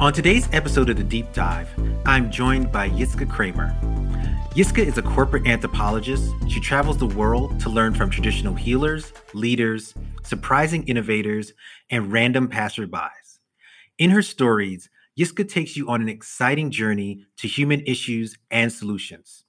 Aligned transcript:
On 0.00 0.12
today's 0.12 0.48
episode 0.52 0.90
of 0.90 0.96
The 0.96 1.04
Deep 1.04 1.32
Dive, 1.32 1.68
I'm 2.04 2.28
joined 2.28 2.72
by 2.72 2.90
Jitske 2.90 3.30
Kramer. 3.30 3.76
Jitske 4.50 4.84
is 4.84 4.98
a 4.98 5.02
corporate 5.02 5.46
anthropologist. 5.46 6.32
She 6.48 6.58
travels 6.58 6.98
the 6.98 7.06
world 7.06 7.60
to 7.60 7.70
learn 7.70 7.94
from 7.94 8.10
traditional 8.10 8.54
healers, 8.54 9.12
leaders, 9.34 9.94
surprising 10.24 10.82
innovators, 10.88 11.52
and 11.90 12.10
random 12.10 12.48
passerbys. 12.48 13.38
In 13.96 14.10
her 14.10 14.20
stories, 14.20 14.90
Jitske 15.16 15.48
takes 15.48 15.76
you 15.76 15.88
on 15.88 16.02
an 16.02 16.08
exciting 16.08 16.72
journey 16.72 17.24
to 17.36 17.46
human 17.46 17.80
issues 17.86 18.36
and 18.50 18.72
solutions 18.72 19.44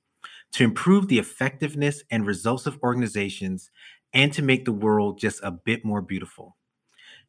to 0.52 0.64
improve 0.64 1.08
the 1.08 1.18
effectiveness 1.18 2.04
and 2.12 2.26
results 2.26 2.68
of 2.68 2.80
organizations 2.84 3.72
and 4.14 4.32
to 4.32 4.44
make 4.44 4.64
the 4.64 4.72
world 4.72 5.20
just 5.20 5.42
a 5.44 5.50
bit 5.50 5.84
more 5.84 6.04
beautiful. 6.04 6.56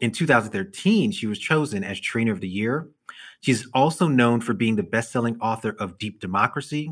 In 0.01 0.11
2013, 0.11 1.11
she 1.11 1.27
was 1.27 1.39
chosen 1.39 1.83
as 1.83 1.99
Trainer 1.99 2.33
of 2.33 2.41
the 2.41 2.49
Year. 2.49 2.91
She's 3.41 3.69
also 3.75 4.09
known 4.09 4.41
for 4.41 4.55
being 4.55 4.77
the 4.77 4.83
best 4.83 5.13
selling 5.13 5.39
author 5.41 5.77
of 5.79 5.99
Deep 5.99 6.21
Democracy, 6.21 6.91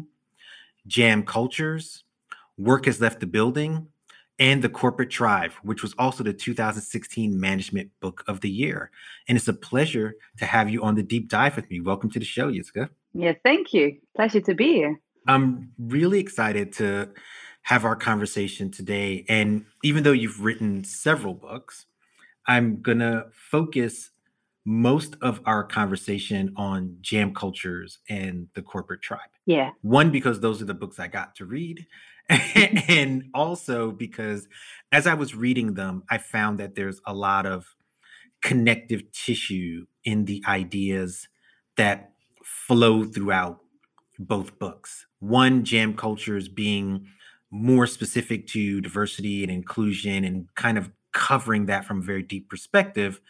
Jam 0.86 1.24
Cultures, 1.24 2.04
Work 2.56 2.86
Has 2.86 3.00
Left 3.00 3.20
the 3.20 3.26
Building, 3.26 3.88
and 4.38 4.62
The 4.62 4.68
Corporate 4.68 5.10
Tribe, 5.10 5.52
which 5.62 5.82
was 5.82 5.94
also 5.98 6.24
the 6.24 6.32
2016 6.32 7.38
Management 7.38 7.90
Book 8.00 8.24
of 8.26 8.40
the 8.40 8.50
Year. 8.50 8.90
And 9.28 9.38
it's 9.38 9.48
a 9.48 9.54
pleasure 9.54 10.16
to 10.38 10.46
have 10.46 10.68
you 10.68 10.82
on 10.82 10.94
the 10.96 11.02
deep 11.02 11.28
dive 11.28 11.56
with 11.56 11.70
me. 11.70 11.80
Welcome 11.80 12.10
to 12.10 12.18
the 12.18 12.24
show, 12.24 12.50
Jitske. 12.50 12.88
Yeah, 13.12 13.32
thank 13.44 13.72
you. 13.72 13.98
Pleasure 14.16 14.40
to 14.40 14.54
be 14.54 14.74
here. 14.74 15.00
I'm 15.26 15.72
really 15.78 16.18
excited 16.18 16.72
to 16.74 17.10
have 17.62 17.84
our 17.84 17.96
conversation 17.96 18.70
today. 18.70 19.24
And 19.28 19.64
even 19.82 20.02
though 20.02 20.12
you've 20.12 20.44
written 20.44 20.84
several 20.84 21.34
books, 21.34 21.86
I'm 22.46 22.82
going 22.82 22.98
to 22.98 23.26
focus 23.32 24.10
most 24.64 25.16
of 25.20 25.40
our 25.44 25.62
conversation 25.62 26.52
on 26.56 26.96
jam 27.00 27.34
cultures 27.34 27.98
and 28.08 28.48
the 28.54 28.62
corporate 28.62 29.02
tribe. 29.02 29.20
Yeah. 29.46 29.70
One, 29.82 30.10
because 30.10 30.40
those 30.40 30.62
are 30.62 30.66
the 30.66 30.74
books 30.74 30.98
I 30.98 31.06
got 31.06 31.34
to 31.36 31.44
read. 31.44 31.86
and 32.28 33.24
also 33.34 33.90
because 33.90 34.48
as 34.90 35.06
I 35.06 35.14
was 35.14 35.34
reading 35.34 35.74
them, 35.74 36.04
I 36.10 36.18
found 36.18 36.58
that 36.58 36.74
there's 36.74 37.00
a 37.06 37.12
lot 37.12 37.44
of 37.44 37.74
connective 38.42 39.10
tissue 39.12 39.86
in 40.04 40.24
the 40.24 40.42
ideas 40.46 41.28
that 41.76 42.12
flow 42.42 43.04
throughout 43.04 43.60
both 44.18 44.58
books. 44.58 45.06
One, 45.18 45.64
Jam 45.64 45.94
Cultures 45.94 46.48
being 46.48 47.06
more 47.50 47.86
specific 47.86 48.46
to 48.48 48.80
diversity 48.80 49.42
and 49.42 49.50
inclusion 49.50 50.24
and 50.24 50.46
kind 50.54 50.78
of 50.78 50.90
covering 51.12 51.66
that 51.66 51.84
from 51.84 51.98
a 51.98 52.02
very 52.02 52.22
deep 52.22 52.48
perspective. 52.48 53.20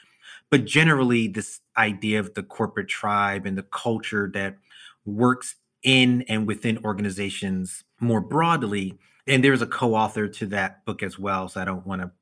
But 0.55 0.67
generally, 0.67 1.27
this 1.27 1.59
idea 1.77 2.21
of 2.21 2.35
the 2.35 2.45
corporate 2.45 2.87
tribe 2.87 3.45
and 3.45 3.59
the 3.59 3.65
culture 3.65 4.31
that 4.35 4.57
works 5.05 5.57
in 5.83 6.23
and 6.29 6.47
within 6.47 6.79
organizations 6.85 7.83
more 7.99 8.21
broadly. 8.21 8.97
And 9.27 9.43
there's 9.43 9.63
a 9.63 9.67
co-author 9.67 10.29
to 10.29 10.47
that 10.47 10.85
book 10.85 11.03
as 11.03 11.19
well. 11.19 11.49
So 11.49 11.61
I 11.61 11.65
don't 11.65 11.85
want 11.85 12.03
to 12.03 12.13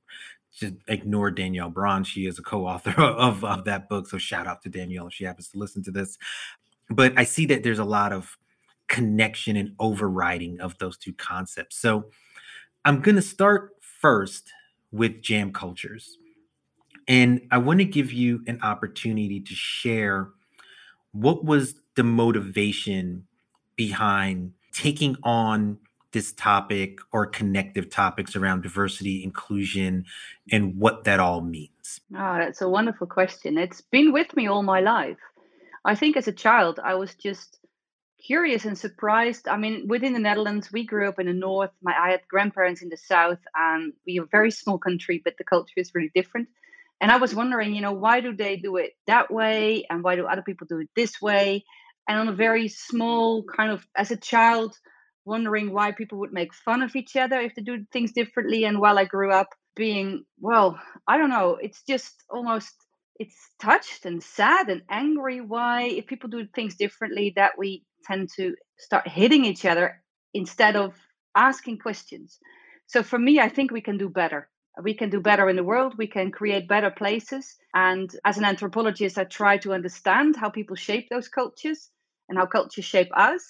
just 0.51 0.73
ignore 0.89 1.31
Danielle 1.31 1.69
Braun. 1.69 2.05
She 2.05 2.25
is 2.25 2.39
a 2.39 2.43
co-author 2.43 2.99
of, 3.03 3.45
of 3.45 3.67
that 3.67 3.91
book. 3.91 4.09
So 4.09 4.17
shout 4.17 4.47
out 4.47 4.63
to 4.63 4.71
Danielle 4.71 5.09
if 5.09 5.13
she 5.13 5.25
happens 5.25 5.49
to 5.49 5.59
listen 5.59 5.83
to 5.83 5.91
this. 5.91 6.17
But 6.89 7.13
I 7.19 7.25
see 7.25 7.45
that 7.45 7.63
there's 7.63 7.81
a 7.81 7.85
lot 7.85 8.15
of 8.15 8.39
connection 8.89 9.59
and 9.59 9.75
overriding 9.79 10.59
of 10.59 10.79
those 10.79 10.97
two 10.97 11.13
concepts. 11.13 11.77
So 11.77 12.07
I'm 12.87 13.03
going 13.03 13.17
to 13.17 13.21
start 13.21 13.73
first 13.83 14.51
with 14.91 15.21
jam 15.21 15.53
cultures. 15.53 16.17
And 17.09 17.47
I 17.51 17.59
want 17.59 17.81
to 17.81 17.85
give 17.85 18.13
you 18.13 18.43
an 18.47 18.61
opportunity 18.63 19.41
to 19.41 19.55
share 19.55 20.29
what 21.13 21.45
was 21.45 21.75
the 21.95 22.05
motivation 22.05 23.27
behind 23.77 24.53
taking 24.73 25.17
on 25.23 25.79
this 26.13 26.33
topic 26.33 26.99
or 27.11 27.27
connective 27.27 27.91
topics 27.91 28.37
around 28.37 28.63
diversity, 28.63 29.25
inclusion, 29.25 30.05
and 30.51 30.77
what 30.77 31.05
that 31.05 31.21
all 31.21 31.41
means? 31.41 32.01
Oh, 32.15 32.37
that's 32.39 32.61
a 32.61 32.69
wonderful 32.69 33.07
question. 33.07 33.59
It's 33.59 33.81
been 33.81 34.13
with 34.13 34.35
me 34.37 34.47
all 34.47 34.63
my 34.63 34.81
life. 34.81 35.19
I 35.85 35.95
think 35.95 36.17
as 36.17 36.29
a 36.29 36.33
child, 36.33 36.79
I 36.83 36.95
was 36.95 37.15
just 37.15 37.59
curious 38.25 38.65
and 38.65 38.79
surprised. 38.79 39.49
I 39.49 39.57
mean, 39.57 39.89
within 39.89 40.13
the 40.13 40.19
Netherlands, 40.19 40.71
we 40.71 40.85
grew 40.85 41.09
up 41.09 41.19
in 41.19 41.27
the 41.27 41.33
north. 41.33 41.71
My 41.83 41.95
I 41.99 42.11
had 42.11 42.21
grandparents 42.29 42.83
in 42.83 42.89
the 42.89 42.97
south, 42.97 43.41
and 43.55 43.93
we 44.07 44.21
are 44.21 44.25
a 44.25 44.29
very 44.31 44.51
small 44.51 44.79
country, 44.79 45.21
but 45.25 45.37
the 45.39 45.45
culture 45.45 45.73
is 45.77 45.95
really 45.95 46.13
different. 46.15 46.49
And 47.03 47.11
I 47.11 47.17
was 47.17 47.35
wondering, 47.35 47.75
you 47.75 47.83
know, 47.83 47.93
why 47.93 48.21
do 48.21 48.35
they 48.35 48.57
do 48.57 48.77
it 48.77 48.93
that 49.09 49.31
way, 49.31 49.85
and 49.91 50.05
why 50.05 50.17
do 50.17 50.27
other 50.27 50.43
people 50.43 50.69
do 50.71 50.79
it 50.79 50.89
this 50.97 51.21
way? 51.21 51.65
And 52.09 52.19
on 52.19 52.29
a 52.29 52.33
very 52.33 52.69
small 52.69 53.45
kind 53.45 53.73
of, 53.73 53.85
as 53.97 54.13
a 54.13 54.17
child, 54.17 54.75
wondering 55.25 55.73
why 55.73 55.93
people 55.93 56.19
would 56.21 56.33
make 56.33 56.55
fun 56.55 56.83
of 56.83 56.95
each 56.97 57.17
other 57.17 57.41
if 57.41 57.55
they 57.55 57.63
do 57.63 57.85
things 57.93 58.13
differently. 58.13 58.65
And 58.65 58.79
while 58.79 58.99
I 58.99 59.05
grew 59.05 59.33
up, 59.33 59.49
being 59.75 60.25
well, 60.41 60.79
I 61.09 61.19
don't 61.19 61.31
know, 61.31 61.59
it's 61.61 61.83
just 61.83 62.15
almost 62.31 62.73
it's 63.19 63.37
touched 63.61 64.05
and 64.05 64.23
sad 64.23 64.69
and 64.69 64.83
angry 64.91 65.41
why 65.41 65.83
if 65.85 66.07
people 66.07 66.31
do 66.31 66.47
things 66.55 66.77
differently 66.77 67.33
that 67.37 67.53
we 67.59 67.85
tend 68.05 68.29
to 68.37 68.55
start 68.79 69.09
hitting 69.09 69.45
each 69.45 69.65
other 69.65 70.03
instead 70.35 70.77
of 70.77 70.95
asking 71.37 71.79
questions. 71.79 72.39
So 72.87 73.03
for 73.03 73.19
me, 73.19 73.41
I 73.41 73.49
think 73.49 73.71
we 73.71 73.81
can 73.81 73.99
do 73.99 74.09
better. 74.09 74.49
We 74.81 74.95
can 74.95 75.11
do 75.11 75.21
better 75.21 75.49
in 75.49 75.57
the 75.57 75.65
world. 75.65 75.95
We 75.99 76.07
can 76.07 76.31
create 76.31 76.69
better 76.69 76.91
places. 76.91 77.57
And 77.75 78.15
as 78.25 78.39
an 78.39 78.45
anthropologist, 78.45 79.19
I 79.19 79.25
try 79.25 79.59
to 79.59 79.73
understand 79.73 80.37
how 80.37 80.49
people 80.49 80.77
shape 80.77 81.09
those 81.11 81.29
cultures 81.29 81.91
and 82.29 82.39
how 82.39 82.47
cultures 82.47 82.85
shape 82.85 83.11
us. 83.15 83.43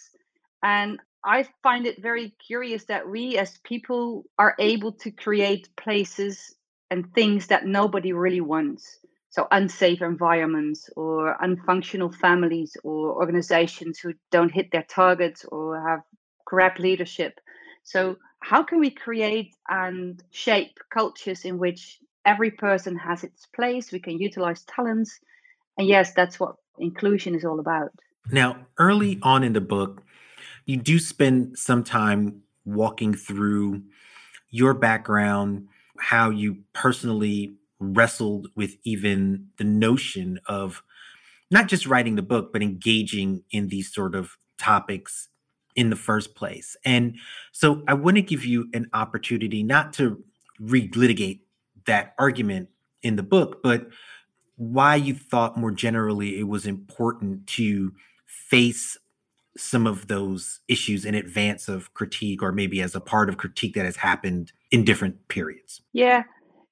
And 0.62 0.98
I 1.24 1.46
find 1.62 1.86
it 1.86 2.02
very 2.02 2.34
curious 2.44 2.84
that 2.86 3.08
we 3.08 3.38
as 3.38 3.58
people 3.58 4.24
are 4.38 4.56
able 4.58 4.92
to 4.92 5.10
create 5.10 5.68
places 5.76 6.54
and 6.90 7.12
things 7.14 7.46
that 7.48 7.66
nobody 7.66 8.12
really 8.12 8.40
wants 8.40 8.98
so 9.32 9.48
unsafe 9.50 10.02
environments 10.02 10.90
or 10.94 11.36
unfunctional 11.42 12.14
families 12.14 12.76
or 12.84 13.14
organizations 13.14 13.98
who 13.98 14.12
don't 14.30 14.52
hit 14.52 14.70
their 14.70 14.82
targets 14.82 15.44
or 15.46 15.88
have 15.88 16.00
corrupt 16.46 16.78
leadership 16.78 17.40
so 17.82 18.16
how 18.42 18.62
can 18.62 18.80
we 18.80 18.90
create 18.90 19.54
and 19.68 20.22
shape 20.30 20.78
cultures 20.92 21.44
in 21.44 21.58
which 21.58 21.98
every 22.24 22.50
person 22.50 22.96
has 22.96 23.24
its 23.24 23.46
place 23.46 23.92
we 23.92 23.98
can 23.98 24.18
utilize 24.18 24.62
talents 24.64 25.18
and 25.78 25.88
yes 25.88 26.12
that's 26.14 26.38
what 26.38 26.56
inclusion 26.78 27.34
is 27.34 27.44
all 27.44 27.60
about. 27.60 27.90
Now 28.30 28.66
early 28.78 29.18
on 29.22 29.42
in 29.44 29.52
the 29.52 29.60
book 29.60 30.02
you 30.66 30.76
do 30.76 30.98
spend 30.98 31.58
some 31.58 31.82
time 31.84 32.42
walking 32.64 33.14
through 33.14 33.82
your 34.50 34.74
background 34.74 35.68
how 35.98 36.30
you 36.30 36.58
personally 36.72 37.56
wrestled 37.78 38.48
with 38.54 38.76
even 38.84 39.48
the 39.58 39.64
notion 39.64 40.40
of 40.46 40.82
not 41.50 41.68
just 41.68 41.86
writing 41.86 42.16
the 42.16 42.22
book, 42.22 42.52
but 42.52 42.62
engaging 42.62 43.42
in 43.50 43.68
these 43.68 43.92
sort 43.92 44.14
of 44.14 44.36
topics 44.58 45.28
in 45.74 45.90
the 45.90 45.96
first 45.96 46.34
place. 46.34 46.76
And 46.84 47.16
so 47.52 47.82
I 47.88 47.94
want 47.94 48.16
to 48.16 48.22
give 48.22 48.44
you 48.44 48.68
an 48.74 48.88
opportunity 48.92 49.62
not 49.62 49.92
to 49.94 50.22
relitigate 50.60 51.40
that 51.86 52.14
argument 52.18 52.68
in 53.02 53.16
the 53.16 53.22
book, 53.22 53.62
but 53.62 53.88
why 54.56 54.94
you 54.94 55.14
thought 55.14 55.56
more 55.56 55.70
generally 55.70 56.38
it 56.38 56.46
was 56.46 56.66
important 56.66 57.46
to 57.48 57.92
face 58.26 58.96
some 59.56 59.86
of 59.86 60.06
those 60.08 60.60
issues 60.68 61.04
in 61.04 61.14
advance 61.14 61.68
of 61.68 61.92
critique 61.94 62.42
or 62.42 62.52
maybe 62.52 62.80
as 62.80 62.94
a 62.94 63.00
part 63.00 63.28
of 63.28 63.36
critique 63.36 63.74
that 63.74 63.84
has 63.84 63.96
happened 63.96 64.52
in 64.70 64.84
different 64.84 65.28
periods. 65.28 65.82
Yeah, 65.92 66.22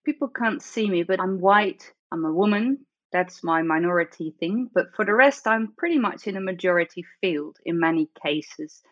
people 0.05 0.29
can't 0.29 0.63
see 0.63 0.89
me, 0.89 1.03
but 1.03 1.21
I'm 1.21 1.41
white, 1.41 1.93
I'm 2.13 2.25
a 2.25 2.33
woman. 2.33 2.79
That's 3.13 3.43
my 3.43 3.63
minority 3.63 4.35
thing. 4.39 4.71
But 4.73 4.95
for 4.95 5.05
the 5.05 5.15
rest, 5.15 5.47
I'm 5.47 5.73
pretty 5.77 5.99
much 5.99 6.27
in 6.27 6.37
a 6.37 6.41
majority 6.41 7.05
field 7.21 7.59
in 7.65 7.81
many 7.81 8.09
cases. 8.23 8.83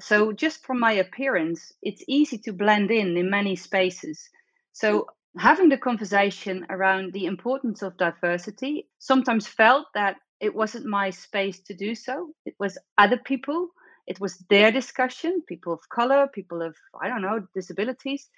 So, 0.00 0.32
just 0.32 0.64
from 0.64 0.78
my 0.80 0.92
appearance, 0.92 1.72
it's 1.82 2.04
easy 2.06 2.38
to 2.38 2.52
blend 2.52 2.90
in 2.90 3.16
in 3.16 3.30
many 3.30 3.56
spaces. 3.56 4.28
So, 4.72 5.00
mm. 5.00 5.04
having 5.38 5.68
the 5.70 5.78
conversation 5.78 6.66
around 6.68 7.12
the 7.12 7.26
importance 7.26 7.82
of 7.82 7.96
diversity 7.96 8.88
sometimes 8.98 9.46
felt 9.46 9.86
that 9.94 10.16
it 10.40 10.54
wasn't 10.54 10.86
my 10.86 11.10
space 11.10 11.60
to 11.60 11.74
do 11.74 11.94
so. 11.94 12.32
It 12.44 12.54
was 12.58 12.78
other 12.98 13.16
people. 13.16 13.70
It 14.06 14.20
was 14.20 14.36
their 14.50 14.70
discussion, 14.70 15.42
people 15.48 15.72
of 15.72 15.88
color, 15.88 16.28
people 16.32 16.62
of, 16.62 16.76
I 17.00 17.08
don't 17.08 17.22
know, 17.22 17.46
disabilities. 17.54 18.28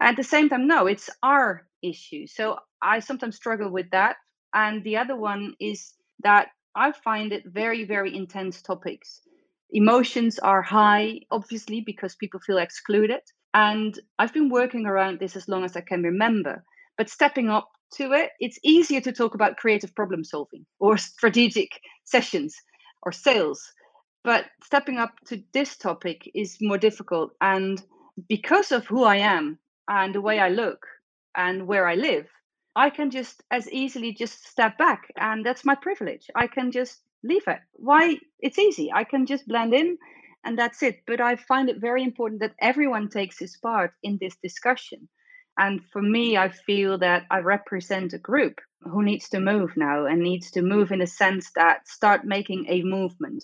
At 0.00 0.16
the 0.16 0.24
same 0.24 0.48
time, 0.48 0.66
no, 0.66 0.86
it's 0.86 1.08
our 1.22 1.66
issue. 1.82 2.26
So 2.26 2.58
I 2.82 3.00
sometimes 3.00 3.36
struggle 3.36 3.70
with 3.70 3.90
that. 3.90 4.16
And 4.54 4.82
the 4.84 4.96
other 4.96 5.16
one 5.16 5.54
is 5.60 5.94
that 6.22 6.48
I 6.74 6.92
find 6.92 7.32
it 7.32 7.44
very, 7.46 7.84
very 7.84 8.14
intense 8.14 8.62
topics. 8.62 9.22
Emotions 9.70 10.38
are 10.38 10.62
high, 10.62 11.20
obviously, 11.30 11.80
because 11.80 12.14
people 12.14 12.40
feel 12.40 12.58
excluded. 12.58 13.20
And 13.54 13.98
I've 14.18 14.32
been 14.32 14.50
working 14.50 14.86
around 14.86 15.18
this 15.18 15.36
as 15.36 15.48
long 15.48 15.64
as 15.64 15.76
I 15.76 15.80
can 15.80 16.02
remember. 16.02 16.62
But 16.98 17.08
stepping 17.08 17.48
up 17.48 17.70
to 17.94 18.12
it, 18.12 18.30
it's 18.40 18.58
easier 18.62 19.00
to 19.00 19.12
talk 19.12 19.34
about 19.34 19.56
creative 19.56 19.94
problem 19.94 20.24
solving 20.24 20.66
or 20.78 20.96
strategic 20.98 21.70
sessions 22.04 22.54
or 23.02 23.12
sales. 23.12 23.72
But 24.24 24.46
stepping 24.62 24.98
up 24.98 25.14
to 25.26 25.42
this 25.52 25.76
topic 25.76 26.30
is 26.34 26.58
more 26.60 26.78
difficult. 26.78 27.32
And 27.40 27.82
because 28.28 28.72
of 28.72 28.86
who 28.86 29.04
I 29.04 29.16
am 29.16 29.58
and 29.88 30.14
the 30.14 30.20
way 30.20 30.38
I 30.38 30.48
look 30.48 30.86
and 31.34 31.66
where 31.66 31.86
I 31.86 31.94
live, 31.94 32.26
I 32.76 32.90
can 32.90 33.10
just 33.10 33.42
as 33.50 33.68
easily 33.72 34.12
just 34.12 34.46
step 34.46 34.76
back. 34.76 35.10
And 35.16 35.44
that's 35.44 35.64
my 35.64 35.74
privilege. 35.74 36.30
I 36.34 36.46
can 36.46 36.70
just 36.70 37.00
leave 37.24 37.48
it. 37.48 37.60
Why? 37.72 38.18
It's 38.38 38.58
easy. 38.58 38.92
I 38.92 39.04
can 39.04 39.24
just 39.24 39.48
blend 39.48 39.72
in 39.74 39.96
and 40.44 40.58
that's 40.58 40.82
it. 40.82 41.00
But 41.06 41.20
I 41.20 41.36
find 41.36 41.70
it 41.70 41.80
very 41.80 42.04
important 42.04 42.40
that 42.40 42.54
everyone 42.60 43.08
takes 43.08 43.38
his 43.38 43.56
part 43.56 43.94
in 44.02 44.18
this 44.20 44.36
discussion. 44.42 45.08
And 45.58 45.80
for 45.90 46.02
me, 46.02 46.36
I 46.36 46.50
feel 46.50 46.98
that 46.98 47.24
I 47.30 47.38
represent 47.38 48.12
a 48.12 48.18
group 48.18 48.60
who 48.82 49.02
needs 49.02 49.30
to 49.30 49.40
move 49.40 49.74
now 49.74 50.04
and 50.04 50.20
needs 50.20 50.50
to 50.50 50.60
move 50.62 50.92
in 50.92 51.00
a 51.00 51.06
sense 51.06 51.50
that 51.56 51.88
start 51.88 52.26
making 52.26 52.66
a 52.68 52.82
movement, 52.82 53.42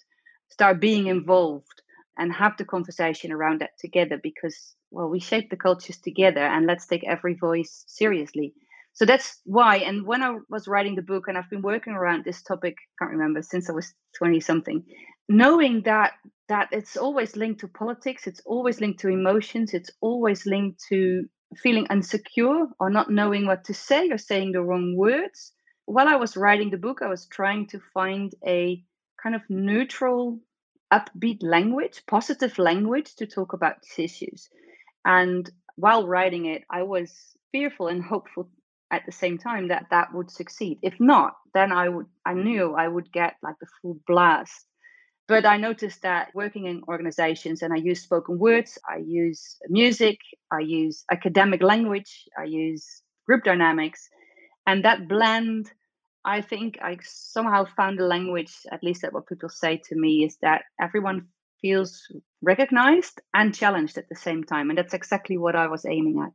start 0.50 0.79
being 0.79 1.06
involved, 1.06 1.81
and 2.19 2.31
have 2.31 2.58
the 2.58 2.67
conversation 2.67 3.32
around 3.32 3.62
that 3.62 3.79
together 3.79 4.20
because, 4.23 4.76
well, 4.90 5.08
we 5.08 5.20
shape 5.20 5.49
the 5.49 5.56
cultures 5.56 5.96
together 5.96 6.43
and 6.43 6.67
let's 6.67 6.87
take 6.87 7.05
every 7.05 7.32
voice 7.34 7.84
seriously. 7.87 8.52
So 8.94 9.06
that's 9.06 9.41
why. 9.44 9.77
And 9.79 10.06
when 10.06 10.23
I 10.23 10.39
was 10.50 10.69
writing 10.69 10.97
the 10.97 11.03
book, 11.03 11.29
and 11.29 11.39
I've 11.39 11.50
been 11.50 11.62
working 11.62 11.94
around 11.94 12.25
this 12.25 12.43
topic, 12.43 12.77
can't 12.99 13.12
remember, 13.12 13.43
since 13.43 13.71
I 13.71 13.73
was 13.73 13.93
20 14.19 14.41
something, 14.41 14.85
knowing 15.29 15.83
that 15.83 16.12
that 16.49 16.69
it's 16.73 16.97
always 16.97 17.37
linked 17.37 17.61
to 17.61 17.69
politics 17.69 18.27
it's 18.27 18.43
always 18.44 18.81
linked 18.81 19.00
to 19.00 19.09
emotions 19.09 19.73
it's 19.73 19.91
always 20.00 20.44
linked 20.47 20.81
to 20.89 21.25
feeling 21.56 21.87
insecure 21.91 22.67
or 22.81 22.91
not 22.91 23.11
knowing 23.11 23.47
what 23.47 23.65
to 23.65 23.75
say 23.75 24.11
or 24.11 24.19
saying 24.19 24.53
the 24.53 24.61
wrong 24.62 24.97
words 24.97 25.53
while 25.87 26.09
i 26.09 26.17
was 26.17 26.37
writing 26.37 26.71
the 26.71 26.77
book 26.77 27.00
i 27.03 27.09
was 27.09 27.27
trying 27.29 27.67
to 27.67 27.81
find 27.94 28.35
a 28.47 28.83
kind 29.23 29.35
of 29.35 29.43
neutral 29.49 30.39
upbeat 30.93 31.39
language 31.43 32.03
positive 32.06 32.59
language 32.59 33.15
to 33.17 33.27
talk 33.27 33.53
about 33.55 33.77
these 33.83 34.11
issues 34.12 34.49
and 35.05 35.50
while 35.77 36.06
writing 36.06 36.47
it 36.47 36.62
i 36.71 36.83
was 36.83 37.12
fearful 37.53 37.89
and 37.89 38.03
hopeful 38.05 38.50
at 38.93 39.05
the 39.06 39.12
same 39.12 39.39
time 39.39 39.69
that 39.69 39.87
that 39.91 40.12
would 40.15 40.31
succeed 40.31 40.79
if 40.83 40.94
not 41.00 41.35
then 41.55 41.73
i 41.73 41.89
would 41.89 42.06
i 42.27 42.35
knew 42.35 42.75
i 42.75 42.87
would 42.87 43.11
get 43.12 43.35
like 43.43 43.56
the 43.61 43.67
full 43.81 43.99
blast 44.06 44.67
but 45.29 45.47
I 45.47 45.56
noticed 45.56 46.03
that 46.03 46.35
working 46.35 46.67
in 46.67 46.83
organizations, 46.89 47.62
and 47.62 47.73
I 47.73 47.77
use 47.77 48.03
spoken 48.03 48.39
words, 48.39 48.79
I 48.89 48.99
use 48.99 49.56
music, 49.69 50.19
I 50.50 50.61
use 50.61 51.05
academic 51.11 51.62
language, 51.62 52.29
I 52.39 52.44
use 52.44 53.03
group 53.27 53.44
dynamics, 53.44 54.09
and 54.67 54.85
that 54.85 55.09
blend, 55.09 55.71
I 56.25 56.41
think 56.41 56.79
I 56.83 56.99
somehow 57.03 57.65
found 57.77 58.00
a 58.00 58.06
language, 58.06 58.55
at 58.71 58.83
least 58.83 59.03
that 59.03 59.12
what 59.12 59.29
people 59.29 59.49
say 59.49 59.81
to 59.85 59.94
me, 59.94 60.25
is 60.25 60.37
that 60.43 60.65
everyone 60.81 61.29
feels 61.61 62.03
recognized 62.43 63.21
and 63.33 63.55
challenged 63.55 63.99
at 63.99 64.09
the 64.09 64.17
same 64.17 64.44
time. 64.44 64.71
And 64.71 64.79
that's 64.79 64.94
exactly 64.94 65.39
what 65.39 65.56
I 65.56 65.69
was 65.69 65.87
aiming 65.87 66.19
at. 66.19 66.33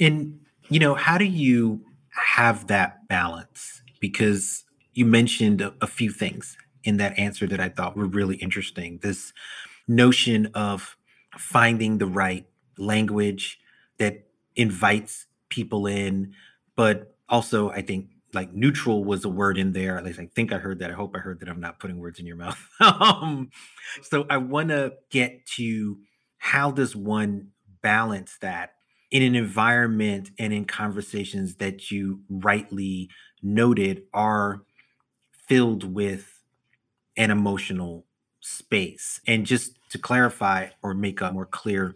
And, 0.00 0.40
you 0.68 0.78
know, 0.78 0.94
how 0.94 1.18
do 1.18 1.24
you 1.24 1.80
have 2.10 2.66
that 2.68 3.06
balance? 3.08 3.82
Because 4.00 4.64
you 4.92 5.04
mentioned 5.04 5.60
a, 5.60 5.74
a 5.80 5.86
few 5.86 6.10
things 6.10 6.56
in 6.84 6.96
that 6.98 7.18
answer 7.18 7.46
that 7.46 7.60
I 7.60 7.68
thought 7.68 7.96
were 7.96 8.06
really 8.06 8.36
interesting. 8.36 8.98
This 9.02 9.32
notion 9.88 10.46
of 10.54 10.96
finding 11.36 11.98
the 11.98 12.06
right 12.06 12.46
language 12.78 13.58
that 13.98 14.26
invites 14.54 15.26
people 15.48 15.86
in, 15.86 16.34
but 16.74 17.14
also 17.28 17.70
I 17.70 17.82
think 17.82 18.08
like 18.32 18.52
neutral 18.52 19.04
was 19.04 19.24
a 19.24 19.28
word 19.28 19.58
in 19.58 19.72
there. 19.72 19.96
At 19.96 20.04
least 20.04 20.18
I 20.18 20.28
think 20.34 20.52
I 20.52 20.58
heard 20.58 20.78
that. 20.80 20.90
I 20.90 20.94
hope 20.94 21.14
I 21.14 21.18
heard 21.18 21.40
that 21.40 21.48
I'm 21.48 21.60
not 21.60 21.78
putting 21.78 21.98
words 21.98 22.18
in 22.18 22.26
your 22.26 22.36
mouth. 22.44 22.58
um, 22.80 23.50
so 24.02 24.26
I 24.28 24.38
want 24.38 24.68
to 24.68 24.94
get 25.10 25.46
to 25.56 25.98
how 26.38 26.70
does 26.70 26.94
one 26.94 27.48
balance 27.82 28.38
that 28.40 28.75
in 29.10 29.22
an 29.22 29.34
environment 29.34 30.30
and 30.38 30.52
in 30.52 30.64
conversations 30.64 31.56
that 31.56 31.90
you 31.90 32.20
rightly 32.28 33.08
noted 33.42 34.02
are 34.12 34.62
filled 35.48 35.84
with 35.94 36.42
an 37.16 37.30
emotional 37.30 38.04
space. 38.40 39.20
And 39.26 39.46
just 39.46 39.78
to 39.90 39.98
clarify 39.98 40.68
or 40.82 40.94
make 40.94 41.20
a 41.20 41.32
more 41.32 41.46
clear 41.46 41.94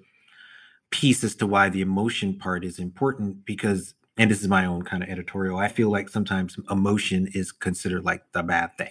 piece 0.90 1.22
as 1.24 1.34
to 1.36 1.46
why 1.46 1.68
the 1.68 1.82
emotion 1.82 2.38
part 2.38 2.64
is 2.64 2.78
important, 2.78 3.44
because, 3.44 3.94
and 4.16 4.30
this 4.30 4.40
is 4.40 4.48
my 4.48 4.66
own 4.66 4.82
kind 4.82 5.02
of 5.02 5.08
editorial, 5.08 5.58
I 5.58 5.68
feel 5.68 5.90
like 5.90 6.08
sometimes 6.08 6.56
emotion 6.70 7.28
is 7.34 7.52
considered 7.52 8.04
like 8.04 8.22
the 8.32 8.42
bad 8.42 8.76
thing, 8.78 8.90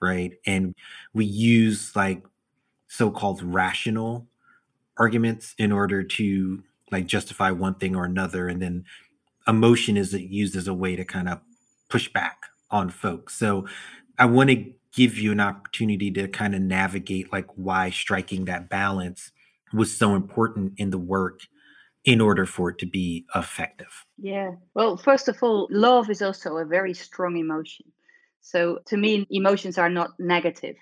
right? 0.00 0.32
And 0.46 0.74
we 1.12 1.24
use 1.24 1.94
like 1.94 2.22
so 2.86 3.10
called 3.10 3.42
rational 3.42 4.26
arguments 4.96 5.54
in 5.58 5.70
order 5.70 6.02
to 6.02 6.62
like 6.90 7.06
justify 7.06 7.50
one 7.50 7.74
thing 7.74 7.96
or 7.96 8.04
another. 8.04 8.48
And 8.48 8.60
then 8.60 8.84
emotion 9.46 9.96
is 9.96 10.12
used 10.12 10.56
as 10.56 10.68
a 10.68 10.74
way 10.74 10.96
to 10.96 11.04
kind 11.04 11.28
of 11.28 11.40
push 11.88 12.12
back 12.12 12.46
on 12.70 12.90
folks. 12.90 13.34
So 13.34 13.66
I 14.18 14.26
want 14.26 14.50
to 14.50 14.72
give 14.92 15.18
you 15.18 15.32
an 15.32 15.40
opportunity 15.40 16.10
to 16.10 16.28
kind 16.28 16.54
of 16.54 16.60
navigate 16.60 17.32
like 17.32 17.46
why 17.56 17.90
striking 17.90 18.46
that 18.46 18.68
balance 18.68 19.30
was 19.72 19.96
so 19.96 20.14
important 20.14 20.74
in 20.76 20.90
the 20.90 20.98
work 20.98 21.40
in 22.04 22.20
order 22.20 22.46
for 22.46 22.70
it 22.70 22.78
to 22.78 22.86
be 22.86 23.26
effective. 23.34 24.06
Yeah. 24.16 24.52
Well, 24.74 24.96
first 24.96 25.28
of 25.28 25.42
all, 25.42 25.68
love 25.70 26.08
is 26.10 26.22
also 26.22 26.56
a 26.56 26.64
very 26.64 26.94
strong 26.94 27.36
emotion. 27.36 27.86
So 28.40 28.78
to 28.86 28.96
me, 28.96 29.26
emotions 29.30 29.78
are 29.78 29.90
not 29.90 30.12
negative, 30.18 30.76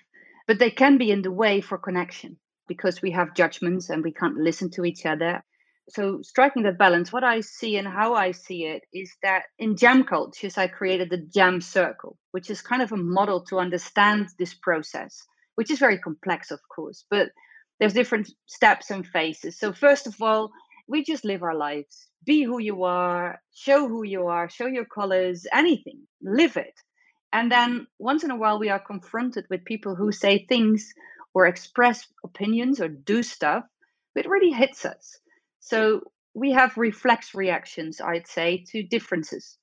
but 0.47 0.59
they 0.59 0.71
can 0.71 0.97
be 0.97 1.11
in 1.11 1.21
the 1.21 1.31
way 1.31 1.59
for 1.59 1.77
connection 1.77 2.37
because 2.67 3.01
we 3.01 3.11
have 3.11 3.35
judgments 3.35 3.89
and 3.89 4.03
we 4.03 4.13
can't 4.13 4.37
listen 4.37 4.69
to 4.71 4.85
each 4.85 5.05
other 5.05 5.43
so 5.89 6.19
striking 6.21 6.63
that 6.63 6.77
balance 6.77 7.11
what 7.13 7.23
i 7.23 7.39
see 7.41 7.77
and 7.77 7.87
how 7.87 8.13
i 8.13 8.31
see 8.31 8.65
it 8.65 8.83
is 8.93 9.11
that 9.23 9.43
in 9.59 9.75
jam 9.75 10.03
cultures 10.03 10.57
i 10.57 10.67
created 10.67 11.09
the 11.09 11.25
jam 11.33 11.61
circle 11.61 12.17
which 12.31 12.49
is 12.49 12.61
kind 12.61 12.81
of 12.81 12.91
a 12.91 12.97
model 12.97 13.43
to 13.43 13.59
understand 13.59 14.27
this 14.39 14.53
process 14.53 15.23
which 15.55 15.71
is 15.71 15.79
very 15.79 15.97
complex 15.97 16.51
of 16.51 16.59
course 16.75 17.05
but 17.09 17.29
there's 17.79 17.93
different 17.93 18.31
steps 18.45 18.89
and 18.89 19.05
phases. 19.05 19.59
So 19.59 19.71
first 19.73 20.07
of 20.07 20.21
all 20.21 20.51
we 20.87 21.03
just 21.03 21.25
live 21.25 21.43
our 21.43 21.55
lives. 21.55 22.07
Be 22.25 22.43
who 22.43 22.59
you 22.59 22.83
are 22.83 23.39
show 23.53 23.87
who 23.87 24.03
you 24.03 24.27
are 24.27 24.49
show 24.49 24.65
your 24.67 24.85
colors 24.85 25.45
anything 25.53 26.07
live 26.21 26.57
it. 26.57 26.73
And 27.33 27.51
then 27.51 27.87
once 27.99 28.23
in 28.23 28.31
a 28.31 28.37
while 28.37 28.59
we 28.59 28.69
are 28.69 28.79
confronted 28.79 29.45
with 29.49 29.65
people 29.65 29.95
who 29.95 30.11
say 30.11 30.45
things 30.45 30.91
or 31.33 31.45
express 31.45 32.07
opinions 32.23 32.79
or 32.79 32.87
do 32.87 33.21
stuff 33.21 33.63
that 34.15 34.27
really 34.27 34.51
hits 34.51 34.85
us 34.85 35.19
so 35.69 35.99
we 36.33 36.51
have 36.53 36.77
reflex 36.77 37.35
reactions, 37.35 37.99
I'd 37.99 38.27
say, 38.27 38.63
to 38.71 38.83
differences. 38.83 39.57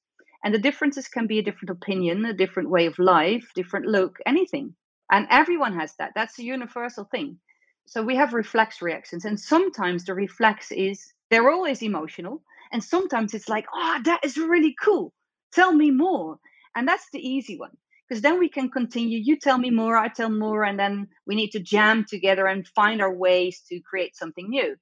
And 0.45 0.53
the 0.53 0.59
differences 0.59 1.09
can 1.09 1.27
be 1.27 1.39
a 1.39 1.43
different 1.43 1.71
opinion, 1.71 2.27
a 2.27 2.35
different 2.35 2.69
way 2.69 2.85
of 2.85 2.99
life, 2.99 3.51
different 3.55 3.87
look, 3.87 4.19
anything. 4.27 4.75
And 5.11 5.27
everyone 5.31 5.79
has 5.79 5.95
that. 5.99 6.13
That's 6.15 6.39
a 6.39 6.45
universal 6.45 7.05
thing. 7.05 7.39
So 7.87 8.03
we 8.03 8.17
have 8.17 8.35
reflex 8.35 8.83
reactions. 8.83 9.25
And 9.25 9.41
sometimes 9.41 10.05
the 10.05 10.13
reflex 10.13 10.71
is 10.73 11.03
they're 11.31 11.51
always 11.51 11.83
emotional. 11.83 12.43
And 12.71 12.85
sometimes 12.85 13.33
it's 13.33 13.49
like, 13.49 13.65
oh, 13.75 14.01
that 14.05 14.21
is 14.23 14.37
really 14.37 14.75
cool. 14.83 15.15
Tell 15.55 15.73
me 15.73 15.91
more. 15.91 16.37
And 16.77 16.87
that's 16.87 17.09
the 17.13 17.27
easy 17.27 17.59
one. 17.59 17.77
Because 18.07 18.21
then 18.21 18.39
we 18.39 18.51
can 18.51 18.69
continue. 18.69 19.19
You 19.23 19.39
tell 19.39 19.57
me 19.57 19.71
more, 19.71 19.97
I 19.97 20.09
tell 20.09 20.31
more. 20.31 20.65
And 20.65 20.79
then 20.79 21.09
we 21.27 21.35
need 21.35 21.53
to 21.53 21.61
jam 21.61 22.05
together 22.07 22.47
and 22.47 22.69
find 22.69 23.01
our 23.01 23.15
ways 23.15 23.63
to 23.71 23.81
create 23.81 24.15
something 24.17 24.51
new. 24.51 24.77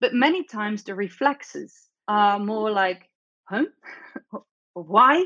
But 0.00 0.14
many 0.14 0.44
times 0.44 0.84
the 0.84 0.94
reflexes 0.94 1.88
are 2.08 2.38
more 2.38 2.70
like, 2.70 3.08
huh? 3.44 3.64
Why? 4.74 5.24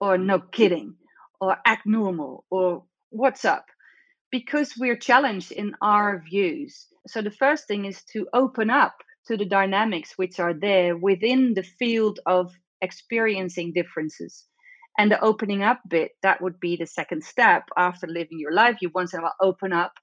Or 0.00 0.18
no 0.18 0.40
kidding, 0.40 0.96
or 1.40 1.56
act 1.66 1.86
normal, 1.86 2.44
or 2.50 2.84
what's 3.10 3.44
up? 3.44 3.66
Because 4.30 4.76
we're 4.78 4.96
challenged 4.98 5.52
in 5.52 5.74
our 5.82 6.20
views. 6.20 6.86
So 7.08 7.22
the 7.22 7.30
first 7.30 7.68
thing 7.68 7.86
is 7.86 8.02
to 8.12 8.28
open 8.34 8.70
up 8.70 8.94
to 9.28 9.36
the 9.36 9.46
dynamics 9.46 10.18
which 10.18 10.40
are 10.40 10.54
there 10.54 10.96
within 10.96 11.54
the 11.54 11.62
field 11.64 12.20
of 12.26 12.52
experiencing 12.82 13.72
differences 13.72 14.46
And 14.98 15.10
the 15.10 15.20
opening 15.20 15.62
up 15.62 15.80
bit, 15.88 16.12
that 16.22 16.40
would 16.42 16.60
be 16.60 16.76
the 16.76 16.86
second 16.86 17.24
step 17.24 17.64
after 17.76 18.06
living 18.06 18.38
your 18.38 18.52
life. 18.52 18.78
You 18.82 18.90
once 18.94 19.14
in 19.14 19.20
a 19.20 19.22
while 19.24 19.36
open 19.40 19.72
up 19.72 19.94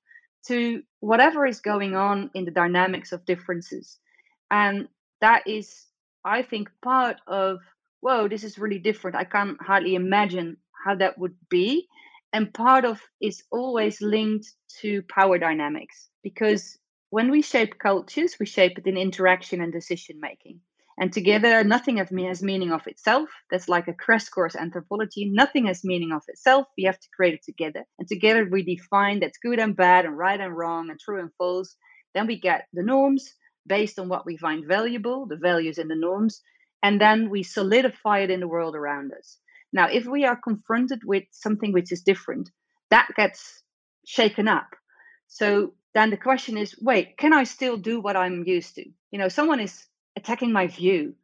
to 0.48 0.84
whatever 1.00 1.46
is 1.46 1.60
going 1.60 1.96
on 1.96 2.30
in 2.34 2.46
the 2.46 2.52
dynamics 2.52 3.12
of 3.12 3.26
differences. 3.26 3.98
And 4.50 4.88
that 5.22 5.48
is, 5.48 5.86
I 6.26 6.42
think, 6.42 6.70
part 6.84 7.18
of, 7.28 7.60
whoa, 8.02 8.28
this 8.28 8.44
is 8.44 8.58
really 8.58 8.80
different. 8.80 9.16
I 9.18 9.24
can't 9.24 9.62
hardly 9.62 9.96
imagine 9.96 10.58
how 10.86 10.96
that 10.96 11.18
would 11.18 11.36
be. 11.50 11.88
And 12.34 12.54
part 12.54 12.86
of 12.86 13.02
is 13.22 13.44
always 13.52 14.02
linked 14.02 14.54
to 14.82 15.04
power 15.04 15.38
dynamics 15.38 16.10
because 16.24 16.78
when 17.10 17.30
we 17.30 17.42
shape 17.42 17.78
cultures, 17.78 18.38
we 18.40 18.46
shape 18.46 18.78
it 18.78 18.88
in 18.88 18.98
interaction 18.98 19.62
and 19.62 19.72
decision 19.72 20.20
making. 20.22 20.62
And 21.02 21.12
together, 21.12 21.64
nothing 21.64 22.00
of 22.00 22.12
me 22.12 22.26
has 22.26 22.44
meaning 22.44 22.72
of 22.72 22.86
itself. 22.86 23.28
That's 23.50 23.68
like 23.68 23.88
a 23.88 23.94
crash 23.94 24.30
course 24.30 24.56
anthropology. 24.56 25.28
Nothing 25.34 25.66
has 25.66 25.84
meaning 25.84 26.12
of 26.12 26.22
itself. 26.28 26.68
We 26.78 26.84
have 26.84 27.00
to 27.00 27.08
create 27.16 27.34
it 27.34 27.44
together. 27.44 27.86
And 27.98 28.08
together, 28.08 28.48
we 28.48 28.62
define 28.62 29.20
that's 29.20 29.40
good 29.40 29.58
and 29.58 29.76
bad, 29.76 30.06
and 30.06 30.16
right 30.16 30.40
and 30.40 30.56
wrong, 30.56 30.92
and 30.92 31.00
true 31.00 31.20
and 31.20 31.32
false. 31.40 31.76
Then 32.14 32.28
we 32.28 32.40
get 32.40 32.68
the 32.72 32.84
norms 32.84 33.34
based 33.66 33.98
on 33.98 34.10
what 34.10 34.28
we 34.28 34.38
find 34.38 34.68
valuable, 34.68 35.26
the 35.26 35.38
values 35.38 35.80
and 35.80 35.90
the 35.90 35.96
norms. 35.96 36.40
And 36.84 37.02
then 37.02 37.32
we 37.32 37.42
solidify 37.42 38.20
it 38.20 38.30
in 38.30 38.40
the 38.40 38.48
world 38.48 38.76
around 38.76 39.12
us. 39.12 39.40
Now, 39.74 39.88
if 39.88 40.06
we 40.06 40.26
are 40.26 40.36
confronted 40.36 41.02
with 41.04 41.24
something 41.32 41.74
which 41.74 41.92
is 41.92 42.04
different, 42.04 42.52
that 42.92 43.10
gets 43.16 43.64
shaken 44.06 44.48
up. 44.48 44.68
So 45.30 45.74
then 45.96 46.12
the 46.12 46.18
question 46.18 46.60
is 46.60 46.76
wait, 46.80 47.18
can 47.18 47.34
I 47.34 47.46
still 47.46 47.78
do 47.78 48.00
what 48.00 48.16
I'm 48.16 48.44
used 48.46 48.76
to? 48.76 48.86
You 49.10 49.18
know, 49.18 49.30
someone 49.30 49.60
is 49.60 49.84
attacking 50.16 50.52
my 50.52 50.68
view 50.68 51.16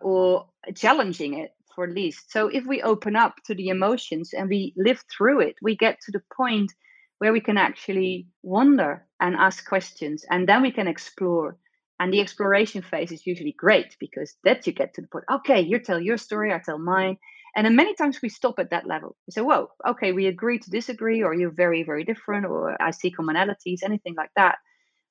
or 0.00 0.46
challenging 0.74 1.38
it 1.38 1.54
for 1.74 1.88
least. 1.88 2.30
So 2.30 2.48
if 2.48 2.66
we 2.66 2.82
open 2.82 3.16
up 3.16 3.36
to 3.46 3.54
the 3.54 3.68
emotions 3.68 4.32
and 4.32 4.48
we 4.48 4.74
live 4.76 5.02
through 5.10 5.40
it, 5.40 5.56
we 5.62 5.76
get 5.76 6.00
to 6.02 6.12
the 6.12 6.22
point 6.36 6.72
where 7.18 7.32
we 7.32 7.40
can 7.40 7.56
actually 7.56 8.26
wonder 8.42 9.06
and 9.20 9.34
ask 9.36 9.66
questions 9.66 10.24
and 10.28 10.48
then 10.48 10.62
we 10.62 10.72
can 10.72 10.88
explore. 10.88 11.56
And 12.00 12.12
the 12.12 12.20
exploration 12.20 12.82
phase 12.82 13.12
is 13.12 13.26
usually 13.26 13.54
great 13.56 13.96
because 14.00 14.34
that 14.42 14.66
you 14.66 14.72
get 14.72 14.92
to 14.94 15.02
the 15.02 15.06
point, 15.06 15.24
okay, 15.32 15.60
you 15.60 15.78
tell 15.78 16.00
your 16.00 16.18
story, 16.18 16.52
I 16.52 16.58
tell 16.58 16.78
mine. 16.78 17.16
And 17.54 17.64
then 17.64 17.76
many 17.76 17.94
times 17.94 18.20
we 18.20 18.28
stop 18.28 18.58
at 18.58 18.70
that 18.70 18.86
level. 18.86 19.14
We 19.26 19.32
say, 19.32 19.42
whoa, 19.42 19.68
okay, 19.86 20.10
we 20.12 20.26
agree 20.26 20.58
to 20.58 20.70
disagree, 20.70 21.22
or 21.22 21.34
you're 21.34 21.52
very, 21.52 21.84
very 21.84 22.02
different, 22.02 22.46
or 22.46 22.80
I 22.82 22.90
see 22.90 23.14
commonalities, 23.14 23.84
anything 23.84 24.14
like 24.16 24.30
that. 24.36 24.56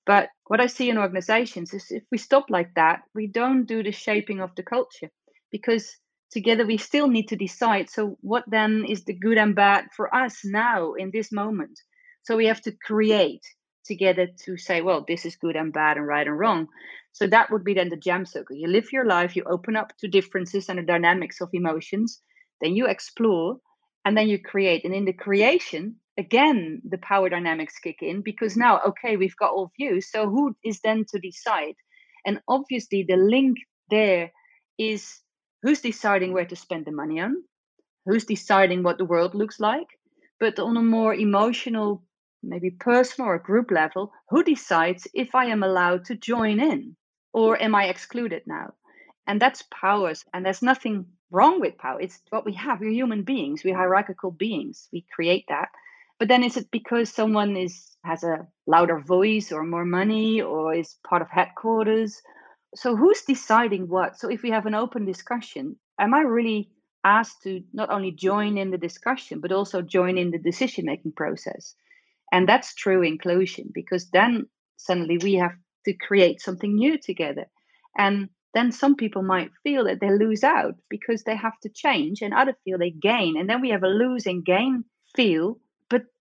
But 0.05 0.29
what 0.47 0.59
I 0.59 0.67
see 0.67 0.89
in 0.89 0.97
organizations 0.97 1.73
is 1.73 1.91
if 1.91 2.03
we 2.11 2.17
stop 2.17 2.49
like 2.49 2.73
that, 2.75 3.01
we 3.13 3.27
don't 3.27 3.65
do 3.65 3.83
the 3.83 3.91
shaping 3.91 4.41
of 4.41 4.55
the 4.55 4.63
culture 4.63 5.09
because 5.51 5.95
together 6.31 6.65
we 6.65 6.77
still 6.77 7.07
need 7.07 7.27
to 7.27 7.35
decide. 7.35 7.89
So, 7.89 8.17
what 8.21 8.43
then 8.47 8.85
is 8.87 9.05
the 9.05 9.13
good 9.13 9.37
and 9.37 9.55
bad 9.55 9.85
for 9.95 10.13
us 10.13 10.43
now 10.43 10.93
in 10.93 11.11
this 11.13 11.31
moment? 11.31 11.79
So, 12.23 12.35
we 12.35 12.47
have 12.47 12.61
to 12.61 12.71
create 12.71 13.45
together 13.85 14.27
to 14.45 14.57
say, 14.57 14.81
well, 14.81 15.05
this 15.07 15.25
is 15.25 15.35
good 15.35 15.55
and 15.55 15.71
bad 15.71 15.97
and 15.97 16.07
right 16.07 16.27
and 16.27 16.37
wrong. 16.37 16.67
So, 17.11 17.27
that 17.27 17.51
would 17.51 17.63
be 17.63 17.75
then 17.75 17.89
the 17.89 17.97
jam 17.97 18.25
circle. 18.25 18.55
You 18.55 18.67
live 18.67 18.91
your 18.91 19.05
life, 19.05 19.35
you 19.35 19.43
open 19.43 19.75
up 19.75 19.95
to 19.99 20.07
differences 20.07 20.67
and 20.67 20.79
the 20.79 20.83
dynamics 20.83 21.41
of 21.41 21.49
emotions, 21.53 22.21
then 22.59 22.75
you 22.75 22.87
explore, 22.87 23.57
and 24.03 24.17
then 24.17 24.29
you 24.29 24.39
create. 24.39 24.83
And 24.83 24.95
in 24.95 25.05
the 25.05 25.13
creation, 25.13 25.97
again 26.17 26.81
the 26.87 26.97
power 26.97 27.29
dynamics 27.29 27.79
kick 27.79 27.97
in 28.01 28.21
because 28.21 28.57
now 28.57 28.81
okay 28.87 29.17
we've 29.17 29.35
got 29.37 29.51
all 29.51 29.71
views 29.77 30.09
so 30.11 30.29
who 30.29 30.55
is 30.63 30.79
then 30.81 31.05
to 31.09 31.19
decide? 31.19 31.75
And 32.25 32.39
obviously 32.47 33.03
the 33.03 33.17
link 33.17 33.57
there 33.89 34.31
is 34.77 35.19
who's 35.63 35.81
deciding 35.81 36.33
where 36.33 36.45
to 36.45 36.55
spend 36.55 36.85
the 36.85 36.91
money 36.91 37.19
on 37.19 37.43
who's 38.05 38.25
deciding 38.25 38.83
what 38.83 38.97
the 38.97 39.05
world 39.05 39.35
looks 39.35 39.59
like 39.59 39.87
but 40.39 40.59
on 40.59 40.77
a 40.77 40.81
more 40.81 41.13
emotional 41.13 42.03
maybe 42.43 42.71
personal 42.71 43.29
or 43.29 43.37
group 43.39 43.71
level 43.71 44.11
who 44.29 44.43
decides 44.43 45.07
if 45.13 45.35
i 45.35 45.45
am 45.45 45.63
allowed 45.63 46.05
to 46.05 46.15
join 46.15 46.59
in 46.59 46.95
or 47.33 47.61
am 47.61 47.73
i 47.75 47.85
excluded 47.85 48.43
now? 48.45 48.73
And 49.27 49.41
that's 49.41 49.63
powers 49.71 50.25
and 50.33 50.45
there's 50.45 50.61
nothing 50.61 51.05
wrong 51.29 51.61
with 51.61 51.77
power 51.77 52.01
it's 52.01 52.19
what 52.29 52.45
we 52.45 52.53
have 52.53 52.81
we're 52.81 52.91
human 52.91 53.23
beings 53.23 53.63
we're 53.63 53.77
hierarchical 53.77 54.31
beings 54.31 54.89
we 54.91 55.05
create 55.15 55.45
that 55.47 55.69
but 56.21 56.27
then 56.27 56.43
is 56.43 56.55
it 56.55 56.69
because 56.69 57.09
someone 57.09 57.57
is 57.57 57.97
has 58.05 58.23
a 58.23 58.45
louder 58.67 58.99
voice 58.99 59.51
or 59.51 59.63
more 59.63 59.85
money 59.85 60.39
or 60.39 60.71
is 60.71 60.95
part 61.03 61.23
of 61.23 61.31
headquarters? 61.31 62.21
So 62.75 62.95
who's 62.95 63.23
deciding 63.23 63.89
what? 63.89 64.19
So 64.19 64.29
if 64.29 64.43
we 64.43 64.51
have 64.51 64.67
an 64.67 64.75
open 64.75 65.03
discussion 65.03 65.77
am 65.99 66.13
i 66.13 66.21
really 66.21 66.69
asked 67.03 67.41
to 67.45 67.61
not 67.73 67.89
only 67.89 68.11
join 68.11 68.59
in 68.59 68.69
the 68.69 68.77
discussion 68.77 69.39
but 69.41 69.51
also 69.51 69.81
join 69.81 70.15
in 70.19 70.29
the 70.29 70.37
decision 70.37 70.85
making 70.85 71.13
process? 71.13 71.73
And 72.31 72.47
that's 72.47 72.75
true 72.75 73.01
inclusion 73.01 73.71
because 73.73 74.11
then 74.11 74.45
suddenly 74.77 75.17
we 75.17 75.33
have 75.43 75.55
to 75.85 75.93
create 76.07 76.39
something 76.39 76.75
new 76.75 76.99
together. 76.99 77.47
And 77.97 78.29
then 78.53 78.71
some 78.71 78.95
people 78.95 79.23
might 79.23 79.49
feel 79.63 79.85
that 79.85 79.99
they 79.99 80.11
lose 80.11 80.43
out 80.43 80.75
because 80.87 81.23
they 81.23 81.35
have 81.35 81.59
to 81.63 81.69
change 81.69 82.21
and 82.21 82.31
other 82.31 82.55
feel 82.63 82.77
they 82.77 82.91
gain. 82.91 83.37
And 83.37 83.49
then 83.49 83.59
we 83.59 83.71
have 83.71 83.81
a 83.81 83.97
lose 84.03 84.27
and 84.27 84.45
gain 84.45 84.83
feel 85.15 85.57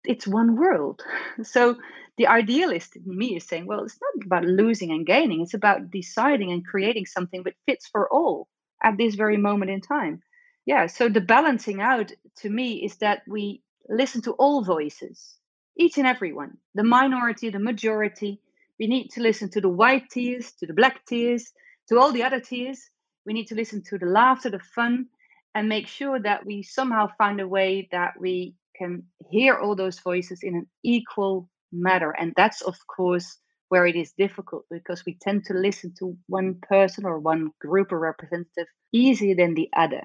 it's 0.04 0.26
one 0.26 0.56
world. 0.56 1.02
So 1.42 1.76
the 2.16 2.26
idealist 2.26 2.96
in 2.96 3.02
me 3.06 3.36
is 3.36 3.46
saying, 3.46 3.66
well, 3.66 3.84
it's 3.84 3.98
not 4.00 4.26
about 4.26 4.44
losing 4.44 4.90
and 4.90 5.06
gaining. 5.06 5.42
It's 5.42 5.54
about 5.54 5.90
deciding 5.90 6.50
and 6.52 6.66
creating 6.66 7.06
something 7.06 7.42
that 7.44 7.54
fits 7.66 7.86
for 7.86 8.12
all 8.12 8.48
at 8.82 8.96
this 8.96 9.14
very 9.14 9.36
moment 9.36 9.70
in 9.70 9.80
time. 9.80 10.22
Yeah. 10.66 10.86
So 10.86 11.08
the 11.08 11.20
balancing 11.20 11.80
out 11.80 12.12
to 12.38 12.50
me 12.50 12.84
is 12.84 12.96
that 12.96 13.22
we 13.26 13.62
listen 13.88 14.20
to 14.22 14.32
all 14.32 14.62
voices, 14.62 15.36
each 15.76 15.96
and 15.96 16.06
every 16.06 16.32
one, 16.32 16.58
the 16.74 16.84
minority, 16.84 17.50
the 17.50 17.58
majority. 17.58 18.40
We 18.78 18.86
need 18.86 19.08
to 19.10 19.22
listen 19.22 19.50
to 19.50 19.60
the 19.60 19.68
white 19.68 20.10
tears, 20.10 20.52
to 20.60 20.66
the 20.66 20.74
black 20.74 21.06
tears, 21.06 21.52
to 21.88 21.98
all 21.98 22.12
the 22.12 22.22
other 22.22 22.40
tears. 22.40 22.90
We 23.24 23.32
need 23.32 23.46
to 23.46 23.54
listen 23.54 23.82
to 23.84 23.98
the 23.98 24.06
laughter, 24.06 24.50
the 24.50 24.58
fun, 24.58 25.06
and 25.54 25.68
make 25.68 25.88
sure 25.88 26.20
that 26.20 26.44
we 26.44 26.62
somehow 26.62 27.08
find 27.16 27.40
a 27.40 27.48
way 27.48 27.88
that 27.92 28.14
we 28.20 28.54
can 28.78 29.04
hear 29.30 29.56
all 29.56 29.74
those 29.74 29.98
voices 29.98 30.40
in 30.42 30.54
an 30.54 30.66
equal 30.82 31.48
manner. 31.72 32.14
And 32.18 32.32
that's, 32.36 32.62
of 32.62 32.76
course, 32.86 33.38
where 33.68 33.86
it 33.86 33.96
is 33.96 34.12
difficult 34.12 34.64
because 34.70 35.04
we 35.04 35.18
tend 35.20 35.44
to 35.46 35.54
listen 35.54 35.92
to 35.98 36.16
one 36.26 36.58
person 36.62 37.04
or 37.04 37.18
one 37.18 37.50
group 37.60 37.92
or 37.92 37.98
representative 37.98 38.66
easier 38.92 39.34
than 39.34 39.54
the 39.54 39.68
other. 39.76 40.04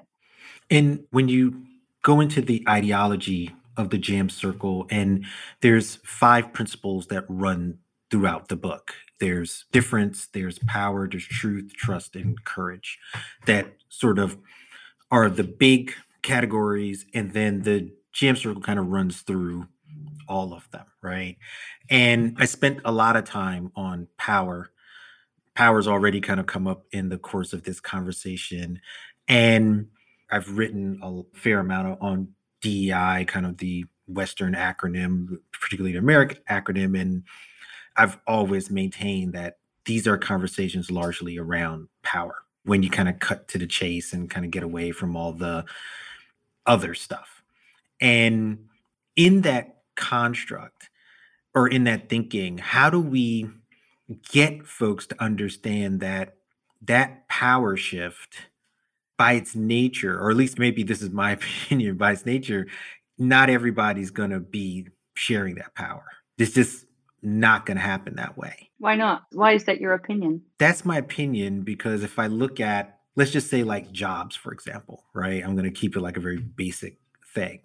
And 0.70 1.04
when 1.10 1.28
you 1.28 1.64
go 2.02 2.20
into 2.20 2.42
the 2.42 2.62
ideology 2.68 3.54
of 3.76 3.90
the 3.90 3.98
jam 3.98 4.28
circle, 4.28 4.86
and 4.90 5.24
there's 5.62 5.96
five 6.04 6.52
principles 6.52 7.06
that 7.06 7.24
run 7.28 7.78
throughout 8.10 8.48
the 8.48 8.56
book 8.56 8.94
there's 9.20 9.64
difference, 9.72 10.26
there's 10.26 10.58
power, 10.60 11.08
there's 11.08 11.26
truth, 11.26 11.72
trust, 11.74 12.16
and 12.16 12.44
courage 12.44 12.98
that 13.46 13.74
sort 13.88 14.18
of 14.18 14.36
are 15.10 15.30
the 15.30 15.44
big 15.44 15.94
categories. 16.22 17.06
And 17.14 17.32
then 17.32 17.62
the 17.62 17.92
jam 18.14 18.36
circle 18.36 18.62
kind 18.62 18.78
of 18.78 18.86
runs 18.86 19.20
through 19.20 19.66
all 20.28 20.54
of 20.54 20.70
them, 20.70 20.86
right? 21.02 21.36
And 21.90 22.36
I 22.38 22.46
spent 22.46 22.80
a 22.84 22.92
lot 22.92 23.16
of 23.16 23.24
time 23.24 23.70
on 23.76 24.08
power. 24.16 24.70
Power's 25.54 25.86
already 25.86 26.20
kind 26.20 26.40
of 26.40 26.46
come 26.46 26.66
up 26.66 26.84
in 26.92 27.08
the 27.10 27.18
course 27.18 27.52
of 27.52 27.64
this 27.64 27.80
conversation. 27.80 28.80
And 29.28 29.88
I've 30.30 30.56
written 30.56 30.98
a 31.02 31.22
fair 31.36 31.60
amount 31.60 31.98
on 32.00 32.28
DEI, 32.62 33.26
kind 33.28 33.46
of 33.46 33.58
the 33.58 33.84
Western 34.06 34.54
acronym, 34.54 35.38
particularly 35.52 35.92
the 35.92 35.98
American 35.98 36.38
acronym. 36.48 36.98
And 36.98 37.24
I've 37.96 38.18
always 38.26 38.70
maintained 38.70 39.34
that 39.34 39.58
these 39.84 40.06
are 40.06 40.16
conversations 40.16 40.90
largely 40.90 41.36
around 41.36 41.88
power 42.02 42.36
when 42.64 42.82
you 42.82 42.88
kind 42.88 43.08
of 43.08 43.18
cut 43.18 43.46
to 43.48 43.58
the 43.58 43.66
chase 43.66 44.12
and 44.14 44.30
kind 44.30 44.46
of 44.46 44.50
get 44.50 44.62
away 44.62 44.90
from 44.90 45.16
all 45.16 45.32
the 45.32 45.64
other 46.66 46.94
stuff 46.94 47.33
and 48.00 48.66
in 49.16 49.42
that 49.42 49.78
construct 49.96 50.90
or 51.54 51.68
in 51.68 51.84
that 51.84 52.08
thinking, 52.08 52.58
how 52.58 52.90
do 52.90 53.00
we 53.00 53.48
get 54.30 54.66
folks 54.66 55.06
to 55.06 55.22
understand 55.22 56.00
that 56.00 56.36
that 56.82 57.28
power 57.28 57.76
shift 57.76 58.48
by 59.16 59.34
its 59.34 59.54
nature, 59.54 60.18
or 60.18 60.30
at 60.30 60.36
least 60.36 60.58
maybe 60.58 60.82
this 60.82 61.00
is 61.00 61.10
my 61.10 61.32
opinion, 61.66 61.96
by 61.96 62.12
its 62.12 62.26
nature, 62.26 62.66
not 63.16 63.48
everybody's 63.48 64.10
going 64.10 64.30
to 64.30 64.40
be 64.40 64.88
sharing 65.14 65.54
that 65.54 65.74
power. 65.74 66.04
It's 66.36 66.52
just 66.52 66.86
not 67.22 67.64
going 67.64 67.76
to 67.76 67.82
happen 67.82 68.16
that 68.16 68.36
way. 68.36 68.70
Why 68.78 68.96
not? 68.96 69.22
Why 69.32 69.52
is 69.52 69.64
that 69.64 69.80
your 69.80 69.94
opinion? 69.94 70.42
That's 70.58 70.84
my 70.84 70.98
opinion 70.98 71.62
because 71.62 72.02
if 72.02 72.18
I 72.18 72.26
look 72.26 72.60
at, 72.60 72.98
let's 73.16 73.30
just 73.30 73.48
say, 73.48 73.62
like 73.62 73.92
jobs, 73.92 74.36
for 74.36 74.52
example, 74.52 75.04
right? 75.14 75.42
I'm 75.42 75.54
going 75.54 75.64
to 75.64 75.70
keep 75.70 75.96
it 75.96 76.00
like 76.00 76.16
a 76.16 76.20
very 76.20 76.38
basic 76.38 76.98
thing 77.32 77.60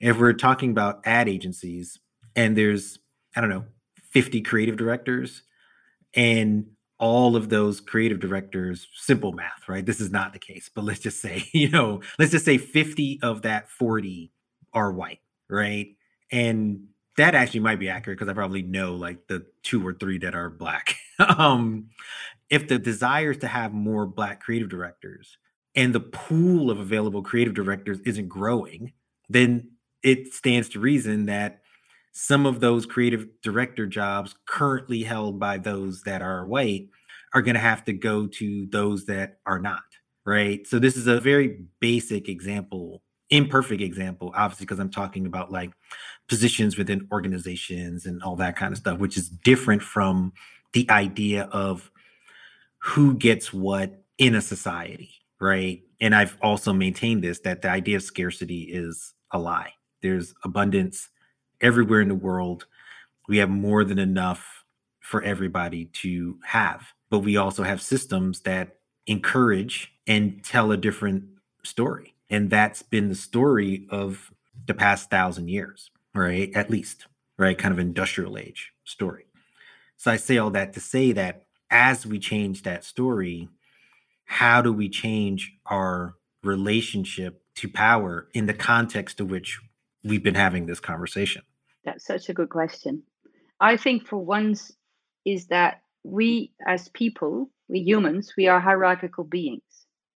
if 0.00 0.18
we're 0.18 0.32
talking 0.32 0.70
about 0.70 1.00
ad 1.04 1.28
agencies 1.28 1.98
and 2.34 2.56
there's 2.56 2.98
i 3.34 3.40
don't 3.40 3.50
know 3.50 3.64
50 4.10 4.40
creative 4.42 4.76
directors 4.76 5.42
and 6.14 6.66
all 6.98 7.36
of 7.36 7.50
those 7.50 7.80
creative 7.80 8.20
directors 8.20 8.86
simple 8.94 9.32
math 9.32 9.68
right? 9.68 9.84
This 9.84 10.00
is 10.00 10.10
not 10.10 10.32
the 10.32 10.38
case 10.38 10.70
but 10.74 10.84
let's 10.84 11.00
just 11.00 11.20
say 11.20 11.44
you 11.52 11.68
know 11.68 12.00
let's 12.18 12.32
just 12.32 12.44
say 12.44 12.58
50 12.58 13.20
of 13.22 13.42
that 13.42 13.68
40 13.70 14.32
are 14.72 14.92
white 14.92 15.20
right? 15.48 15.88
And 16.32 16.88
that 17.16 17.34
actually 17.34 17.60
might 17.60 17.78
be 17.78 17.88
accurate 17.88 18.18
because 18.18 18.30
i 18.30 18.34
probably 18.34 18.62
know 18.62 18.94
like 18.94 19.26
the 19.26 19.46
two 19.62 19.86
or 19.86 19.94
three 19.94 20.18
that 20.18 20.34
are 20.34 20.50
black. 20.50 20.96
Um 21.18 21.88
if 22.50 22.68
the 22.68 22.78
desire 22.78 23.30
is 23.30 23.38
to 23.38 23.48
have 23.48 23.72
more 23.72 24.06
black 24.06 24.40
creative 24.40 24.68
directors 24.68 25.38
and 25.74 25.94
the 25.94 26.00
pool 26.00 26.70
of 26.70 26.78
available 26.78 27.22
creative 27.22 27.54
directors 27.54 27.98
isn't 28.00 28.28
growing 28.28 28.92
then 29.28 29.70
it 30.06 30.32
stands 30.32 30.68
to 30.70 30.80
reason 30.80 31.26
that 31.26 31.62
some 32.12 32.46
of 32.46 32.60
those 32.60 32.86
creative 32.86 33.26
director 33.42 33.86
jobs 33.86 34.36
currently 34.46 35.02
held 35.02 35.38
by 35.40 35.58
those 35.58 36.02
that 36.02 36.22
are 36.22 36.46
white 36.46 36.88
are 37.34 37.42
going 37.42 37.54
to 37.54 37.60
have 37.60 37.84
to 37.84 37.92
go 37.92 38.26
to 38.26 38.66
those 38.68 39.04
that 39.06 39.38
are 39.46 39.58
not 39.58 39.82
right? 40.24 40.66
So 40.66 40.78
this 40.78 40.96
is 40.96 41.06
a 41.06 41.20
very 41.20 41.64
basic 41.80 42.28
example 42.28 43.02
imperfect 43.30 43.82
example 43.82 44.32
obviously 44.36 44.64
because 44.64 44.78
i'm 44.78 44.88
talking 44.88 45.26
about 45.26 45.50
like 45.50 45.72
positions 46.28 46.78
within 46.78 47.08
organizations 47.10 48.06
and 48.06 48.22
all 48.22 48.36
that 48.36 48.54
kind 48.54 48.70
of 48.70 48.78
stuff 48.78 49.00
which 49.00 49.16
is 49.16 49.28
different 49.28 49.82
from 49.82 50.32
the 50.74 50.88
idea 50.90 51.48
of 51.50 51.90
who 52.78 53.14
gets 53.16 53.52
what 53.52 54.04
in 54.18 54.36
a 54.36 54.40
society 54.40 55.10
right? 55.40 55.82
And 56.00 56.14
i've 56.14 56.36
also 56.40 56.72
maintained 56.72 57.24
this 57.24 57.40
that 57.40 57.62
the 57.62 57.68
idea 57.68 57.96
of 57.96 58.04
scarcity 58.04 58.60
is 58.62 59.12
a 59.32 59.38
lie 59.40 59.72
there's 60.02 60.34
abundance 60.44 61.08
everywhere 61.60 62.00
in 62.00 62.08
the 62.08 62.14
world. 62.14 62.66
We 63.28 63.38
have 63.38 63.50
more 63.50 63.84
than 63.84 63.98
enough 63.98 64.64
for 65.00 65.22
everybody 65.22 65.86
to 65.86 66.38
have. 66.44 66.88
But 67.10 67.20
we 67.20 67.36
also 67.36 67.62
have 67.62 67.80
systems 67.80 68.40
that 68.40 68.76
encourage 69.06 69.92
and 70.06 70.42
tell 70.42 70.72
a 70.72 70.76
different 70.76 71.24
story. 71.62 72.14
And 72.28 72.50
that's 72.50 72.82
been 72.82 73.08
the 73.08 73.14
story 73.14 73.86
of 73.90 74.32
the 74.66 74.74
past 74.74 75.10
thousand 75.10 75.48
years, 75.48 75.90
right? 76.14 76.50
At 76.54 76.70
least, 76.70 77.06
right? 77.38 77.56
Kind 77.56 77.72
of 77.72 77.78
industrial 77.78 78.36
age 78.36 78.72
story. 78.84 79.26
So 79.96 80.10
I 80.10 80.16
say 80.16 80.38
all 80.38 80.50
that 80.50 80.72
to 80.72 80.80
say 80.80 81.12
that 81.12 81.46
as 81.70 82.06
we 82.06 82.18
change 82.18 82.62
that 82.62 82.84
story, 82.84 83.48
how 84.24 84.60
do 84.60 84.72
we 84.72 84.88
change 84.88 85.56
our 85.66 86.16
relationship 86.42 87.42
to 87.56 87.68
power 87.68 88.28
in 88.34 88.46
the 88.46 88.54
context 88.54 89.18
to 89.18 89.24
which 89.24 89.60
we've 90.06 90.22
been 90.22 90.34
having 90.34 90.66
this 90.66 90.80
conversation? 90.80 91.42
That's 91.84 92.06
such 92.06 92.28
a 92.28 92.34
good 92.34 92.50
question. 92.50 93.02
I 93.60 93.76
think 93.76 94.06
for 94.06 94.18
once 94.18 94.72
is 95.24 95.46
that 95.46 95.82
we 96.04 96.52
as 96.66 96.88
people, 96.88 97.50
we 97.68 97.80
humans, 97.80 98.34
we 98.36 98.48
are 98.48 98.60
hierarchical 98.60 99.24
beings. 99.24 99.62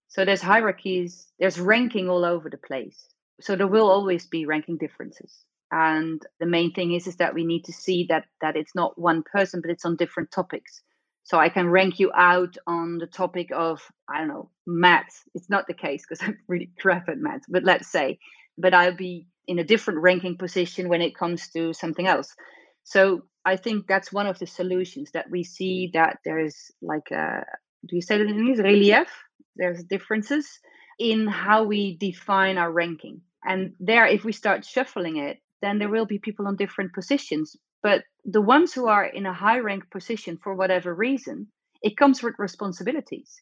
So 0.09 0.25
there's 0.25 0.43
hierarchies, 0.43 1.29
there's 1.39 1.61
ranking 1.61 2.09
all 2.09 2.25
over 2.25 2.51
the 2.51 2.59
place. 2.59 3.07
So 3.41 3.57
there 3.57 3.67
will 3.67 3.89
always 3.89 4.27
be 4.27 4.45
ranking 4.47 4.77
differences. 4.77 5.45
And 5.73 6.21
the 6.41 6.47
main 6.47 6.73
thing 6.73 6.93
is 6.93 7.07
is 7.07 7.17
that 7.17 7.35
we 7.35 7.45
need 7.45 7.65
to 7.65 7.73
see 7.73 8.07
that 8.09 8.25
that 8.41 8.57
it's 8.57 8.75
not 8.75 8.99
one 8.99 9.23
person, 9.23 9.61
but 9.61 9.71
it's 9.71 9.85
on 9.85 9.97
different 9.97 10.31
topics. 10.31 10.83
So 11.23 11.39
I 11.39 11.49
can 11.49 11.69
rank 11.69 12.01
you 12.01 12.11
out 12.13 12.57
on 12.67 12.99
the 12.99 13.07
topic 13.07 13.51
of, 13.55 13.81
I 14.09 14.19
don't 14.19 14.29
know, 14.29 14.51
maths. 14.67 15.23
It's 15.35 15.49
not 15.49 15.67
the 15.69 15.75
case 15.75 16.05
because 16.09 16.23
I'm 16.27 16.39
really 16.49 16.71
crap 16.81 17.09
at 17.09 17.19
maths, 17.19 17.47
but 17.49 17.65
let's 17.65 17.89
say, 17.89 18.19
but 18.61 18.75
I'll 18.75 18.97
be 18.97 19.27
in 19.47 19.59
a 19.59 19.65
different 19.65 20.01
ranking 20.01 20.37
position 20.37 20.89
when 20.89 21.03
it 21.03 21.17
comes 21.17 21.49
to 21.51 21.73
something 21.73 22.07
else. 22.07 22.35
So 22.85 23.23
I 23.45 23.57
think 23.57 23.87
that's 23.87 24.13
one 24.13 24.27
of 24.27 24.39
the 24.39 24.47
solutions 24.47 25.11
that 25.13 25.31
we 25.31 25.45
see 25.45 25.91
that 25.95 26.19
there 26.25 26.39
is 26.39 26.71
like 26.83 27.11
a 27.11 27.45
do 27.87 27.97
you 27.97 28.03
say 28.03 28.19
that 28.19 28.27
in 28.27 28.39
English 28.39 28.59
relief? 28.59 29.09
There's 29.57 29.83
differences 29.85 30.47
in 30.99 31.27
how 31.27 31.65
we 31.65 31.97
define 31.97 32.59
our 32.59 32.71
ranking. 32.71 33.23
And 33.45 33.73
there, 33.81 34.07
if 34.07 34.23
we 34.23 34.33
start 34.33 34.67
shuffling 34.67 35.17
it, 35.17 35.39
then 35.63 35.79
there 35.79 35.89
will 35.89 36.07
be 36.07 36.19
people 36.19 36.47
on 36.47 36.57
different 36.57 36.93
positions. 36.93 37.57
But 37.83 38.05
the 38.25 38.43
ones 38.43 38.75
who 38.75 38.87
are 38.87 39.05
in 39.05 39.25
a 39.25 39.33
high 39.33 39.59
rank 39.59 39.91
position 39.91 40.39
for 40.43 40.55
whatever 40.55 40.95
reason, 40.95 41.49
it 41.83 41.97
comes 41.97 42.23
with 42.23 42.35
responsibilities. 42.39 43.41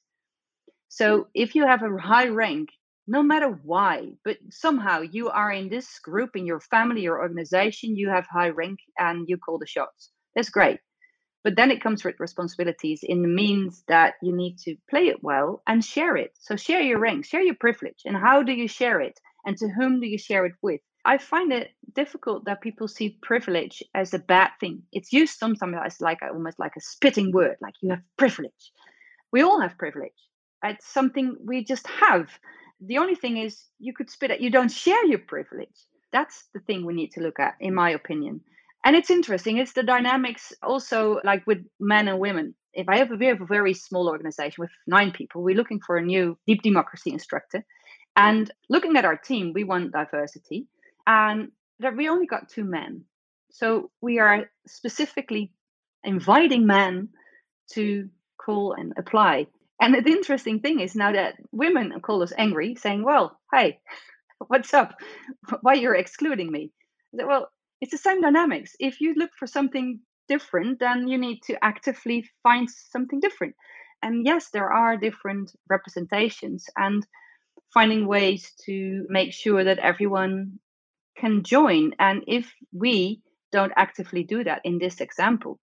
So 0.88 1.27
if 1.35 1.55
you 1.55 1.66
have 1.66 1.83
a 1.83 2.01
high 2.01 2.29
rank 2.29 2.69
no 3.09 3.23
matter 3.23 3.49
why, 3.64 4.12
but 4.23 4.37
somehow 4.51 5.01
you 5.01 5.31
are 5.31 5.51
in 5.51 5.71
this 5.71 5.99
group 5.99 6.37
in 6.37 6.44
your 6.44 6.61
family 6.61 7.07
or 7.07 7.21
organization, 7.21 7.97
you 7.97 8.11
have 8.11 8.27
high 8.27 8.51
rank 8.51 8.81
and 8.99 9.27
you 9.29 9.38
call 9.38 9.59
the 9.59 9.66
shots. 9.66 10.11
That's 10.37 10.51
great. 10.51 10.79
But 11.42 11.57
then 11.57 11.71
it 11.71 11.81
comes 11.81 12.05
with 12.05 12.21
responsibilities 12.21 13.01
in 13.03 13.23
the 13.23 13.29
means 13.29 13.83
that 13.88 14.14
you 14.23 14.37
need 14.37 14.59
to 14.64 14.77
play 14.90 15.07
it 15.09 15.23
well 15.23 15.62
and 15.66 15.83
share 15.83 16.16
it. 16.16 16.33
So 16.38 16.57
share 16.57 16.83
your 16.83 16.99
rank, 16.99 17.25
share 17.25 17.40
your 17.40 17.55
privilege. 17.59 18.03
And 18.05 18.14
how 18.16 18.42
do 18.42 18.53
you 18.53 18.68
share 18.68 19.01
it? 19.01 19.18
And 19.47 19.57
to 19.57 19.68
whom 19.68 20.01
do 20.01 20.07
you 20.07 20.18
share 20.18 20.44
it 20.44 20.53
with? 20.61 20.83
I 21.07 21.16
find 21.16 21.51
it 21.51 21.71
difficult 21.94 22.44
that 22.44 22.61
people 22.61 22.88
see 22.88 23.18
privilege 23.23 23.83
as 23.94 24.12
a 24.12 24.18
bad 24.18 24.51
thing. 24.61 24.83
It's 24.92 25.14
used 25.14 25.38
sometimes 25.38 25.77
as 25.83 26.01
like 26.03 26.18
almost 26.23 26.59
like 26.59 26.73
a 26.77 26.83
spitting 26.83 27.33
word, 27.33 27.57
like 27.62 27.75
you 27.81 27.90
have 27.90 28.03
privilege. 28.18 28.73
We 29.33 29.42
all 29.42 29.61
have 29.61 29.79
privilege. 29.79 30.12
It's 30.62 30.87
something 30.87 31.37
we 31.42 31.64
just 31.64 31.87
have 31.87 32.29
the 32.81 32.99
only 32.99 33.14
thing 33.14 33.37
is 33.37 33.64
you 33.79 33.93
could 33.93 34.11
spit 34.11 34.31
it. 34.31 34.41
You 34.41 34.51
don't 34.51 34.71
share 34.71 35.05
your 35.07 35.19
privilege. 35.19 35.87
That's 36.12 36.45
the 36.55 36.61
thing 36.61 36.85
we 36.85 36.95
need 36.95 37.12
to 37.12 37.21
look 37.21 37.38
at, 37.38 37.55
in 37.61 37.73
mm. 37.73 37.77
my 37.77 37.91
opinion. 37.91 38.41
And 38.85 38.95
it's 38.97 39.11
interesting. 39.11 39.59
It's 39.59 39.73
the 39.73 39.83
dynamics 39.83 40.53
also 40.62 41.21
like 41.25 41.47
with 41.47 41.59
men 41.81 42.09
and 42.09 42.19
women. 42.19 42.55
If 42.73 42.88
I 42.88 42.99
have 42.99 43.11
a, 43.11 43.17
we 43.17 43.27
have 43.27 43.41
a 43.41 43.47
very 43.47 43.75
small 43.75 44.09
organization 44.09 44.62
with 44.62 44.71
nine 44.87 45.11
people, 45.11 45.43
we're 45.43 45.57
looking 45.57 45.81
for 45.85 45.97
a 45.97 46.03
new 46.03 46.38
deep 46.47 46.62
democracy 46.62 47.11
instructor. 47.11 47.64
And 48.14 48.51
looking 48.69 48.97
at 48.97 49.05
our 49.05 49.17
team, 49.17 49.53
we 49.55 49.64
want 49.64 49.93
diversity. 49.93 50.67
And 51.07 51.51
that 51.81 51.97
we 51.97 52.09
only 52.09 52.27
got 52.27 52.49
two 52.49 52.64
men. 52.64 53.05
So 53.51 53.91
we 54.01 54.19
are 54.19 54.51
specifically 54.67 55.53
inviting 56.05 56.67
men 56.67 57.09
to 57.73 58.09
call 58.38 58.75
and 58.75 58.93
apply. 58.97 59.47
And 59.81 59.95
the 59.95 60.11
interesting 60.11 60.61
thing 60.61 60.81
is 60.81 60.97
now 60.97 61.12
that 61.12 61.37
women 61.53 62.01
call 62.01 62.23
us 62.23 62.33
angry, 62.37 62.75
saying, 62.75 63.05
Well, 63.05 63.38
hey, 63.53 63.79
what's 64.47 64.75
up? 64.75 64.95
Why 65.62 65.75
you're 65.75 65.95
excluding 65.95 66.51
me? 66.51 66.73
Said, 67.14 67.27
well, 67.27 67.49
it's 67.81 67.93
the 67.93 67.99
same 67.99 68.21
dynamics. 68.21 68.75
If 68.79 69.01
you 69.01 69.14
look 69.14 69.31
for 69.38 69.47
something 69.47 70.01
different, 70.29 70.79
then 70.81 71.09
you 71.09 71.19
need 71.19 71.41
to 71.45 71.62
actively 71.64 72.29
find 72.43 72.69
something 72.71 73.21
different. 73.21 73.55
And 74.03 74.27
yes, 74.27 74.51
there 74.51 74.71
are 74.73 74.97
different 74.97 75.53
representations 75.69 76.67
and 76.77 77.07
finding 77.73 78.07
ways 78.07 78.53
to 78.67 79.07
make 79.09 79.33
sure 79.33 79.64
that 79.64 79.79
everyone 79.79 80.59
can 81.17 81.43
join. 81.43 81.93
And 81.99 82.23
if 82.27 82.53
we 82.73 83.23
don't 83.51 83.73
actively 83.77 84.23
do 84.23 84.45
that 84.45 84.61
in 84.64 84.79
this 84.79 85.01
example, 85.01 85.59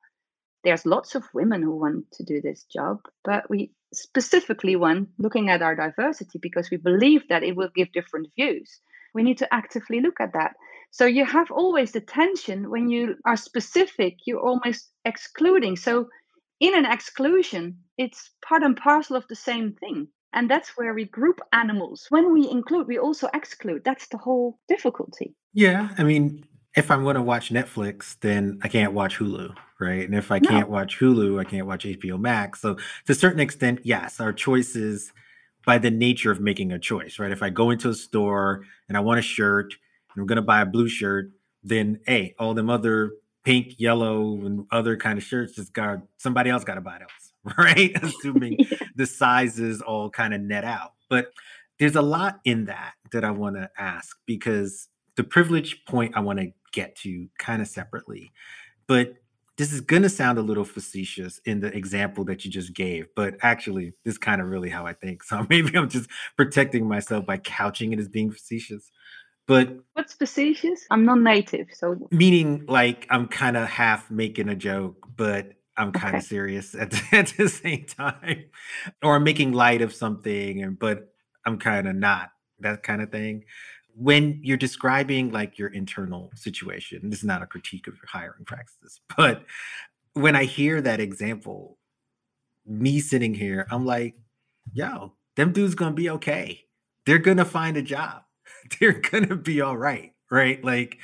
there's 0.65 0.86
lots 0.86 1.15
of 1.15 1.23
women 1.34 1.62
who 1.62 1.78
want 1.78 2.12
to 2.13 2.23
do 2.23 2.41
this 2.41 2.63
job, 2.63 2.99
but 3.23 3.49
we 3.49 3.71
specifically 3.93 4.75
want 4.75 5.10
looking 5.17 5.49
at 5.49 5.62
our 5.62 5.75
diversity 5.75 6.39
because 6.41 6.69
we 6.69 6.78
believe 6.78 7.21
that 7.30 7.43
it 7.43 7.56
will 7.56 7.69
give 7.73 7.93
different 7.93 8.28
views. 8.36 8.82
We 9.13 9.23
need 9.23 9.38
to 9.38 9.54
actively 9.54 10.01
look 10.01 10.19
at 10.19 10.34
that. 10.34 10.56
So 10.91 11.06
you 11.06 11.23
have 11.23 11.51
always 11.51 11.91
the 11.91 12.01
tension 12.01 12.69
when 12.69 12.89
you 12.89 13.15
are 13.25 13.38
specific, 13.38 14.17
you're 14.25 14.41
almost 14.41 14.89
excluding. 15.06 15.75
So 15.75 16.10
in 16.60 16.75
an 16.75 16.86
exclusion, 16.86 17.80
it's 17.97 18.32
part 18.43 18.63
and 18.63 18.75
parcel 18.75 19.15
of 19.15 19.28
the 19.28 19.36
same 19.36 19.73
thing. 19.73 20.08
And 20.34 20.49
that's 20.49 20.75
where 20.75 20.93
we 20.93 21.06
group 21.06 21.39
animals. 21.54 22.08
When 22.10 22.34
we 22.34 22.49
include, 22.49 22.88
we 22.88 22.97
also 22.97 23.30
exclude. 23.34 23.84
That's 23.86 24.08
the 24.08 24.17
whole 24.17 24.60
difficulty. 24.67 25.36
Yeah. 25.54 25.89
I 25.97 26.04
mean, 26.04 26.43
if 26.75 26.91
I'm 26.91 27.03
going 27.03 27.15
to 27.15 27.21
watch 27.21 27.51
Netflix, 27.51 28.17
then 28.19 28.59
I 28.61 28.67
can't 28.67 28.93
watch 28.93 29.17
Hulu, 29.17 29.55
right? 29.79 30.05
And 30.05 30.13
if 30.13 30.31
I 30.31 30.39
no. 30.39 30.49
can't 30.49 30.69
watch 30.69 30.99
Hulu, 30.99 31.39
I 31.39 31.45
can't 31.45 31.67
watch 31.67 31.85
HBO 31.85 32.19
Max. 32.19 32.61
So 32.61 32.75
to 32.75 33.11
a 33.11 33.15
certain 33.15 33.39
extent, 33.39 33.79
yes, 33.83 34.19
our 34.19 34.33
choices 34.33 35.13
by 35.65 35.77
the 35.77 35.89
nature 35.91 36.31
of 36.31 36.39
making 36.39 36.71
a 36.71 36.79
choice, 36.79 37.17
right? 37.17 37.31
If 37.31 37.41
I 37.41 37.49
go 37.49 37.71
into 37.71 37.89
a 37.89 37.93
store 37.93 38.63
and 38.88 38.97
I 38.97 38.99
want 38.99 39.19
a 39.19 39.23
shirt 39.23 39.73
and 40.13 40.21
I'm 40.21 40.27
going 40.27 40.35
to 40.35 40.41
buy 40.41 40.61
a 40.61 40.65
blue 40.65 40.89
shirt, 40.89 41.31
then 41.63 41.99
hey, 42.05 42.35
all 42.38 42.53
them 42.53 42.69
other 42.69 43.13
pink, 43.43 43.79
yellow, 43.79 44.33
and 44.45 44.65
other 44.71 44.97
kind 44.97 45.17
of 45.17 45.23
shirts 45.23 45.55
just 45.55 45.73
got 45.73 45.99
somebody 46.17 46.49
else 46.49 46.63
got 46.63 46.75
to 46.75 46.81
buy 46.81 46.99
those, 46.99 47.55
right? 47.57 47.91
Assuming 48.03 48.57
yeah. 48.59 48.77
the 48.95 49.05
sizes 49.05 49.81
all 49.81 50.09
kind 50.09 50.33
of 50.33 50.41
net 50.41 50.65
out. 50.65 50.93
But 51.09 51.31
there's 51.79 51.95
a 51.95 52.01
lot 52.01 52.39
in 52.43 52.65
that 52.65 52.93
that 53.11 53.23
I 53.23 53.31
want 53.31 53.55
to 53.55 53.69
ask 53.77 54.17
because 54.25 54.89
the 55.15 55.23
privilege 55.23 55.83
point 55.85 56.15
I 56.15 56.19
want 56.19 56.39
to 56.39 56.51
get 56.75 56.95
to 56.97 57.29
kind 57.39 57.63
of 57.63 57.69
separately. 57.69 58.33
But 58.88 59.15
this 59.57 59.73
is 59.73 59.81
going 59.81 60.03
to 60.03 60.09
sound 60.09 60.38
a 60.39 60.43
little 60.43 60.65
facetious 60.65 61.39
in 61.45 61.61
the 61.61 61.75
example 61.75 62.25
that 62.25 62.45
you 62.45 62.51
just 62.51 62.73
gave, 62.75 63.07
but 63.15 63.35
actually, 63.41 63.93
this 64.05 64.15
is 64.15 64.19
kind 64.19 64.41
of 64.41 64.47
really 64.49 64.69
how 64.69 64.88
I 64.88 64.93
think. 64.93 65.23
So 65.27 65.47
maybe 65.49 65.77
I'm 65.77 65.89
just 65.89 66.09
protecting 66.38 66.88
myself 66.88 67.25
by 67.27 67.38
couching 67.38 67.93
it 67.93 67.99
as 67.99 68.09
being 68.09 68.31
facetious. 68.31 68.91
But 69.47 69.79
what's 69.93 70.13
facetious? 70.13 70.85
I'm 70.91 71.05
non 71.05 71.23
native. 71.23 71.67
So, 71.73 72.11
meaning 72.11 72.65
like 72.67 73.07
I'm 73.09 73.27
kind 73.27 73.57
of 73.57 73.67
half 73.67 74.09
making 74.11 74.49
a 74.49 74.55
joke, 74.55 75.07
but 75.15 75.53
I'm 75.77 75.91
kind 75.91 76.15
Okay. 76.15 76.17
of 76.17 76.23
serious 76.23 76.75
at 76.75 76.91
the, 76.91 77.03
at 77.17 77.33
the 77.38 77.49
same 77.49 77.85
time, 77.85 78.45
or 79.03 79.15
I'm 79.15 79.23
making 79.23 79.53
light 79.53 79.81
of 79.81 79.93
something, 79.93 80.63
and 80.63 80.79
but 80.79 81.13
I'm 81.45 81.59
kind 81.59 81.88
of 81.88 81.95
not 81.95 82.29
that 82.59 82.83
kind 82.83 83.01
of 83.01 83.11
thing. 83.11 83.45
When 83.97 84.39
you're 84.43 84.58
describing 84.58 85.31
like 85.31 85.58
your 85.58 85.69
internal 85.69 86.31
situation, 86.36 87.10
this 87.10 87.19
is 87.19 87.25
not 87.25 87.41
a 87.41 87.45
critique 87.45 87.88
of 87.88 87.95
your 87.95 88.08
hiring 88.08 88.45
practices, 88.45 88.99
but 89.17 89.45
when 90.13 90.36
I 90.36 90.45
hear 90.45 90.81
that 90.81 90.99
example, 90.99 91.77
me 92.65 92.99
sitting 92.99 93.34
here, 93.34 93.67
I'm 93.69 93.86
like, 93.86 94.15
yo, 94.73 95.13
them 95.36 95.51
dudes 95.51 95.75
gonna 95.75 95.93
be 95.93 96.10
okay. 96.12 96.62
They're 97.05 97.19
gonna 97.19 97.45
find 97.45 97.77
a 97.77 97.81
job. 97.81 98.23
They're 98.79 98.99
gonna 98.99 99.36
be 99.36 99.62
all 99.62 99.77
right, 99.77 100.13
right? 100.31 100.63
Like, 100.63 100.97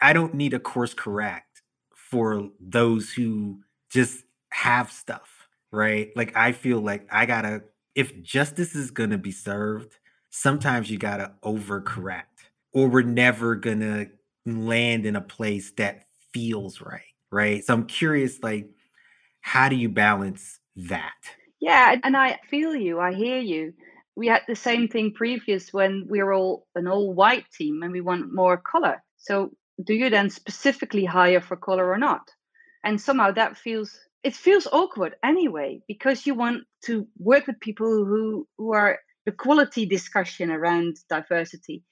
I 0.00 0.12
don't 0.12 0.34
need 0.34 0.54
a 0.54 0.60
course 0.60 0.94
correct 0.94 1.62
for 1.94 2.48
those 2.60 3.10
who 3.12 3.60
just 3.90 4.24
have 4.50 4.92
stuff, 4.92 5.48
right? 5.72 6.10
Like, 6.16 6.36
I 6.36 6.52
feel 6.52 6.80
like 6.80 7.06
I 7.10 7.26
gotta, 7.26 7.62
if 7.94 8.22
justice 8.22 8.74
is 8.74 8.90
gonna 8.90 9.18
be 9.18 9.32
served, 9.32 9.98
sometimes 10.30 10.90
you 10.90 10.98
gotta 10.98 11.32
overcorrect, 11.44 12.24
or 12.72 12.88
we're 12.88 13.02
never 13.02 13.56
gonna 13.56 14.06
land 14.46 15.06
in 15.06 15.16
a 15.16 15.20
place 15.20 15.72
that 15.72 16.04
feels 16.32 16.80
right, 16.80 17.02
right? 17.30 17.64
So 17.64 17.74
I'm 17.74 17.86
curious, 17.86 18.42
like, 18.42 18.70
how 19.40 19.68
do 19.68 19.76
you 19.76 19.88
balance 19.88 20.60
that? 20.76 21.12
Yeah, 21.60 21.96
and 22.02 22.16
I 22.16 22.38
feel 22.48 22.74
you. 22.74 23.00
I 23.00 23.12
hear 23.12 23.38
you. 23.38 23.74
We 24.16 24.28
had 24.28 24.42
the 24.46 24.56
same 24.56 24.88
thing 24.88 25.12
previous 25.12 25.72
when 25.72 26.06
we 26.08 26.22
were 26.22 26.32
all 26.32 26.66
an 26.74 26.86
all 26.86 27.12
white 27.14 27.44
team 27.56 27.82
and 27.82 27.92
we 27.92 28.00
want 28.00 28.34
more 28.34 28.56
color. 28.56 29.02
So 29.18 29.50
do 29.84 29.94
you 29.94 30.10
then 30.10 30.30
specifically 30.30 31.04
hire 31.04 31.40
for 31.40 31.56
color 31.56 31.90
or 31.90 31.98
not? 31.98 32.30
And 32.84 33.00
somehow 33.00 33.32
that 33.32 33.56
feels 33.56 33.98
it 34.22 34.34
feels 34.34 34.66
awkward 34.70 35.16
anyway 35.24 35.80
because 35.88 36.26
you 36.26 36.34
want 36.34 36.64
to 36.84 37.06
work 37.18 37.46
with 37.46 37.60
people 37.60 38.04
who 38.04 38.46
who 38.58 38.72
are 38.72 38.98
the 39.26 39.32
quality 39.32 39.86
discussion 39.86 40.50
around 40.50 40.96
diversity. 41.08 41.84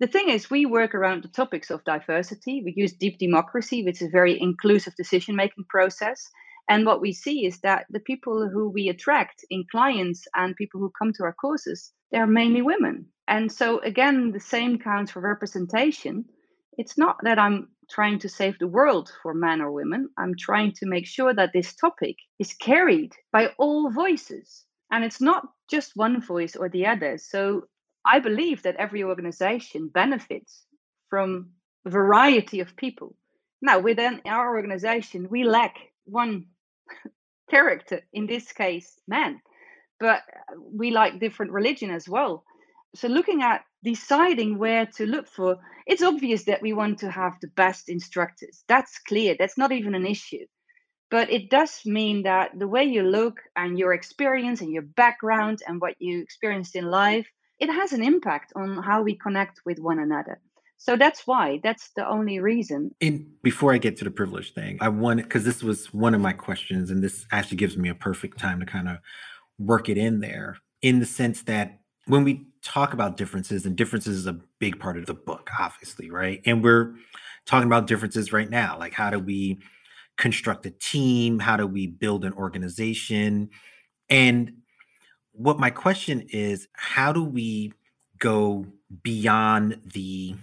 The 0.00 0.06
thing 0.06 0.28
is, 0.28 0.50
we 0.50 0.64
work 0.64 0.94
around 0.94 1.24
the 1.24 1.28
topics 1.28 1.70
of 1.70 1.84
diversity. 1.84 2.62
We 2.64 2.72
use 2.76 2.92
deep 2.92 3.18
democracy, 3.18 3.84
which 3.84 4.00
is 4.00 4.08
a 4.08 4.10
very 4.10 4.40
inclusive 4.40 4.94
decision 4.96 5.34
making 5.34 5.64
process. 5.68 6.30
And 6.68 6.86
what 6.86 7.00
we 7.00 7.12
see 7.12 7.46
is 7.46 7.60
that 7.60 7.86
the 7.90 8.00
people 8.00 8.48
who 8.48 8.68
we 8.68 8.88
attract 8.88 9.44
in 9.50 9.64
clients 9.70 10.26
and 10.34 10.54
people 10.54 10.80
who 10.80 10.92
come 10.96 11.12
to 11.14 11.24
our 11.24 11.32
courses, 11.32 11.92
they're 12.12 12.26
mainly 12.26 12.62
women. 12.62 13.06
And 13.26 13.50
so, 13.50 13.80
again, 13.80 14.32
the 14.32 14.40
same 14.40 14.78
counts 14.78 15.12
for 15.12 15.20
representation. 15.20 16.26
It's 16.76 16.96
not 16.96 17.16
that 17.24 17.38
I'm 17.38 17.68
trying 17.90 18.18
to 18.20 18.28
save 18.28 18.58
the 18.58 18.68
world 18.68 19.10
for 19.22 19.34
men 19.34 19.60
or 19.60 19.72
women. 19.72 20.10
I'm 20.16 20.34
trying 20.38 20.72
to 20.74 20.86
make 20.86 21.06
sure 21.06 21.34
that 21.34 21.50
this 21.52 21.74
topic 21.74 22.16
is 22.38 22.52
carried 22.52 23.14
by 23.32 23.48
all 23.58 23.90
voices. 23.90 24.64
And 24.90 25.04
it's 25.04 25.20
not 25.20 25.48
just 25.70 25.96
one 25.96 26.20
voice 26.20 26.56
or 26.56 26.68
the 26.68 26.86
other. 26.86 27.18
So 27.18 27.68
I 28.04 28.20
believe 28.20 28.62
that 28.62 28.76
every 28.76 29.04
organization 29.04 29.88
benefits 29.88 30.64
from 31.10 31.50
a 31.84 31.90
variety 31.90 32.60
of 32.60 32.76
people. 32.76 33.14
Now, 33.60 33.80
within 33.80 34.22
our 34.24 34.56
organization, 34.56 35.28
we 35.30 35.44
lack 35.44 35.76
one 36.04 36.46
character, 37.50 38.02
in 38.12 38.26
this 38.26 38.52
case, 38.52 38.98
man, 39.08 39.40
but 39.98 40.20
uh, 40.20 40.54
we 40.72 40.90
like 40.90 41.18
different 41.18 41.52
religion 41.52 41.90
as 41.90 42.08
well. 42.08 42.44
So, 42.94 43.08
looking 43.08 43.42
at 43.42 43.64
deciding 43.82 44.58
where 44.58 44.86
to 44.96 45.06
look 45.06 45.26
for, 45.26 45.56
it's 45.86 46.02
obvious 46.02 46.44
that 46.44 46.62
we 46.62 46.72
want 46.72 46.98
to 47.00 47.10
have 47.10 47.34
the 47.40 47.48
best 47.48 47.88
instructors. 47.88 48.62
That's 48.68 48.98
clear. 48.98 49.34
That's 49.38 49.58
not 49.58 49.72
even 49.72 49.94
an 49.94 50.06
issue. 50.06 50.46
But 51.10 51.30
it 51.30 51.48
does 51.48 51.80
mean 51.86 52.22
that 52.24 52.58
the 52.58 52.68
way 52.68 52.84
you 52.84 53.02
look 53.02 53.40
and 53.56 53.78
your 53.78 53.94
experience 53.94 54.60
and 54.60 54.72
your 54.72 54.82
background 54.82 55.62
and 55.66 55.80
what 55.80 55.94
you 55.98 56.20
experienced 56.20 56.76
in 56.76 56.90
life, 56.90 57.26
it 57.58 57.70
has 57.70 57.92
an 57.92 58.02
impact 58.02 58.52
on 58.54 58.82
how 58.82 59.02
we 59.02 59.16
connect 59.16 59.60
with 59.64 59.78
one 59.78 59.98
another. 59.98 60.40
So 60.76 60.96
that's 60.96 61.26
why, 61.26 61.60
that's 61.62 61.90
the 61.96 62.08
only 62.08 62.38
reason. 62.38 62.94
And 63.00 63.26
before 63.42 63.74
I 63.74 63.78
get 63.78 63.96
to 63.96 64.04
the 64.04 64.12
privilege 64.12 64.54
thing, 64.54 64.78
I 64.80 64.88
want 64.90 65.20
because 65.20 65.44
this 65.44 65.62
was 65.62 65.92
one 65.92 66.14
of 66.14 66.20
my 66.20 66.32
questions, 66.32 66.90
and 66.90 67.02
this 67.02 67.26
actually 67.32 67.56
gives 67.56 67.76
me 67.76 67.88
a 67.88 67.94
perfect 67.96 68.38
time 68.38 68.60
to 68.60 68.66
kind 68.66 68.88
of 68.88 68.98
work 69.58 69.88
it 69.88 69.98
in 69.98 70.20
there 70.20 70.56
in 70.80 71.00
the 71.00 71.06
sense 71.06 71.42
that 71.42 71.80
when 72.06 72.22
we 72.22 72.46
talk 72.62 72.92
about 72.92 73.16
differences, 73.16 73.66
and 73.66 73.76
differences 73.76 74.18
is 74.18 74.26
a 74.26 74.38
big 74.60 74.78
part 74.78 74.96
of 74.96 75.06
the 75.06 75.14
book, 75.14 75.50
obviously, 75.58 76.10
right? 76.10 76.40
And 76.46 76.62
we're 76.62 76.94
talking 77.44 77.66
about 77.66 77.86
differences 77.86 78.32
right 78.32 78.48
now. 78.48 78.78
Like, 78.78 78.92
how 78.92 79.10
do 79.10 79.18
we 79.18 79.58
construct 80.18 80.66
a 80.66 80.70
team? 80.70 81.38
How 81.38 81.56
do 81.56 81.66
we 81.66 81.86
build 81.86 82.24
an 82.24 82.34
organization? 82.34 83.48
And 84.10 84.58
what 85.32 85.58
my 85.58 85.70
question 85.70 86.26
is, 86.30 86.68
how 86.74 87.12
do 87.12 87.24
we 87.24 87.72
go 88.18 88.66
beyond 89.02 89.80
the 89.94 90.34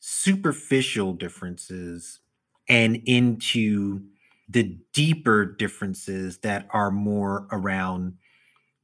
superficial 0.00 1.12
differences 1.12 2.20
and 2.68 3.00
into 3.06 4.02
the 4.48 4.78
deeper 4.92 5.44
differences 5.44 6.38
that 6.38 6.66
are 6.70 6.90
more 6.90 7.46
around 7.52 8.14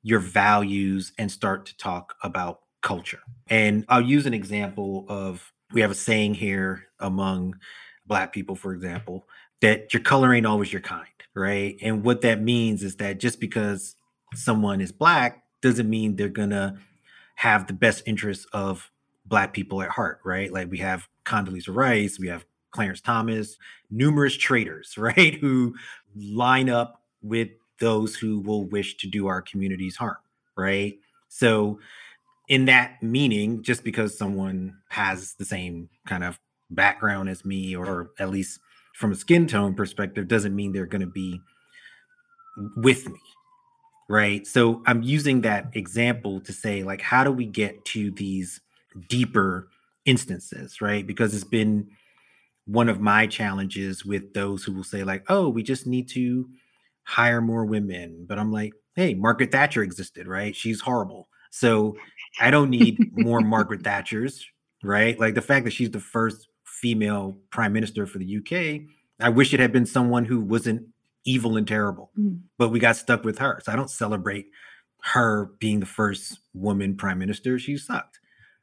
your 0.03 0.21
values 0.21 1.13
and 1.19 1.33
start 1.33 1.67
to 1.67 1.77
talk 1.77 2.15
about 2.23 2.61
culture. 2.83 3.21
And 3.49 3.85
I'll 3.89 4.03
use 4.03 4.27
an 4.27 4.35
example 4.35 5.07
of 5.09 5.53
we 5.73 5.81
have 5.81 5.91
a 5.91 5.95
saying 5.95 6.35
here 6.35 6.85
among 7.01 7.59
Black 8.07 8.33
people, 8.33 8.55
for 8.55 8.75
example, 8.75 9.27
that 9.65 9.95
your 9.95 10.03
color 10.03 10.35
ain't 10.35 10.45
always 10.45 10.71
your 10.71 10.83
kind, 10.83 11.09
right? 11.35 11.79
And 11.81 12.05
what 12.05 12.21
that 12.21 12.43
means 12.43 12.83
is 12.83 12.97
that 12.97 13.19
just 13.19 13.41
because 13.41 13.97
someone 14.35 14.83
is 14.83 14.93
Black 14.93 15.43
doesn't 15.63 15.89
mean 15.89 16.17
they're 16.17 16.29
gonna 16.29 16.77
have 17.37 17.67
the 17.67 17.73
best 17.73 18.03
interests 18.05 18.47
of 18.53 18.91
Black 19.25 19.55
people 19.55 19.81
at 19.81 19.89
heart, 19.89 20.21
right? 20.23 20.53
Like 20.53 20.71
we 20.71 20.79
have 20.79 21.09
Condoleezza 21.25 21.75
Rice, 21.75 22.19
we 22.19 22.29
have 22.29 22.45
Clarence 22.73 23.01
Thomas, 23.01 23.57
numerous 23.91 24.37
traitors, 24.37 24.95
right, 24.99 25.37
who 25.41 25.75
line 26.15 26.69
up 26.69 27.01
with 27.23 27.49
those 27.81 28.15
who 28.15 28.41
will 28.41 28.65
wish 28.67 28.99
to 28.99 29.07
do 29.07 29.29
our 29.29 29.41
communities 29.41 29.97
harm, 29.97 30.19
right? 30.59 30.99
So, 31.29 31.79
in 32.49 32.67
that 32.67 33.03
meaning, 33.03 33.63
just 33.63 33.83
because 33.83 34.19
someone 34.19 34.77
has 34.91 35.33
the 35.39 35.47
same 35.47 35.89
kind 36.07 36.23
of 36.23 36.39
background 36.69 37.31
as 37.31 37.47
me, 37.47 37.75
or 37.75 38.11
at 38.19 38.29
least 38.29 38.61
from 38.95 39.13
a 39.13 39.17
skin 39.17 39.47
tone 39.47 39.75
perspective, 39.75 40.29
doesn't 40.29 40.55
mean 40.55 40.73
they're 40.73 40.87
going 40.87 41.01
to 41.01 41.07
be 41.07 41.41
with 42.77 43.09
me, 43.09 43.21
right? 44.09 44.47
So, 44.47 44.83
I'm 44.87 45.03
using 45.03 45.43
that 45.43 45.67
example 45.75 46.41
to 46.41 46.53
say, 46.53 46.83
like, 46.83 47.01
how 47.01 47.25
do 47.25 47.33
we 47.33 47.47
get 47.47 47.85
to 47.87 48.11
these 48.13 48.61
deeper 49.09 49.69
instances, 50.05 50.81
right? 50.81 51.07
Because 51.07 51.35
it's 51.35 51.45
been 51.45 51.89
one 52.67 52.89
of 52.89 53.01
my 53.01 53.27
challenges 53.27 54.05
with 54.05 54.33
those 54.35 54.65
who 54.65 54.73
will 54.73 54.85
say, 54.85 55.05
like, 55.05 55.25
oh, 55.29 55.49
we 55.49 55.63
just 55.63 55.87
need 55.87 56.09
to 56.11 56.49
hire 57.05 57.41
more 57.41 57.65
women. 57.65 58.25
But 58.29 58.39
I'm 58.39 58.53
like, 58.53 58.73
hey, 58.97 59.15
Margaret 59.15 59.53
Thatcher 59.53 59.83
existed, 59.83 60.27
right? 60.27 60.55
She's 60.55 60.81
horrible. 60.81 61.29
So 61.51 61.97
I 62.41 62.51
don't 62.51 62.71
need 62.71 62.99
more 63.13 63.41
Margaret 63.43 63.83
Thatchers, 63.83 64.41
right? 64.83 65.19
Like 65.19 65.35
the 65.35 65.43
fact 65.43 65.65
that 65.65 65.73
she's 65.73 65.91
the 65.91 66.01
first 66.01 66.49
female 66.85 67.35
prime 67.51 67.73
minister 67.73 68.07
for 68.07 68.19
the 68.19 68.37
UK, 68.39 68.83
I 69.19 69.31
wish 69.31 69.55
it 69.55 69.61
had 69.61 69.73
been 69.73 69.87
someone 69.87 70.27
who 70.27 70.39
wasn't 70.39 70.83
evil 71.25 71.57
and 71.57 71.67
terrible, 71.67 72.11
Mm. 72.19 72.41
but 72.59 72.69
we 72.69 72.79
got 72.79 72.97
stuck 72.97 73.25
with 73.25 73.39
her. 73.39 73.59
So 73.65 73.73
I 73.73 73.77
don't 73.77 73.89
celebrate 73.89 74.47
her 75.15 75.47
being 75.61 75.81
the 75.81 75.87
first 75.87 76.39
woman 76.53 76.95
prime 76.95 77.19
minister. 77.19 77.59
She 77.59 77.79
sucked. 77.79 78.21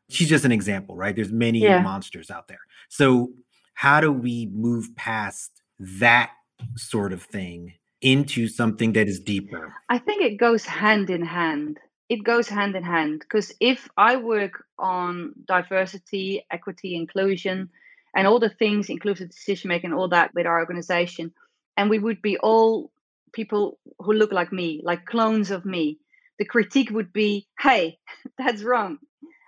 She's 0.09 0.29
just 0.29 0.45
an 0.45 0.51
example, 0.51 0.95
right? 0.95 1.15
There's 1.15 1.31
many 1.31 1.61
Yeah. 1.61 1.81
monsters 1.81 2.29
out 2.29 2.47
there. 2.47 2.59
So 2.89 3.33
how 3.73 3.99
do 4.01 4.11
we 4.11 4.45
move 4.53 4.95
past 4.95 5.63
that 5.79 6.29
sort 6.75 7.11
of 7.13 7.23
thing 7.23 7.73
into 8.01 8.47
something 8.47 8.93
that 8.93 9.07
is 9.07 9.19
deeper? 9.19 9.73
I 9.89 9.97
think 9.97 10.21
it 10.21 10.37
goes 10.37 10.63
hand 10.65 11.09
in 11.09 11.23
hand. 11.25 11.79
It 12.09 12.23
goes 12.23 12.47
hand 12.49 12.75
in 12.75 12.83
hand 12.83 13.21
because 13.21 13.51
if 13.59 13.89
I 13.97 14.17
work 14.17 14.63
on 14.77 15.33
diversity, 15.47 16.45
equity, 16.51 16.93
inclusion, 16.95 17.69
and 18.15 18.27
all 18.27 18.39
the 18.39 18.49
things, 18.49 18.89
inclusive 18.89 19.29
decision 19.29 19.69
making, 19.69 19.93
all 19.93 20.09
that 20.09 20.31
with 20.33 20.45
our 20.45 20.59
organization, 20.59 21.31
and 21.77 21.89
we 21.89 21.99
would 21.99 22.21
be 22.21 22.37
all 22.37 22.91
people 23.33 23.79
who 23.99 24.13
look 24.13 24.31
like 24.31 24.51
me, 24.51 24.81
like 24.83 25.05
clones 25.05 25.51
of 25.51 25.65
me, 25.65 25.97
the 26.37 26.45
critique 26.45 26.89
would 26.91 27.13
be, 27.13 27.47
hey, 27.59 27.97
that's 28.37 28.63
wrong. 28.63 28.97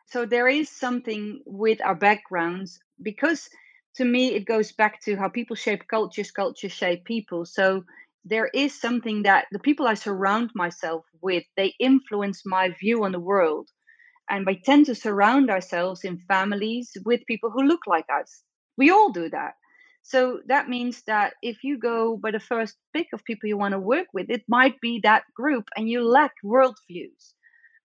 So 0.07 0.25
there 0.25 0.47
is 0.47 0.69
something 0.69 1.41
with 1.45 1.83
our 1.83 1.95
backgrounds 1.95 2.79
because 3.01 3.49
to 3.95 4.05
me 4.05 4.33
it 4.33 4.45
goes 4.45 4.71
back 4.71 5.01
to 5.05 5.15
how 5.15 5.27
people 5.27 5.55
shape 5.55 5.87
cultures, 5.87 6.31
cultures 6.31 6.71
shape 6.71 7.03
people. 7.05 7.45
So 7.45 7.83
there 8.25 8.47
is 8.53 8.79
something 8.79 9.23
that 9.23 9.45
the 9.51 9.59
people 9.59 9.87
I 9.87 9.95
surround 9.95 10.51
myself 10.55 11.05
with, 11.21 11.43
they 11.57 11.73
influence 11.79 12.43
my 12.45 12.69
view 12.79 13.03
on 13.03 13.11
the 13.11 13.19
world. 13.19 13.69
And 14.29 14.45
we 14.45 14.61
tend 14.61 14.85
to 14.85 14.95
surround 14.95 15.49
ourselves 15.49 16.03
in 16.03 16.19
families 16.27 16.91
with 17.05 17.25
people 17.27 17.51
who 17.51 17.63
look 17.63 17.81
like 17.87 18.05
us. 18.13 18.43
We 18.77 18.89
all 18.89 19.11
do 19.11 19.29
that. 19.29 19.53
So 20.03 20.41
that 20.47 20.67
means 20.67 21.01
that 21.07 21.33
if 21.41 21.63
you 21.63 21.77
go 21.77 22.17
by 22.17 22.31
the 22.31 22.39
first 22.39 22.75
pick 22.93 23.07
of 23.13 23.23
people 23.23 23.47
you 23.47 23.57
want 23.57 23.71
to 23.73 23.79
work 23.79 24.07
with, 24.13 24.29
it 24.29 24.43
might 24.47 24.79
be 24.81 24.99
that 25.03 25.23
group 25.33 25.65
and 25.77 25.89
you 25.89 26.03
lack 26.03 26.33
worldviews. 26.43 27.33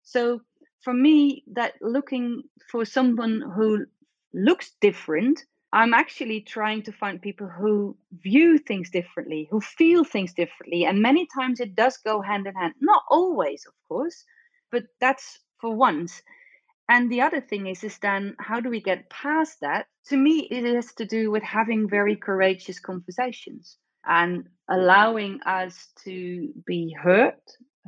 So 0.02 0.40
for 0.82 0.92
me, 0.92 1.44
that 1.52 1.74
looking 1.80 2.42
for 2.70 2.84
someone 2.84 3.42
who 3.54 3.86
looks 4.34 4.72
different, 4.80 5.44
I'm 5.72 5.94
actually 5.94 6.40
trying 6.40 6.82
to 6.84 6.92
find 6.92 7.20
people 7.20 7.46
who 7.46 7.96
view 8.12 8.58
things 8.58 8.90
differently, 8.90 9.46
who 9.50 9.60
feel 9.60 10.02
things 10.02 10.32
differently. 10.32 10.86
And 10.86 11.02
many 11.02 11.28
times 11.38 11.60
it 11.60 11.74
does 11.76 11.98
go 11.98 12.22
hand 12.22 12.46
in 12.46 12.54
hand. 12.54 12.74
Not 12.80 13.02
always, 13.10 13.64
of 13.66 13.74
course, 13.88 14.24
but 14.72 14.84
that's 15.00 15.38
for 15.60 15.74
once. 15.74 16.22
And 16.88 17.10
the 17.10 17.20
other 17.20 17.40
thing 17.40 17.66
is, 17.66 17.84
is 17.84 17.98
then 17.98 18.34
how 18.38 18.60
do 18.60 18.70
we 18.70 18.80
get 18.80 19.10
past 19.10 19.60
that? 19.60 19.86
To 20.06 20.16
me, 20.16 20.48
it 20.50 20.64
has 20.74 20.94
to 20.94 21.04
do 21.04 21.30
with 21.30 21.42
having 21.42 21.88
very 21.88 22.16
courageous 22.16 22.80
conversations 22.80 23.76
and 24.06 24.48
allowing 24.70 25.40
us 25.42 25.88
to 26.04 26.48
be 26.66 26.96
hurt, 26.98 27.42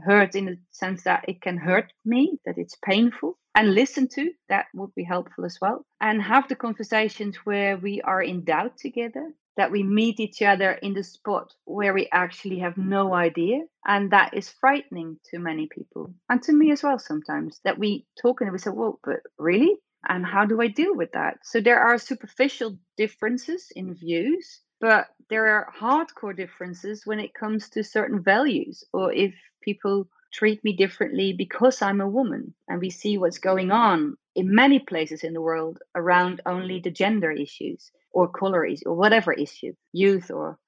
hurt 0.05 0.35
in 0.35 0.45
the 0.45 0.57
sense 0.71 1.05
that 1.05 1.25
it 1.29 1.41
can 1.41 1.57
hurt 1.57 1.93
me, 2.05 2.39
that 2.45 2.59
it's 2.59 2.77
painful, 2.85 3.39
and 3.61 3.75
listen 3.75 4.09
to. 4.09 4.33
That 4.49 4.67
would 4.75 4.95
be 4.95 5.05
helpful 5.05 5.45
as 5.45 5.59
well. 5.61 5.85
And 6.01 6.23
have 6.23 6.49
the 6.49 6.57
conversations 6.57 7.37
where 7.45 7.77
we 7.77 8.01
are 8.01 8.23
in 8.23 8.45
doubt 8.45 8.79
together, 8.79 9.35
that 9.59 9.71
we 9.71 9.83
meet 9.83 10.19
each 10.19 10.41
other 10.41 10.73
in 10.73 10.95
the 10.95 11.05
spot 11.05 11.53
where 11.67 11.93
we 11.93 12.09
actually 12.11 12.61
have 12.61 12.79
no 12.79 13.13
idea. 13.13 13.59
And 13.87 14.13
that 14.13 14.33
is 14.33 14.49
frightening 14.49 15.19
to 15.31 15.39
many 15.39 15.69
people 15.69 16.15
and 16.31 16.43
to 16.45 16.53
me 16.55 16.73
as 16.73 16.83
well 16.83 16.99
sometimes 16.99 17.61
that 17.65 17.79
we 17.79 18.07
talk 18.23 18.41
and 18.41 18.51
we 18.51 18.59
say, 18.59 18.71
well, 18.71 18.99
but 19.05 19.21
really? 19.39 19.77
And 20.09 20.25
how 20.25 20.47
do 20.47 20.63
I 20.63 20.69
deal 20.69 20.97
with 20.97 21.13
that? 21.13 21.41
So 21.43 21.61
there 21.61 21.81
are 21.81 21.99
superficial 21.99 22.79
differences 22.97 23.67
in 23.77 23.95
views, 23.95 24.63
but 24.81 25.09
there 25.29 25.49
are 25.49 25.73
hardcore 25.79 26.37
differences 26.37 27.07
when 27.07 27.21
it 27.21 27.35
comes 27.35 27.69
to 27.71 27.85
certain 27.85 28.23
values 28.23 28.85
or 28.93 29.13
if 29.13 29.35
people 29.63 30.09
treat 30.33 30.63
me 30.65 30.75
differently 30.75 31.33
because 31.33 31.83
I'm 31.83 32.01
a 32.01 32.09
woman. 32.09 32.55
And 32.69 32.81
we 32.81 32.91
see 32.91 33.19
what's 33.19 33.39
going 33.39 33.71
on 33.71 34.17
in 34.35 34.55
many 34.55 34.79
places 34.79 35.23
in 35.23 35.33
the 35.33 35.41
world 35.41 35.79
around 35.95 36.41
only 36.47 36.81
the 36.81 36.91
gender 36.91 37.31
issues 37.31 37.91
or 38.13 38.29
color 38.29 38.65
issue 38.65 38.89
or 38.89 38.95
whatever 38.95 39.33
issue, 39.33 39.75
youth 39.93 40.31
or 40.31 40.59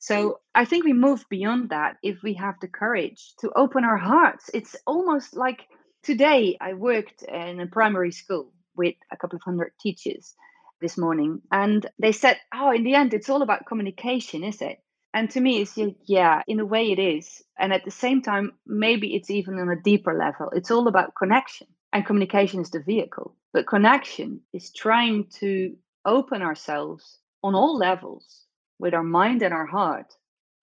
so 0.00 0.40
I 0.54 0.64
think 0.64 0.84
we 0.84 0.94
move 0.94 1.26
beyond 1.28 1.68
that 1.68 1.98
if 2.02 2.22
we 2.22 2.32
have 2.34 2.54
the 2.60 2.68
courage 2.68 3.34
to 3.40 3.52
open 3.54 3.84
our 3.84 3.98
hearts. 3.98 4.50
It's 4.54 4.74
almost 4.86 5.36
like 5.36 5.66
today 6.02 6.56
I 6.58 6.72
worked 6.72 7.22
in 7.22 7.60
a 7.60 7.66
primary 7.66 8.10
school 8.10 8.50
with 8.74 8.94
a 9.12 9.16
couple 9.18 9.36
of 9.36 9.42
hundred 9.42 9.72
teachers 9.78 10.34
this 10.80 10.98
morning 10.98 11.42
and 11.50 11.86
they 11.98 12.12
said, 12.12 12.38
"Oh, 12.54 12.72
in 12.72 12.84
the 12.84 12.94
end 12.94 13.14
it's 13.14 13.28
all 13.28 13.42
about 13.42 13.66
communication, 13.66 14.44
is 14.44 14.60
it?" 14.62 14.78
And 15.12 15.28
to 15.30 15.40
me, 15.40 15.60
it's 15.60 15.76
yeah, 16.04 16.42
in 16.46 16.60
a 16.60 16.66
way 16.66 16.92
it 16.92 16.98
is. 16.98 17.42
And 17.58 17.72
at 17.72 17.84
the 17.84 17.90
same 17.90 18.22
time, 18.22 18.52
maybe 18.66 19.14
it's 19.14 19.30
even 19.30 19.58
on 19.58 19.68
a 19.68 19.82
deeper 19.82 20.16
level. 20.16 20.50
It's 20.54 20.70
all 20.70 20.86
about 20.86 21.14
connection, 21.16 21.66
and 21.92 22.06
communication 22.06 22.60
is 22.60 22.70
the 22.70 22.80
vehicle. 22.80 23.34
But 23.52 23.66
connection 23.66 24.40
is 24.52 24.72
trying 24.72 25.26
to 25.40 25.76
open 26.04 26.42
ourselves 26.42 27.18
on 27.42 27.54
all 27.54 27.76
levels 27.76 28.46
with 28.78 28.94
our 28.94 29.02
mind 29.02 29.42
and 29.42 29.52
our 29.52 29.66
heart, 29.66 30.14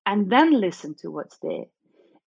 and 0.06 0.30
then 0.30 0.60
listen 0.60 0.96
to 1.02 1.12
what's 1.12 1.38
there. 1.40 1.66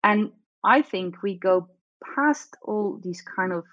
And 0.03 0.31
I 0.63 0.81
think 0.81 1.23
we 1.23 1.37
go 1.37 1.69
past 2.15 2.55
all 2.61 2.99
these 3.01 3.21
kind 3.21 3.53
of 3.53 3.63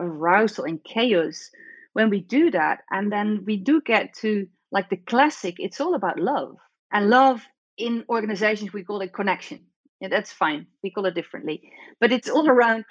arousal 0.00 0.64
and 0.64 0.82
chaos 0.82 1.50
when 1.94 2.10
we 2.10 2.20
do 2.20 2.50
that. 2.50 2.80
And 2.90 3.10
then 3.10 3.44
we 3.46 3.56
do 3.56 3.80
get 3.80 4.14
to 4.20 4.46
like 4.70 4.90
the 4.90 4.96
classic, 4.96 5.56
it's 5.58 5.80
all 5.80 5.94
about 5.94 6.20
love. 6.20 6.56
And 6.92 7.10
love 7.10 7.40
in 7.76 8.04
organizations 8.08 8.72
we 8.72 8.84
call 8.84 9.00
it 9.00 9.12
connection 9.12 9.60
yeah, 10.00 10.08
that's 10.08 10.32
fine 10.32 10.66
we 10.82 10.90
call 10.90 11.06
it 11.06 11.14
differently 11.14 11.62
but 12.00 12.12
it's 12.12 12.28
all 12.28 12.48
around 12.48 12.84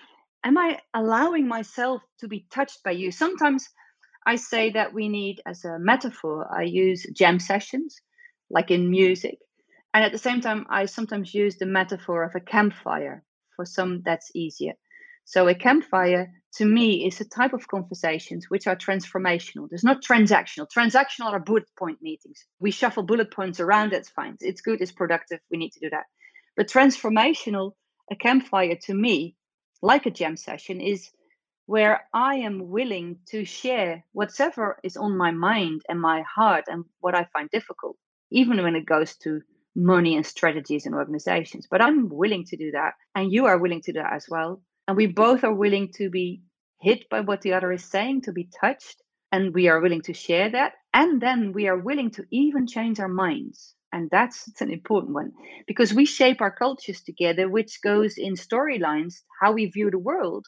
am 0.44 0.58
i 0.58 0.80
allowing 0.94 1.48
myself 1.48 2.02
to 2.20 2.28
be 2.28 2.46
touched 2.52 2.84
by 2.84 2.92
you 2.92 3.12
sometimes 3.12 3.70
i 4.26 4.36
say 4.36 4.72
that 4.72 4.94
we 4.94 5.08
need 5.08 5.42
as 5.46 5.64
a 5.64 5.80
metaphor 5.80 6.48
i 6.58 6.64
use 6.64 7.06
jam 7.14 7.40
sessions 7.40 8.02
like 8.50 8.72
in 8.72 8.90
music 8.90 9.38
and 9.94 10.04
at 10.04 10.12
the 10.12 10.18
same 10.18 10.42
time 10.42 10.66
i 10.70 10.86
sometimes 10.86 11.34
use 11.34 11.58
the 11.58 11.66
metaphor 11.66 12.24
of 12.24 12.36
a 12.36 12.40
campfire 12.42 13.24
for 13.56 13.66
some 13.66 14.02
that's 14.04 14.32
easier 14.36 14.74
so 15.26 15.48
a 15.48 15.56
campfire 15.56 16.32
to 16.56 16.66
me 16.66 17.08
is 17.08 17.20
a 17.20 17.26
type 17.26 17.54
of 17.54 17.68
conversations 17.68 18.50
which 18.50 18.68
are 18.68 18.76
transformational. 18.76 19.68
There's 19.70 19.84
not 19.84 20.04
transactional. 20.04 20.68
Transactional 20.70 21.32
are 21.32 21.40
bullet 21.40 21.68
point 21.78 22.02
meetings. 22.02 22.46
We 22.60 22.72
shuffle 22.72 23.04
bullet 23.04 23.32
points 23.32 23.60
around, 23.60 23.92
that's 23.92 24.10
fine. 24.10 24.38
It's 24.42 24.62
good, 24.62 24.82
it's 24.82 24.92
productive. 24.92 25.40
We 25.50 25.58
need 25.58 25.72
to 25.72 25.80
do 25.80 25.90
that. 25.90 26.06
But 26.56 26.68
transformational, 26.68 27.72
a 28.12 28.16
campfire 28.16 28.76
to 28.84 28.94
me, 28.94 29.36
like 29.82 30.06
a 30.06 30.12
jam 30.12 30.38
session, 30.38 30.82
is 30.82 31.10
where 31.66 32.08
I 32.14 32.36
am 32.36 32.70
willing 32.70 33.20
to 33.30 33.46
share 33.46 34.04
whatever 34.12 34.78
is 34.84 34.98
on 34.98 35.18
my 35.18 35.32
mind 35.32 35.82
and 35.88 36.00
my 36.00 36.22
heart 36.24 36.66
and 36.68 36.86
what 37.00 37.16
I 37.16 37.24
find 37.32 37.50
difficult, 37.50 37.98
even 38.30 38.62
when 38.62 38.76
it 38.76 38.86
goes 38.86 39.16
to 39.24 39.42
money 39.76 40.16
and 40.16 40.26
strategies 40.26 40.86
and 40.86 40.94
organizations. 40.94 41.68
But 41.72 41.82
I'm 41.82 42.10
willing 42.10 42.44
to 42.46 42.58
do 42.58 42.72
that. 42.72 42.94
And 43.16 43.32
you 43.32 43.46
are 43.46 43.58
willing 43.58 43.82
to 43.84 43.94
do 43.94 44.00
that 44.00 44.14
as 44.14 44.28
well 44.30 44.62
and 44.88 44.98
we 44.98 45.08
both 45.08 45.44
are 45.44 45.54
willing 45.54 45.92
to 45.94 46.10
be 46.10 46.42
hit 46.82 47.10
by 47.10 47.22
what 47.22 47.42
the 47.42 47.54
other 47.54 47.72
is 47.72 47.86
saying, 47.86 48.22
to 48.22 48.32
be 48.32 48.50
touched, 48.62 49.02
and 49.32 49.54
we 49.54 49.68
are 49.68 49.80
willing 49.80 50.02
to 50.04 50.14
share 50.14 50.50
that. 50.52 50.74
And 50.94 51.22
then 51.22 51.54
we 51.54 51.68
are 51.68 51.78
willing 51.78 52.12
to 52.12 52.26
even 52.32 52.68
change 52.68 53.00
our 53.00 53.08
minds. 53.08 53.74
And 53.92 54.10
that's 54.12 54.50
an 54.60 54.72
important 54.72 55.14
one 55.14 55.32
because 55.68 55.94
we 55.94 56.06
shape 56.06 56.42
our 56.42 56.52
cultures 56.52 57.02
together, 57.02 57.48
which 57.48 57.82
goes 57.82 58.18
in 58.18 58.34
storylines, 58.34 59.22
how 59.40 59.54
we 59.54 59.68
view 59.68 59.92
the 59.92 60.00
world. 60.00 60.48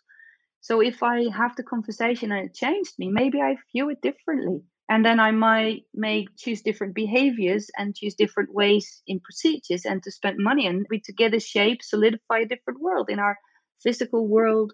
So 0.62 0.82
if 0.82 1.04
I 1.04 1.30
have 1.30 1.56
the 1.56 1.64
conversation 1.64 2.32
and 2.32 2.48
it 2.48 2.56
changed 2.56 2.94
me, 2.98 3.10
maybe 3.10 3.40
I 3.40 3.56
view 3.72 3.90
it 3.90 4.02
differently. 4.02 4.64
And 4.90 5.06
then 5.06 5.20
I 5.20 5.32
might 5.32 5.84
may 5.94 6.28
choose 6.38 6.62
different 6.62 6.96
behaviors 6.96 7.70
and 7.78 7.96
choose 7.96 8.16
different 8.16 8.54
ways 8.54 9.02
in 9.08 9.20
procedures 9.20 9.86
and 9.86 10.02
to 10.04 10.12
spend 10.12 10.38
money. 10.40 10.68
And 10.68 10.86
we 10.90 11.00
together 11.00 11.40
shape, 11.40 11.82
solidify 11.84 12.40
a 12.40 12.48
different 12.48 12.82
world 12.82 13.10
in 13.10 13.20
our 13.20 13.38
physical 13.82 14.28
world 14.28 14.74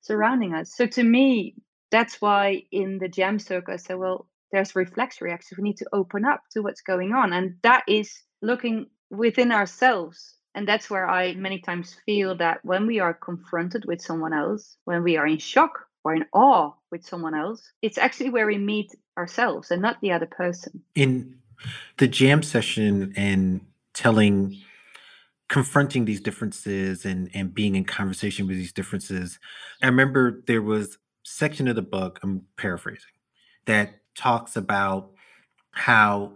surrounding 0.00 0.54
us. 0.54 0.74
So 0.74 0.86
to 0.86 1.02
me, 1.02 1.54
that's 1.90 2.20
why 2.20 2.62
in 2.72 2.98
the 2.98 3.08
jam 3.08 3.38
circle, 3.38 3.74
I 3.74 3.76
say, 3.76 3.94
well, 3.94 4.26
there's 4.52 4.76
reflex 4.76 5.20
reactions. 5.20 5.58
We 5.58 5.64
need 5.64 5.78
to 5.78 5.88
open 5.92 6.24
up 6.24 6.42
to 6.52 6.62
what's 6.62 6.82
going 6.82 7.12
on. 7.12 7.32
And 7.32 7.56
that 7.62 7.84
is 7.88 8.12
looking 8.42 8.86
within 9.10 9.52
ourselves. 9.52 10.34
And 10.54 10.66
that's 10.66 10.88
where 10.88 11.08
I 11.08 11.34
many 11.34 11.60
times 11.60 11.96
feel 12.06 12.36
that 12.38 12.64
when 12.64 12.86
we 12.86 13.00
are 13.00 13.12
confronted 13.12 13.84
with 13.86 14.00
someone 14.00 14.32
else, 14.32 14.76
when 14.84 15.02
we 15.02 15.16
are 15.16 15.26
in 15.26 15.38
shock 15.38 15.72
or 16.04 16.14
in 16.14 16.24
awe 16.32 16.72
with 16.90 17.04
someone 17.04 17.34
else, 17.34 17.70
it's 17.82 17.98
actually 17.98 18.30
where 18.30 18.46
we 18.46 18.58
meet 18.58 18.94
ourselves 19.18 19.70
and 19.70 19.82
not 19.82 20.00
the 20.00 20.12
other 20.12 20.26
person. 20.26 20.82
In 20.94 21.38
the 21.98 22.08
jam 22.08 22.42
session 22.42 23.12
and 23.16 23.60
telling 23.92 24.62
confronting 25.48 26.04
these 26.04 26.20
differences 26.20 27.04
and 27.04 27.30
and 27.34 27.54
being 27.54 27.76
in 27.76 27.84
conversation 27.84 28.46
with 28.46 28.56
these 28.56 28.72
differences. 28.72 29.38
I 29.82 29.86
remember 29.86 30.42
there 30.46 30.62
was 30.62 30.98
section 31.24 31.66
of 31.66 31.74
the 31.74 31.82
book 31.82 32.20
i'm 32.22 32.42
paraphrasing 32.56 33.10
that 33.66 33.96
talks 34.14 34.54
about 34.56 35.10
how 35.72 36.32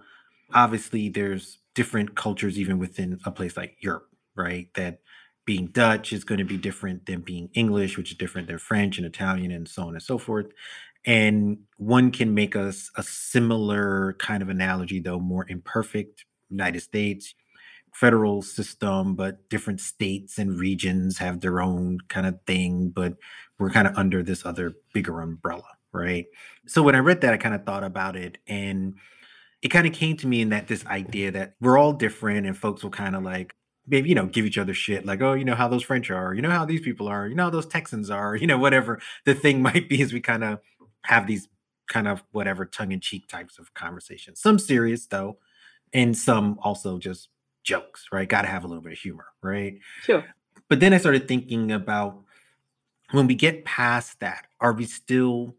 obviously 0.52 1.08
there's 1.08 1.58
different 1.74 2.16
cultures 2.16 2.58
even 2.58 2.78
within 2.78 3.18
a 3.24 3.30
place 3.30 3.56
like 3.56 3.76
europe 3.80 4.06
right? 4.36 4.68
That 4.74 5.00
being 5.44 5.66
dutch 5.68 6.12
is 6.12 6.24
going 6.24 6.38
to 6.38 6.44
be 6.44 6.56
different 6.56 7.06
than 7.06 7.20
being 7.20 7.50
english 7.54 7.96
which 7.96 8.12
is 8.12 8.16
different 8.16 8.46
than 8.48 8.58
french 8.58 8.96
and 8.98 9.06
italian 9.06 9.50
and 9.50 9.68
so 9.68 9.82
on 9.84 9.94
and 9.94 10.02
so 10.02 10.18
forth. 10.18 10.46
And 11.06 11.60
one 11.78 12.10
can 12.10 12.34
make 12.34 12.56
us 12.56 12.90
a 12.96 13.02
similar 13.02 14.14
kind 14.18 14.42
of 14.42 14.48
analogy 14.48 15.00
though 15.00 15.20
more 15.20 15.46
imperfect 15.48 16.24
united 16.50 16.80
states 16.80 17.34
federal 17.92 18.42
system, 18.42 19.14
but 19.14 19.48
different 19.48 19.80
states 19.80 20.38
and 20.38 20.58
regions 20.58 21.18
have 21.18 21.40
their 21.40 21.60
own 21.60 21.98
kind 22.08 22.26
of 22.26 22.38
thing, 22.46 22.90
but 22.90 23.16
we're 23.58 23.70
kind 23.70 23.86
of 23.86 23.96
under 23.96 24.22
this 24.22 24.46
other 24.46 24.74
bigger 24.94 25.20
umbrella, 25.20 25.68
right? 25.92 26.26
So 26.66 26.82
when 26.82 26.94
I 26.94 26.98
read 26.98 27.20
that, 27.22 27.34
I 27.34 27.36
kind 27.36 27.54
of 27.54 27.64
thought 27.64 27.84
about 27.84 28.16
it 28.16 28.38
and 28.46 28.94
it 29.62 29.68
kind 29.68 29.86
of 29.86 29.92
came 29.92 30.16
to 30.18 30.26
me 30.26 30.40
in 30.40 30.50
that 30.50 30.68
this 30.68 30.86
idea 30.86 31.30
that 31.32 31.54
we're 31.60 31.78
all 31.78 31.92
different 31.92 32.46
and 32.46 32.56
folks 32.56 32.82
will 32.82 32.90
kind 32.90 33.14
of 33.14 33.22
like 33.22 33.54
maybe 33.86 34.08
you 34.08 34.14
know 34.14 34.26
give 34.26 34.46
each 34.46 34.58
other 34.58 34.74
shit 34.74 35.04
like 35.04 35.20
oh 35.20 35.34
you 35.34 35.44
know 35.44 35.54
how 35.54 35.68
those 35.68 35.82
french 35.82 36.10
are 36.10 36.34
you 36.34 36.42
know 36.42 36.50
how 36.50 36.64
these 36.64 36.80
people 36.80 37.08
are 37.08 37.26
you 37.26 37.34
know 37.34 37.44
how 37.44 37.50
those 37.50 37.66
texans 37.66 38.10
are 38.10 38.36
you 38.42 38.46
know 38.46 38.58
whatever 38.58 39.00
the 39.24 39.34
thing 39.34 39.62
might 39.68 39.88
be 39.88 40.00
is 40.00 40.12
we 40.12 40.20
kind 40.20 40.44
of 40.44 40.60
have 41.04 41.26
these 41.26 41.48
kind 41.88 42.06
of 42.06 42.22
whatever 42.30 42.64
tongue-in-cheek 42.64 43.26
types 43.28 43.58
of 43.58 43.74
conversations 43.74 44.40
some 44.40 44.58
serious 44.58 45.06
though 45.06 45.36
and 45.92 46.16
some 46.16 46.58
also 46.62 46.98
just 46.98 47.28
jokes, 47.62 48.06
right? 48.12 48.28
Got 48.28 48.42
to 48.42 48.48
have 48.48 48.64
a 48.64 48.66
little 48.68 48.82
bit 48.82 48.92
of 48.92 48.98
humor, 48.98 49.26
right? 49.42 49.78
Sure. 50.02 50.24
But 50.68 50.80
then 50.80 50.92
I 50.92 50.98
started 50.98 51.28
thinking 51.28 51.72
about 51.72 52.22
when 53.10 53.26
we 53.26 53.34
get 53.34 53.64
past 53.64 54.20
that, 54.20 54.46
are 54.60 54.72
we 54.72 54.84
still 54.84 55.56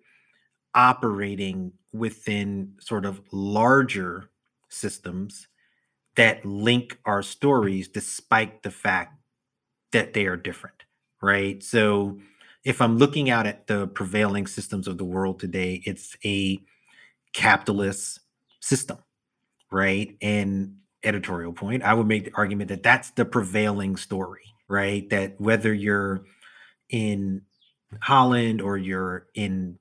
operating 0.73 1.73
within 1.91 2.73
sort 2.79 3.05
of 3.05 3.21
larger 3.31 4.29
systems 4.69 5.47
that 6.15 6.45
link 6.45 6.97
our 7.05 7.21
stories 7.21 7.87
despite 7.87 8.63
the 8.63 8.71
fact 8.71 9.17
that 9.91 10.13
they 10.13 10.25
are 10.25 10.37
different, 10.37 10.83
right? 11.21 11.61
So 11.63 12.19
if 12.63 12.81
I'm 12.81 12.97
looking 12.97 13.29
out 13.29 13.47
at 13.47 13.67
the 13.67 13.87
prevailing 13.87 14.47
systems 14.47 14.87
of 14.87 14.97
the 14.97 15.03
world 15.03 15.39
today, 15.39 15.81
it's 15.85 16.15
a 16.23 16.59
capitalist 17.33 18.19
system, 18.59 18.97
right? 19.71 20.15
And 20.21 20.77
editorial 21.03 21.53
point, 21.53 21.83
I 21.83 21.93
would 21.93 22.07
make 22.07 22.25
the 22.25 22.33
argument 22.33 22.69
that 22.69 22.83
that's 22.83 23.11
the 23.11 23.25
prevailing 23.25 23.95
story, 23.97 24.43
right? 24.67 25.09
That 25.09 25.39
whether 25.39 25.73
you're 25.73 26.23
in 26.89 27.41
Holland 28.01 28.61
or 28.61 28.77
you're 28.77 29.27
in 29.33 29.77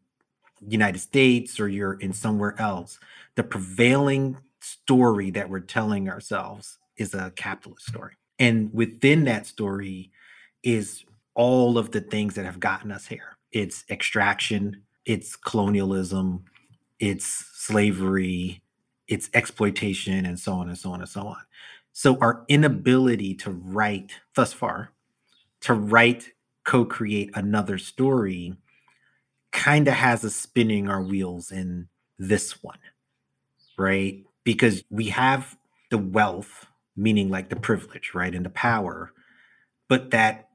United 0.66 0.98
States 0.98 1.60
or 1.60 1.68
you're 1.68 1.94
in 1.94 2.12
somewhere 2.12 2.54
else, 2.58 2.98
the 3.34 3.42
prevailing 3.42 4.38
story 4.60 5.30
that 5.30 5.48
we're 5.48 5.60
telling 5.60 6.08
ourselves 6.08 6.78
is 6.96 7.14
a 7.14 7.32
capitalist 7.36 7.86
story. 7.86 8.14
And 8.38 8.72
within 8.72 9.24
that 9.24 9.46
story 9.46 10.10
is 10.62 11.04
all 11.34 11.78
of 11.78 11.92
the 11.92 12.00
things 12.00 12.34
that 12.34 12.44
have 12.44 12.60
gotten 12.60 12.92
us 12.92 13.06
here. 13.06 13.36
It's 13.52 13.84
extraction, 13.90 14.82
it's 15.04 15.36
colonialism, 15.36 16.44
it's 16.98 17.26
slavery, 17.26 18.62
it's 19.10 19.28
exploitation, 19.34 20.24
and 20.24 20.38
so 20.38 20.54
on 20.54 20.68
and 20.68 20.78
so 20.78 20.92
on 20.92 21.00
and 21.00 21.08
so 21.08 21.26
on. 21.26 21.36
So 21.92 22.16
our 22.20 22.44
inability 22.48 23.34
to 23.34 23.50
write 23.50 24.12
thus 24.34 24.54
far, 24.54 24.92
to 25.62 25.74
write, 25.74 26.30
co-create 26.64 27.30
another 27.34 27.78
story 27.78 28.54
kind 29.50 29.88
of 29.88 29.94
has 29.94 30.24
us 30.24 30.36
spinning 30.36 30.88
our 30.88 31.02
wheels 31.02 31.50
in 31.50 31.88
this 32.18 32.62
one, 32.62 32.78
right? 33.76 34.22
Because 34.44 34.84
we 34.90 35.06
have 35.08 35.56
the 35.90 35.98
wealth, 35.98 36.66
meaning 36.96 37.28
like 37.28 37.48
the 37.48 37.56
privilege, 37.56 38.12
right? 38.14 38.34
And 38.34 38.46
the 38.46 38.50
power, 38.50 39.12
but 39.88 40.10
that 40.10 40.48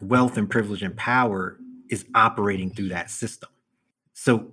wealth 0.00 0.36
and 0.36 0.48
privilege 0.48 0.82
and 0.82 0.96
power 0.96 1.58
is 1.90 2.04
operating 2.14 2.70
through 2.70 2.90
that 2.90 3.10
system. 3.10 3.50
So 4.12 4.52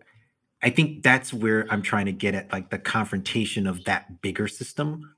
I 0.63 0.69
think 0.69 1.03
that's 1.03 1.33
where 1.33 1.65
I'm 1.69 1.81
trying 1.81 2.05
to 2.05 2.13
get 2.13 2.35
at 2.35 2.51
like 2.51 2.69
the 2.69 2.79
confrontation 2.79 3.67
of 3.67 3.83
that 3.83 4.21
bigger 4.21 4.47
system 4.47 5.15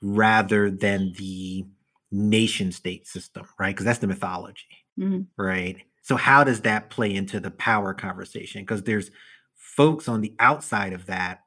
rather 0.00 0.70
than 0.70 1.12
the 1.18 1.66
nation 2.12 2.72
state 2.72 3.06
system, 3.06 3.46
right? 3.58 3.74
Because 3.74 3.84
that's 3.84 3.98
the 3.98 4.06
mythology, 4.06 4.84
mm-hmm. 4.98 5.22
right? 5.42 5.76
So 6.02 6.16
how 6.16 6.44
does 6.44 6.60
that 6.62 6.90
play 6.90 7.14
into 7.14 7.40
the 7.40 7.50
power 7.50 7.92
conversation? 7.94 8.62
Because 8.62 8.84
there's 8.84 9.10
folks 9.56 10.08
on 10.08 10.20
the 10.20 10.34
outside 10.38 10.92
of 10.92 11.06
that 11.06 11.40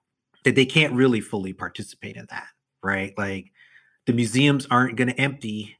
that 0.43 0.55
they 0.55 0.65
can't 0.65 0.93
really 0.93 1.21
fully 1.21 1.53
participate 1.53 2.17
in 2.17 2.27
that, 2.29 2.47
right? 2.83 3.13
Like 3.17 3.51
the 4.05 4.13
museums 4.13 4.67
aren't 4.69 4.97
going 4.97 5.07
to 5.07 5.19
empty, 5.19 5.77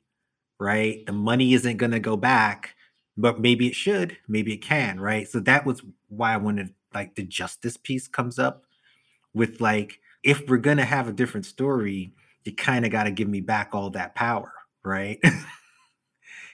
right? 0.60 1.06
The 1.06 1.12
money 1.12 1.54
isn't 1.54 1.78
going 1.78 1.92
to 1.92 2.00
go 2.00 2.16
back, 2.16 2.76
but 3.18 3.40
maybe 3.40 3.68
it 3.68 3.76
should, 3.76 4.18
maybe 4.28 4.54
it 4.54 4.62
can, 4.62 5.00
right? 5.00 5.28
So 5.28 5.40
that 5.42 5.66
was 5.66 5.82
why 6.08 6.34
I 6.34 6.38
wanted 6.38 6.74
like 6.94 7.16
the 7.16 7.24
justice 7.24 7.78
piece 7.78 8.08
comes 8.08 8.40
up 8.40 8.64
with 9.34 9.62
like 9.62 10.00
if 10.24 10.48
we're 10.48 10.58
going 10.58 10.78
to 10.78 10.86
have 10.86 11.08
a 11.08 11.14
different 11.14 11.46
story, 11.46 12.14
you 12.44 12.54
kind 12.56 12.86
of 12.86 12.92
got 12.92 13.04
to 13.04 13.12
give 13.12 13.28
me 13.28 13.42
back 13.42 13.70
all 13.74 13.90
that 13.92 14.16
power, 14.16 14.54
right? 14.84 15.20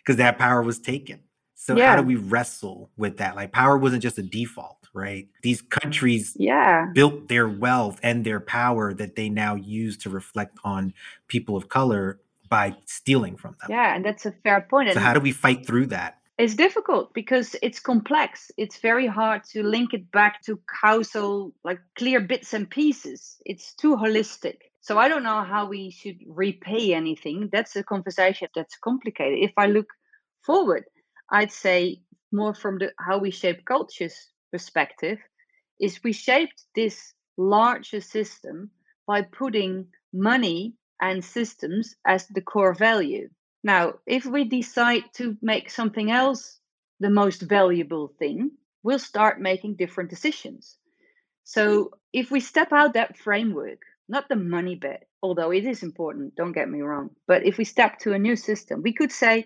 Because 0.01 0.15
that 0.17 0.39
power 0.39 0.63
was 0.63 0.79
taken 0.79 1.19
so 1.59 1.75
yeah. 1.75 1.89
how 1.89 1.97
do 1.97 2.07
we 2.07 2.15
wrestle 2.15 2.89
with 2.95 3.17
that? 3.17 3.35
Like 3.35 3.51
power 3.51 3.77
wasn't 3.77 4.01
just 4.01 4.17
a 4.17 4.23
default, 4.23 4.87
right? 4.93 5.27
These 5.43 5.61
countries 5.61 6.37
yeah. 6.39 6.87
built 6.95 7.27
their 7.27 7.49
wealth 7.49 7.99
and 8.01 8.25
their 8.25 8.39
power 8.39 8.93
that 8.93 9.17
they 9.17 9.27
now 9.27 9.55
use 9.55 9.97
to 9.97 10.09
reflect 10.09 10.57
on 10.63 10.93
people 11.27 11.57
of 11.57 11.67
color 11.67 12.21
by 12.47 12.77
stealing 12.85 13.35
from 13.35 13.57
them. 13.59 13.71
Yeah, 13.71 13.93
and 13.93 14.05
that's 14.05 14.25
a 14.25 14.31
fair 14.31 14.65
point. 14.69 14.87
So 14.87 14.93
and 14.93 15.01
how 15.01 15.13
do 15.13 15.19
we 15.19 15.33
fight 15.33 15.67
through 15.67 15.87
that? 15.87 16.18
It's 16.39 16.55
difficult 16.55 17.13
because 17.13 17.53
it's 17.61 17.81
complex. 17.81 18.49
It's 18.55 18.77
very 18.77 19.07
hard 19.07 19.43
to 19.51 19.61
link 19.61 19.93
it 19.93 20.09
back 20.09 20.41
to 20.43 20.57
causal, 20.81 21.53
like 21.65 21.81
clear 21.97 22.21
bits 22.21 22.53
and 22.53 22.69
pieces. 22.69 23.35
It's 23.45 23.75
too 23.75 23.97
holistic. 23.97 24.55
So 24.79 24.97
I 24.97 25.09
don't 25.09 25.23
know 25.23 25.43
how 25.43 25.67
we 25.67 25.91
should 25.91 26.15
repay 26.25 26.93
anything. 26.93 27.49
That's 27.51 27.75
a 27.75 27.83
conversation 27.83 28.47
that's 28.55 28.77
complicated. 28.77 29.39
If 29.39 29.51
I 29.57 29.65
look 29.65 29.87
forward, 30.45 30.85
I'd 31.29 31.51
say 31.51 32.03
more 32.31 32.53
from 32.53 32.77
the 32.77 32.93
how 32.97 33.17
we 33.17 33.31
shape 33.31 33.65
cultures 33.65 34.15
perspective 34.49 35.19
is 35.77 35.99
we 36.05 36.13
shaped 36.13 36.63
this 36.73 37.13
larger 37.37 37.99
system 37.99 38.71
by 39.05 39.23
putting 39.23 39.87
money 40.13 40.75
and 41.01 41.21
systems 41.21 41.95
as 42.07 42.27
the 42.27 42.41
core 42.41 42.73
value. 42.73 43.27
Now, 43.63 43.95
if 44.05 44.25
we 44.25 44.45
decide 44.45 45.03
to 45.15 45.37
make 45.41 45.69
something 45.69 46.11
else 46.11 46.59
the 46.99 47.09
most 47.09 47.41
valuable 47.41 48.13
thing, 48.19 48.51
we'll 48.83 48.99
start 48.99 49.41
making 49.41 49.75
different 49.75 50.09
decisions. 50.09 50.77
So, 51.43 51.83
hmm. 51.83 51.87
if 52.13 52.31
we 52.31 52.39
step 52.39 52.71
out 52.71 52.93
that 52.93 53.17
framework, 53.17 53.81
not 54.07 54.29
the 54.29 54.35
money 54.35 54.75
bit, 54.75 55.07
although 55.21 55.51
it 55.51 55.65
is 55.65 55.83
important, 55.83 56.35
don't 56.35 56.53
get 56.53 56.69
me 56.69 56.81
wrong, 56.81 57.11
but 57.27 57.45
if 57.45 57.57
we 57.57 57.65
step 57.65 57.99
to 57.99 58.13
a 58.13 58.19
new 58.19 58.35
system, 58.35 58.81
we 58.81 58.93
could 58.93 59.11
say, 59.11 59.45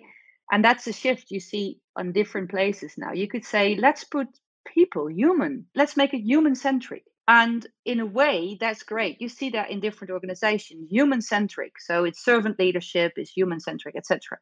and 0.51 0.63
that's 0.63 0.87
a 0.87 0.93
shift 0.93 1.31
you 1.31 1.39
see 1.39 1.79
on 1.95 2.11
different 2.11 2.49
places 2.49 2.93
now 2.97 3.13
you 3.13 3.27
could 3.27 3.45
say 3.45 3.75
let's 3.75 4.03
put 4.03 4.27
people 4.65 5.09
human 5.09 5.65
let's 5.75 5.97
make 5.97 6.13
it 6.13 6.21
human 6.21 6.55
centric 6.55 7.03
and 7.27 7.65
in 7.85 7.99
a 7.99 8.05
way 8.05 8.57
that's 8.59 8.83
great. 8.83 9.21
You 9.21 9.29
see 9.29 9.49
that 9.51 9.69
in 9.69 9.79
different 9.79 10.11
organizations. 10.11 10.89
Human 10.89 11.21
centric 11.21 11.79
so 11.79 12.03
it's 12.03 12.23
servant 12.23 12.59
leadership 12.59 13.13
it's 13.15 13.31
human 13.31 13.59
centric 13.59 13.95
etc 13.95 14.37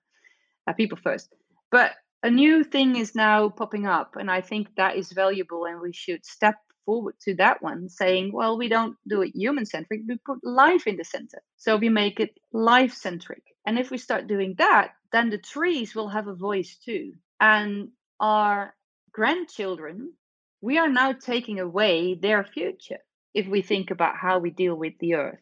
uh, 0.67 0.73
people 0.73 0.97
first. 0.97 1.33
But 1.71 1.91
a 2.23 2.29
new 2.29 2.63
thing 2.63 2.95
is 2.95 3.15
now 3.15 3.49
popping 3.49 3.87
up 3.87 4.15
and 4.15 4.29
i 4.29 4.41
think 4.41 4.67
that 4.75 4.95
is 4.95 5.11
valuable 5.11 5.65
and 5.65 5.81
we 5.81 5.91
should 5.91 6.23
step 6.23 6.55
forward 6.85 7.15
to 7.19 7.33
that 7.33 7.63
one 7.63 7.89
saying 7.89 8.31
well 8.31 8.59
we 8.59 8.67
don't 8.67 8.95
do 9.07 9.23
it 9.23 9.35
human 9.35 9.65
centric 9.65 10.01
we 10.07 10.17
put 10.17 10.37
life 10.43 10.85
in 10.85 10.97
the 10.97 11.03
center. 11.03 11.41
So 11.57 11.77
we 11.77 11.89
make 11.89 12.19
it 12.19 12.37
life 12.53 12.93
centric 12.93 13.43
and 13.65 13.79
if 13.79 13.89
we 13.89 13.97
start 13.97 14.27
doing 14.27 14.55
that 14.59 14.91
then 15.11 15.29
the 15.29 15.37
trees 15.37 15.93
will 15.93 16.09
have 16.09 16.27
a 16.27 16.33
voice 16.33 16.77
too. 16.83 17.13
And 17.39 17.89
our 18.19 18.73
grandchildren, 19.11 20.13
we 20.61 20.77
are 20.77 20.89
now 20.89 21.13
taking 21.13 21.59
away 21.59 22.15
their 22.15 22.43
future 22.43 22.99
if 23.33 23.47
we 23.47 23.61
think 23.61 23.91
about 23.91 24.15
how 24.15 24.39
we 24.39 24.51
deal 24.51 24.75
with 24.75 24.93
the 24.99 25.15
earth. 25.15 25.39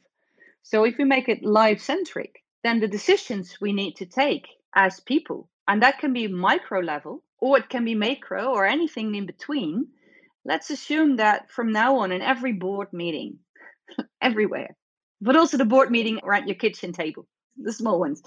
So 0.64 0.86
if 0.86 0.98
we 0.98 1.04
make 1.04 1.28
it 1.28 1.44
life 1.44 1.82
centric, 1.82 2.44
then 2.64 2.80
the 2.80 2.88
decisions 2.88 3.58
we 3.60 3.74
need 3.74 3.96
to 3.98 4.06
take 4.06 4.48
as 4.76 5.00
people, 5.00 5.50
and 5.68 5.82
that 5.84 6.00
can 6.00 6.14
be 6.14 6.28
micro 6.28 6.80
level 6.80 7.24
or 7.40 7.58
it 7.58 7.70
can 7.70 7.86
be 7.86 7.96
macro 7.96 8.48
or 8.48 8.66
anything 8.66 9.16
in 9.16 9.26
between. 9.26 9.88
Let's 10.46 10.70
assume 10.70 11.18
that 11.18 11.50
from 11.52 11.72
now 11.72 11.98
on, 11.98 12.12
in 12.12 12.22
every 12.22 12.54
board 12.54 12.92
meeting, 12.92 13.40
everywhere, 14.22 14.76
but 15.22 15.36
also 15.36 15.58
the 15.58 15.66
board 15.66 15.92
meeting 15.92 16.20
around 16.24 16.48
your 16.48 16.56
kitchen 16.56 16.94
table, 16.94 17.28
the 17.58 17.74
small 17.74 18.00
ones, 18.00 18.22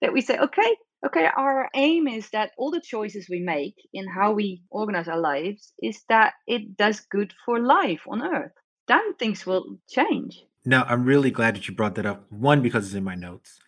that 0.00 0.12
we 0.12 0.20
say, 0.20 0.38
okay, 0.38 0.76
okay, 1.04 1.28
our 1.36 1.68
aim 1.74 2.08
is 2.08 2.30
that 2.30 2.52
all 2.56 2.70
the 2.70 2.80
choices 2.80 3.28
we 3.28 3.40
make 3.40 3.74
in 3.92 4.06
how 4.08 4.32
we 4.32 4.62
organize 4.70 5.08
our 5.08 5.20
lives 5.20 5.72
is 5.82 6.02
that 6.08 6.34
it 6.46 6.76
does 6.76 7.00
good 7.00 7.32
for 7.44 7.58
life 7.58 8.02
on 8.08 8.22
Earth. 8.22 8.52
Then 8.88 9.14
things 9.14 9.44
will 9.44 9.78
change. 9.88 10.44
No, 10.64 10.84
I'm 10.86 11.04
really 11.04 11.30
glad 11.30 11.56
that 11.56 11.68
you 11.68 11.74
brought 11.74 11.96
that 11.96 12.06
up. 12.06 12.30
One, 12.30 12.62
because 12.62 12.86
it's 12.86 12.94
in 12.94 13.04
my 13.04 13.14
notes. 13.14 13.58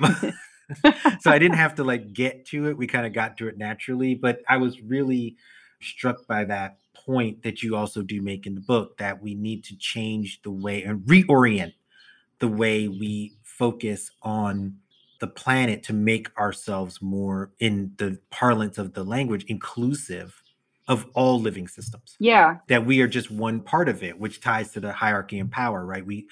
so 1.20 1.30
I 1.30 1.38
didn't 1.38 1.56
have 1.56 1.74
to 1.76 1.84
like 1.84 2.12
get 2.12 2.46
to 2.46 2.68
it. 2.68 2.76
We 2.76 2.86
kind 2.86 3.06
of 3.06 3.12
got 3.12 3.36
to 3.38 3.48
it 3.48 3.58
naturally, 3.58 4.14
but 4.14 4.40
I 4.48 4.56
was 4.56 4.80
really 4.80 5.36
struck 5.80 6.26
by 6.26 6.44
that 6.44 6.78
point 6.94 7.42
that 7.42 7.62
you 7.62 7.76
also 7.76 8.02
do 8.02 8.22
make 8.22 8.46
in 8.46 8.54
the 8.54 8.60
book 8.60 8.96
that 8.98 9.22
we 9.22 9.34
need 9.34 9.64
to 9.64 9.76
change 9.76 10.40
the 10.42 10.50
way 10.50 10.82
and 10.82 11.00
reorient 11.00 11.74
the 12.38 12.48
way 12.48 12.88
we 12.88 13.34
focus 13.42 14.10
on 14.22 14.76
the 15.20 15.26
planet 15.26 15.82
to 15.84 15.92
make 15.92 16.36
ourselves 16.38 17.00
more 17.00 17.52
in 17.58 17.92
the 17.96 18.18
parlance 18.30 18.78
of 18.78 18.94
the 18.94 19.04
language 19.04 19.44
inclusive 19.48 20.42
of 20.86 21.06
all 21.14 21.40
living 21.40 21.66
systems. 21.68 22.16
Yeah. 22.18 22.58
That 22.68 22.84
we 22.84 23.00
are 23.00 23.08
just 23.08 23.30
one 23.30 23.60
part 23.60 23.88
of 23.88 24.02
it 24.02 24.18
which 24.18 24.40
ties 24.40 24.72
to 24.72 24.80
the 24.80 24.92
hierarchy 24.92 25.38
and 25.38 25.50
power 25.50 25.84
right? 25.84 26.04
We 26.04 26.28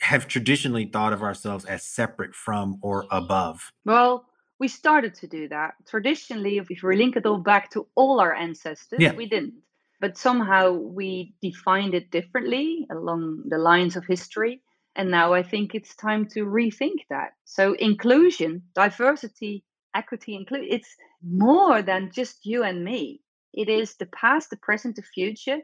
have 0.00 0.28
traditionally 0.28 0.86
thought 0.86 1.12
of 1.12 1.22
ourselves 1.22 1.64
as 1.64 1.82
separate 1.82 2.34
from 2.34 2.78
or 2.82 3.06
above. 3.10 3.72
Well 3.84 4.26
we 4.58 4.68
started 4.68 5.14
to 5.14 5.26
do 5.26 5.48
that. 5.48 5.74
Traditionally 5.86 6.58
if 6.58 6.68
we 6.68 6.96
link 6.96 7.16
it 7.16 7.26
all 7.26 7.38
back 7.38 7.70
to 7.70 7.86
all 7.94 8.20
our 8.20 8.34
ancestors 8.34 9.00
yeah. 9.00 9.14
we 9.14 9.26
didn't. 9.26 9.54
But 10.00 10.16
somehow 10.16 10.72
we 10.72 11.34
defined 11.42 11.94
it 11.94 12.10
differently 12.10 12.86
along 12.90 13.44
the 13.46 13.58
lines 13.58 13.96
of 13.96 14.04
history 14.04 14.62
and 14.98 15.10
now 15.10 15.32
I 15.32 15.42
think 15.44 15.74
it's 15.74 15.96
time 15.96 16.26
to 16.30 16.44
rethink 16.44 17.06
that. 17.10 17.32
So 17.44 17.74
inclusion, 17.74 18.64
diversity, 18.74 19.64
equity, 19.94 20.36
include 20.36 20.66
it's 20.68 20.96
more 21.22 21.82
than 21.82 22.10
just 22.12 22.44
you 22.44 22.64
and 22.64 22.84
me. 22.84 23.22
It 23.54 23.68
is 23.70 23.96
the 23.96 24.06
past, 24.06 24.50
the 24.50 24.58
present, 24.58 24.96
the 24.96 25.02
future. 25.02 25.60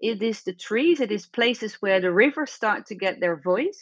It 0.00 0.22
is 0.22 0.42
the 0.44 0.54
trees, 0.54 1.00
it 1.00 1.10
is 1.12 1.26
places 1.26 1.76
where 1.80 2.00
the 2.00 2.12
rivers 2.12 2.52
start 2.52 2.86
to 2.88 2.94
get 2.94 3.20
their 3.20 3.36
voice. 3.40 3.80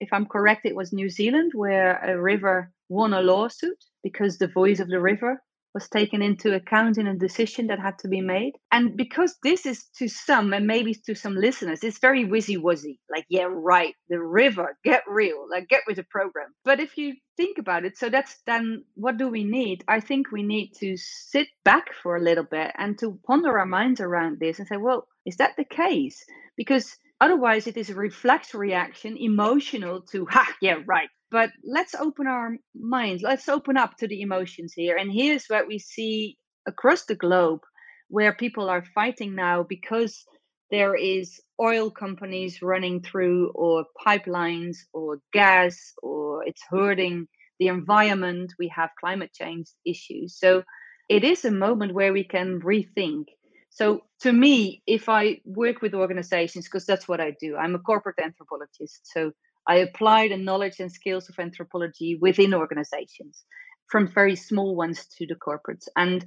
if 0.00 0.12
I'm 0.12 0.26
correct, 0.26 0.66
it 0.66 0.76
was 0.76 0.92
New 0.92 1.10
Zealand 1.10 1.52
where 1.54 1.98
a 1.98 2.20
river 2.20 2.72
won 2.88 3.12
a 3.14 3.22
lawsuit 3.22 3.84
because 4.02 4.38
the 4.38 4.48
voice 4.48 4.80
of 4.80 4.88
the 4.88 5.00
river 5.00 5.42
was 5.74 5.88
taken 5.88 6.22
into 6.22 6.54
account 6.54 6.98
in 6.98 7.06
a 7.06 7.16
decision 7.16 7.66
that 7.68 7.78
had 7.78 7.98
to 7.98 8.08
be 8.08 8.20
made. 8.20 8.52
And 8.72 8.96
because 8.96 9.36
this 9.42 9.66
is 9.66 9.84
to 9.98 10.08
some, 10.08 10.52
and 10.52 10.66
maybe 10.66 10.94
to 11.06 11.14
some 11.14 11.34
listeners, 11.34 11.84
it's 11.84 11.98
very 11.98 12.24
wizzy 12.24 12.56
wuzzy. 12.56 12.98
Like, 13.10 13.26
yeah, 13.28 13.48
right, 13.48 13.94
the 14.08 14.20
river, 14.20 14.76
get 14.84 15.02
real, 15.06 15.46
like, 15.50 15.68
get 15.68 15.82
with 15.86 15.96
the 15.96 16.04
program. 16.04 16.48
But 16.64 16.80
if 16.80 16.96
you 16.96 17.14
think 17.36 17.58
about 17.58 17.84
it, 17.84 17.96
so 17.96 18.08
that's 18.08 18.36
then 18.46 18.84
what 18.94 19.16
do 19.16 19.28
we 19.28 19.44
need? 19.44 19.84
I 19.88 20.00
think 20.00 20.32
we 20.32 20.42
need 20.42 20.72
to 20.80 20.96
sit 20.96 21.48
back 21.64 21.86
for 22.02 22.16
a 22.16 22.22
little 22.22 22.46
bit 22.50 22.72
and 22.76 22.98
to 22.98 23.18
ponder 23.26 23.58
our 23.58 23.66
minds 23.66 24.00
around 24.00 24.38
this 24.40 24.58
and 24.58 24.66
say, 24.66 24.76
well, 24.76 25.06
is 25.26 25.36
that 25.36 25.52
the 25.56 25.64
case? 25.64 26.24
Because 26.56 26.96
otherwise, 27.20 27.66
it 27.66 27.76
is 27.76 27.90
a 27.90 27.94
reflex 27.94 28.54
reaction, 28.54 29.16
emotional 29.18 30.02
to, 30.12 30.26
ha, 30.30 30.46
yeah, 30.60 30.76
right, 30.86 31.08
but 31.30 31.50
let's 31.64 31.94
open 31.94 32.26
our 32.26 32.56
minds 32.74 33.22
let's 33.22 33.48
open 33.48 33.76
up 33.76 33.96
to 33.96 34.08
the 34.08 34.22
emotions 34.22 34.72
here 34.74 34.96
and 34.96 35.12
here's 35.12 35.46
what 35.46 35.66
we 35.66 35.78
see 35.78 36.36
across 36.66 37.04
the 37.04 37.14
globe 37.14 37.60
where 38.08 38.32
people 38.32 38.68
are 38.68 38.84
fighting 38.94 39.34
now 39.34 39.62
because 39.62 40.24
there 40.70 40.94
is 40.94 41.40
oil 41.60 41.90
companies 41.90 42.62
running 42.62 43.02
through 43.02 43.50
or 43.54 43.84
pipelines 44.06 44.76
or 44.92 45.18
gas 45.32 45.92
or 46.02 46.44
it's 46.44 46.62
hurting 46.70 47.26
the 47.58 47.68
environment 47.68 48.52
we 48.58 48.68
have 48.68 48.90
climate 49.00 49.32
change 49.32 49.66
issues. 49.84 50.38
So 50.38 50.62
it 51.08 51.24
is 51.24 51.44
a 51.44 51.50
moment 51.50 51.94
where 51.94 52.12
we 52.12 52.24
can 52.24 52.60
rethink. 52.60 53.24
So 53.70 54.02
to 54.20 54.32
me 54.32 54.82
if 54.86 55.08
i 55.08 55.40
work 55.44 55.82
with 55.82 55.94
organizations 55.94 56.64
because 56.64 56.84
that's 56.84 57.08
what 57.08 57.20
i 57.20 57.32
do 57.40 57.56
i'm 57.56 57.74
a 57.74 57.78
corporate 57.78 58.18
anthropologist 58.22 59.00
so 59.04 59.32
I 59.68 59.76
apply 59.76 60.28
the 60.28 60.38
knowledge 60.38 60.80
and 60.80 60.90
skills 60.90 61.28
of 61.28 61.38
anthropology 61.38 62.18
within 62.20 62.54
organizations, 62.54 63.44
from 63.86 64.08
very 64.08 64.34
small 64.34 64.74
ones 64.74 65.06
to 65.18 65.26
the 65.26 65.34
corporates. 65.34 65.86
And 65.94 66.24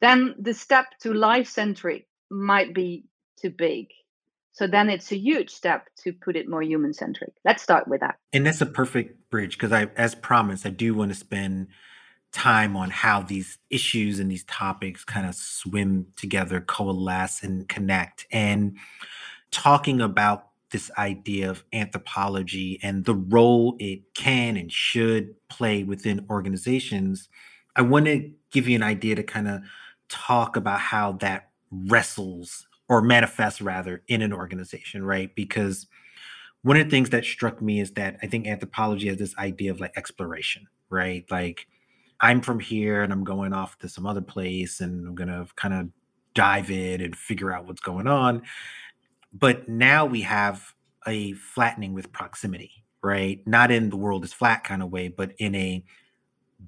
then 0.00 0.34
the 0.38 0.54
step 0.54 0.86
to 1.02 1.12
life 1.12 1.46
centric 1.46 2.08
might 2.30 2.74
be 2.74 3.04
too 3.40 3.50
big. 3.50 3.88
So 4.52 4.66
then 4.66 4.88
it's 4.88 5.12
a 5.12 5.16
huge 5.16 5.50
step 5.50 5.88
to 6.02 6.12
put 6.12 6.36
it 6.36 6.48
more 6.48 6.62
human 6.62 6.92
centric. 6.92 7.32
Let's 7.44 7.62
start 7.62 7.86
with 7.86 8.00
that. 8.00 8.16
And 8.32 8.46
that's 8.46 8.60
a 8.60 8.66
perfect 8.66 9.30
bridge 9.30 9.56
because 9.56 9.72
I, 9.72 9.88
as 9.96 10.14
promised, 10.14 10.66
I 10.66 10.70
do 10.70 10.94
want 10.94 11.12
to 11.12 11.18
spend 11.18 11.68
time 12.32 12.76
on 12.76 12.90
how 12.90 13.22
these 13.22 13.58
issues 13.70 14.20
and 14.20 14.30
these 14.30 14.44
topics 14.44 15.04
kind 15.04 15.26
of 15.26 15.34
swim 15.34 16.06
together, 16.16 16.60
coalesce, 16.60 17.42
and 17.42 17.68
connect. 17.68 18.26
And 18.32 18.76
talking 19.50 20.00
about 20.00 20.49
this 20.70 20.90
idea 20.98 21.50
of 21.50 21.64
anthropology 21.72 22.78
and 22.82 23.04
the 23.04 23.14
role 23.14 23.76
it 23.78 24.14
can 24.14 24.56
and 24.56 24.70
should 24.72 25.34
play 25.48 25.82
within 25.82 26.26
organizations, 26.30 27.28
I 27.76 27.82
want 27.82 28.06
to 28.06 28.30
give 28.50 28.68
you 28.68 28.76
an 28.76 28.82
idea 28.82 29.14
to 29.16 29.22
kind 29.22 29.48
of 29.48 29.62
talk 30.08 30.56
about 30.56 30.80
how 30.80 31.12
that 31.12 31.50
wrestles 31.70 32.66
or 32.88 33.00
manifests 33.00 33.60
rather 33.60 34.02
in 34.08 34.22
an 34.22 34.32
organization, 34.32 35.04
right? 35.04 35.34
Because 35.34 35.86
one 36.62 36.76
of 36.76 36.84
the 36.84 36.90
things 36.90 37.10
that 37.10 37.24
struck 37.24 37.62
me 37.62 37.80
is 37.80 37.92
that 37.92 38.18
I 38.22 38.26
think 38.26 38.46
anthropology 38.46 39.08
has 39.08 39.18
this 39.18 39.36
idea 39.38 39.70
of 39.70 39.80
like 39.80 39.92
exploration, 39.96 40.66
right? 40.90 41.24
Like 41.30 41.66
I'm 42.20 42.40
from 42.40 42.60
here 42.60 43.02
and 43.02 43.12
I'm 43.12 43.24
going 43.24 43.52
off 43.52 43.78
to 43.78 43.88
some 43.88 44.06
other 44.06 44.20
place 44.20 44.80
and 44.80 45.06
I'm 45.06 45.14
going 45.14 45.28
to 45.28 45.46
kind 45.56 45.74
of 45.74 45.88
dive 46.34 46.70
in 46.70 47.00
and 47.00 47.16
figure 47.16 47.52
out 47.52 47.66
what's 47.66 47.80
going 47.80 48.06
on 48.06 48.42
but 49.32 49.68
now 49.68 50.06
we 50.06 50.22
have 50.22 50.74
a 51.06 51.32
flattening 51.34 51.92
with 51.94 52.12
proximity, 52.12 52.84
right? 53.02 53.46
Not 53.46 53.70
in 53.70 53.90
the 53.90 53.96
world 53.96 54.24
is 54.24 54.32
flat 54.32 54.64
kind 54.64 54.82
of 54.82 54.90
way, 54.90 55.08
but 55.08 55.32
in 55.38 55.54
a 55.54 55.84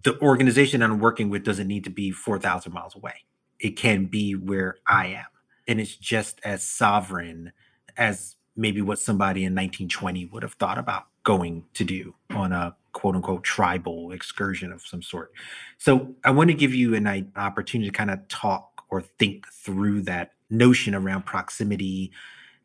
the 0.03 0.19
organization 0.21 0.83
I'm 0.83 1.01
working 1.01 1.29
with 1.29 1.45
doesn't 1.45 1.69
need 1.69 1.85
to 1.85 1.91
be 1.91 2.11
4,000 2.11 2.73
miles 2.73 2.97
away. 2.97 3.15
It 3.61 3.77
can 3.77 4.07
be 4.07 4.35
where 4.35 4.77
I 4.87 5.09
am. 5.09 5.27
And 5.69 5.81
it's 5.81 5.95
just 5.95 6.41
as 6.45 6.67
sovereign 6.67 7.53
as 7.97 8.37
maybe 8.57 8.81
what 8.81 8.99
somebody 8.99 9.41
in 9.41 9.53
1920 9.53 10.27
would 10.27 10.43
have 10.43 10.55
thought 10.55 10.79
about 10.79 11.05
going 11.25 11.65
to 11.75 11.85
do 11.85 12.15
on 12.31 12.53
a 12.53 12.75
quote 12.93 13.15
unquote 13.15 13.45
tribal 13.45 14.13
excursion 14.13 14.73
of 14.73 14.83
some 14.83 15.03
sort. 15.03 15.33
So 15.79 16.15
I 16.25 16.31
want 16.31 16.51
to 16.51 16.55
give 16.55 16.75
you 16.75 16.95
an 16.95 17.33
opportunity 17.37 17.91
to 17.91 17.97
kind 17.97 18.11
of 18.11 18.27
talk 18.29 18.85
or 18.91 19.03
think 19.03 19.47
through 19.49 20.03
that 20.03 20.33
notion 20.51 20.95
around 20.95 21.25
proximity 21.25 22.13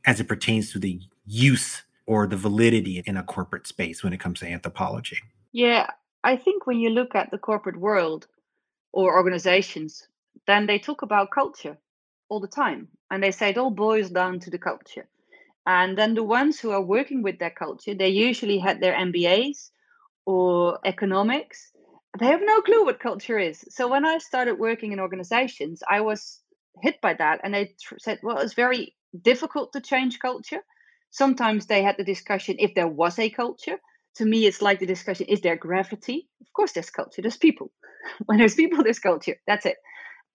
as 0.06 0.20
it 0.20 0.28
pertains 0.28 0.72
to 0.72 0.80
the 0.80 1.02
use 1.26 1.84
or 2.06 2.26
the 2.26 2.38
validity 2.38 3.04
in 3.06 3.18
a 3.18 3.24
corporate 3.24 3.68
space 3.68 4.04
when 4.04 4.14
it 4.14 4.20
comes 4.20 4.40
to 4.40 4.48
anthropology? 4.48 5.20
Yeah, 5.52 5.90
I 6.24 6.38
think 6.38 6.66
when 6.66 6.80
you 6.80 6.90
look 6.90 7.16
at 7.16 7.32
the 7.32 7.38
corporate 7.38 7.78
world 7.78 8.28
or 8.94 9.16
organizations, 9.16 10.08
then 10.46 10.66
they 10.66 10.80
talk 10.80 11.02
about 11.02 11.32
culture 11.32 11.78
all 12.30 12.40
the 12.40 12.48
time. 12.48 12.88
And 13.12 13.24
they 13.24 13.32
say 13.32 13.50
it 13.50 13.58
all 13.58 13.72
boils 13.72 14.10
down 14.10 14.40
to 14.42 14.50
the 14.50 14.58
culture. 14.58 15.08
And 15.66 15.98
then 15.98 16.14
the 16.16 16.24
ones 16.24 16.60
who 16.60 16.72
are 16.72 16.82
working 16.82 17.22
with 17.22 17.40
that 17.40 17.56
culture, 17.56 17.94
they 17.94 18.10
usually 18.10 18.58
had 18.58 18.80
their 18.80 18.94
MBAs 18.94 19.70
or 20.26 20.80
economics. 20.86 21.72
They 22.20 22.26
have 22.26 22.42
no 22.44 22.62
clue 22.62 22.86
what 22.86 23.00
culture 23.00 23.38
is. 23.38 23.64
So 23.70 23.88
when 23.88 24.06
I 24.06 24.18
started 24.18 24.60
working 24.60 24.92
in 24.92 25.00
organizations, 25.00 25.84
I 25.90 26.02
was 26.02 26.42
hit 26.82 27.02
by 27.02 27.14
that. 27.16 27.42
And 27.44 27.54
they 27.54 27.76
tr- 27.82 28.00
said, 28.00 28.20
well, 28.24 28.40
it's 28.40 28.54
very 28.54 28.96
difficult 29.22 29.74
to 29.74 29.82
change 29.82 30.20
culture. 30.20 30.62
Sometimes 31.12 31.66
they 31.66 31.84
had 31.84 31.96
the 31.98 32.04
discussion 32.04 32.58
if 32.60 32.74
there 32.76 32.88
was 32.88 33.18
a 33.20 33.30
culture. 33.30 33.78
To 34.16 34.26
me, 34.26 34.46
it's 34.46 34.62
like 34.62 34.80
the 34.80 34.86
discussion 34.86 35.28
is 35.28 35.42
there 35.42 35.56
gravity? 35.56 36.28
Of 36.42 36.48
course, 36.54 36.72
there's 36.74 36.90
culture, 36.90 37.22
there's 37.22 37.38
people. 37.38 37.72
when 38.26 38.38
there's 38.38 38.56
people, 38.56 38.84
there's 38.84 39.00
culture. 39.00 39.36
That's 39.48 39.66
it. 39.66 39.78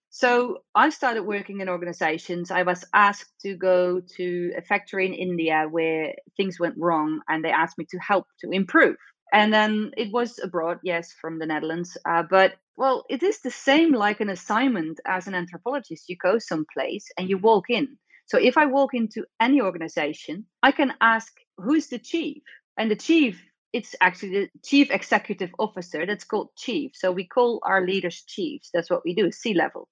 So 0.09 0.59
I 0.75 0.89
started 0.89 1.23
working 1.23 1.59
in 1.61 1.69
organizations. 1.69 2.51
I 2.51 2.61
was 2.63 2.85
asked 2.93 3.33
to 3.41 3.55
go 3.55 3.99
to 4.17 4.53
a 4.55 4.61
factory 4.61 5.07
in 5.07 5.13
India 5.13 5.65
where 5.69 6.13
things 6.37 6.59
went 6.59 6.75
wrong, 6.77 7.21
and 7.27 7.43
they 7.43 7.49
asked 7.49 7.79
me 7.79 7.85
to 7.89 7.97
help 7.97 8.27
to 8.41 8.51
improve. 8.51 8.95
And 9.33 9.51
then 9.51 9.89
it 9.97 10.13
was 10.13 10.37
abroad, 10.37 10.77
yes, 10.83 11.11
from 11.19 11.39
the 11.39 11.47
Netherlands. 11.47 11.97
Uh, 12.07 12.21
but 12.29 12.53
well, 12.77 13.05
it 13.09 13.23
is 13.23 13.41
the 13.41 13.49
same 13.49 13.91
like 13.91 14.19
an 14.19 14.29
assignment 14.29 14.99
as 15.07 15.25
an 15.25 15.33
anthropologist. 15.33 16.07
You 16.07 16.15
go 16.15 16.37
someplace 16.37 17.07
and 17.17 17.27
you 17.27 17.39
walk 17.39 17.71
in 17.71 17.97
so 18.25 18.37
if 18.37 18.57
I 18.57 18.65
walk 18.65 18.93
into 18.93 19.25
any 19.39 19.61
organization, 19.61 20.45
I 20.61 20.71
can 20.71 20.93
ask 21.01 21.31
who's 21.57 21.87
the 21.87 21.99
chief? 21.99 22.43
And 22.77 22.89
the 22.89 22.95
chief, 22.95 23.43
it's 23.73 23.95
actually 24.01 24.29
the 24.29 24.49
chief 24.63 24.89
executive 24.91 25.51
officer 25.59 26.05
that's 26.05 26.23
called 26.23 26.49
chief. 26.57 26.91
So 26.95 27.11
we 27.11 27.25
call 27.25 27.59
our 27.63 27.85
leaders 27.85 28.23
chiefs. 28.27 28.69
That's 28.73 28.89
what 28.89 29.03
we 29.05 29.13
do, 29.13 29.31
C 29.31 29.53
level. 29.53 29.89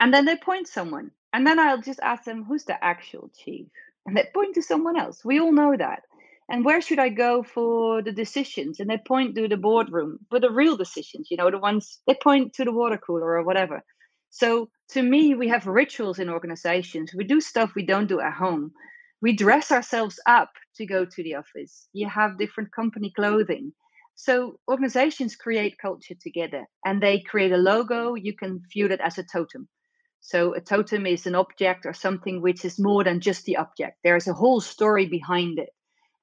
And 0.00 0.12
then 0.12 0.24
they 0.24 0.36
point 0.36 0.68
someone. 0.68 1.10
And 1.32 1.46
then 1.46 1.58
I'll 1.58 1.80
just 1.80 2.00
ask 2.00 2.24
them, 2.24 2.44
who's 2.44 2.64
the 2.64 2.82
actual 2.82 3.30
chief? 3.36 3.66
And 4.06 4.16
they 4.16 4.28
point 4.32 4.54
to 4.54 4.62
someone 4.62 4.98
else. 4.98 5.24
We 5.24 5.40
all 5.40 5.52
know 5.52 5.74
that. 5.76 6.02
And 6.48 6.64
where 6.64 6.82
should 6.82 6.98
I 6.98 7.08
go 7.08 7.42
for 7.42 8.02
the 8.02 8.12
decisions? 8.12 8.78
And 8.78 8.90
they 8.90 8.98
point 8.98 9.34
to 9.36 9.48
the 9.48 9.56
boardroom, 9.56 10.18
but 10.30 10.42
the 10.42 10.50
real 10.50 10.76
decisions, 10.76 11.28
you 11.30 11.38
know, 11.38 11.50
the 11.50 11.58
ones 11.58 12.00
they 12.06 12.14
point 12.14 12.52
to 12.54 12.64
the 12.64 12.72
water 12.72 12.98
cooler 12.98 13.38
or 13.38 13.42
whatever. 13.42 13.82
So 14.30 14.68
to 14.90 15.02
me, 15.02 15.34
we 15.34 15.48
have 15.48 15.66
rituals 15.66 16.18
in 16.18 16.28
organizations. 16.28 17.12
We 17.14 17.24
do 17.24 17.40
stuff 17.40 17.74
we 17.74 17.86
don't 17.86 18.08
do 18.08 18.20
at 18.20 18.34
home. 18.34 18.72
We 19.22 19.34
dress 19.34 19.72
ourselves 19.72 20.20
up 20.26 20.50
to 20.76 20.86
go 20.86 21.04
to 21.04 21.22
the 21.22 21.36
office. 21.36 21.88
You 21.92 22.08
have 22.08 22.38
different 22.38 22.72
company 22.72 23.12
clothing. 23.16 23.72
So 24.16 24.60
organizations 24.68 25.34
create 25.34 25.78
culture 25.80 26.14
together 26.20 26.66
and 26.84 27.02
they 27.02 27.20
create 27.20 27.52
a 27.52 27.56
logo. 27.56 28.14
You 28.14 28.36
can 28.36 28.62
view 28.72 28.86
it 28.86 29.00
as 29.00 29.18
a 29.18 29.24
totem. 29.24 29.68
So 30.20 30.54
a 30.54 30.60
totem 30.60 31.06
is 31.06 31.26
an 31.26 31.34
object 31.34 31.84
or 31.84 31.92
something 31.92 32.40
which 32.40 32.64
is 32.64 32.78
more 32.78 33.04
than 33.04 33.20
just 33.20 33.44
the 33.44 33.56
object. 33.56 33.98
There's 34.04 34.28
a 34.28 34.34
whole 34.34 34.60
story 34.60 35.06
behind 35.06 35.58
it. 35.58 35.70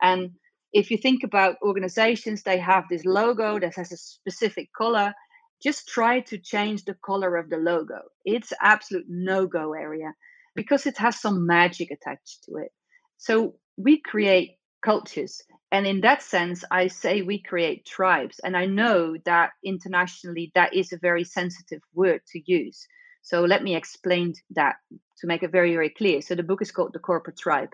And 0.02 0.32
if 0.74 0.90
you 0.90 0.98
think 0.98 1.24
about 1.24 1.58
organizations, 1.62 2.44
they 2.44 2.58
have 2.60 2.86
this 2.90 3.06
logo 3.06 3.60
that 3.60 3.76
has 3.76 3.92
a 3.92 3.98
specific 3.98 4.70
color 4.76 5.14
just 5.62 5.88
try 5.88 6.22
to 6.22 6.38
change 6.38 6.86
the 6.86 6.96
color 7.06 7.38
of 7.38 7.50
the 7.50 7.58
logo. 7.58 8.00
It's 8.26 8.54
absolute 8.62 9.06
no-go 9.08 9.74
area 9.74 10.14
because 10.56 10.86
it 10.86 10.98
has 10.98 11.20
some 11.20 11.46
magic 11.46 11.92
attached 11.92 12.44
to 12.46 12.58
it. 12.58 12.72
So 13.18 13.56
we 13.78 14.02
create 14.02 14.58
cultures. 14.84 15.42
And 15.72 15.86
in 15.86 16.02
that 16.02 16.22
sense, 16.22 16.64
I 16.72 16.88
say 16.88 17.22
we 17.22 17.42
create 17.42 17.86
tribes. 17.86 18.40
And 18.44 18.58
I 18.58 18.66
know 18.66 19.16
that 19.26 19.52
internationally, 19.64 20.52
that 20.56 20.74
is 20.74 20.92
a 20.92 20.98
very 20.98 21.24
sensitive 21.24 21.82
word 21.94 22.22
to 22.32 22.42
use. 22.46 22.88
So 23.22 23.42
let 23.42 23.64
me 23.64 23.76
explain 23.76 24.34
that 24.56 24.76
to 25.20 25.28
make 25.28 25.44
it 25.44 25.52
very, 25.52 25.74
very 25.74 25.90
clear. 25.90 26.22
So 26.22 26.36
the 26.36 26.44
book 26.44 26.62
is 26.62 26.72
called 26.72 26.94
The 26.94 27.00
Corporate 27.00 27.38
Tribe 27.38 27.70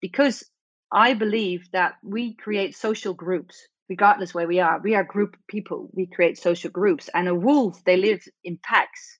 because 0.00 0.44
I 0.92 1.14
believe 1.14 1.70
that 1.72 1.94
we 2.02 2.34
create 2.34 2.76
social 2.76 3.14
groups 3.14 3.66
regardless 3.90 4.32
where 4.34 4.48
we 4.48 4.60
are 4.60 4.80
we 4.82 4.94
are 4.94 5.04
group 5.04 5.36
people 5.48 5.90
we 5.92 6.06
create 6.06 6.38
social 6.38 6.70
groups 6.70 7.10
and 7.14 7.28
a 7.28 7.34
wolf 7.34 7.84
they 7.84 7.98
live 7.98 8.22
in 8.44 8.58
packs 8.62 9.18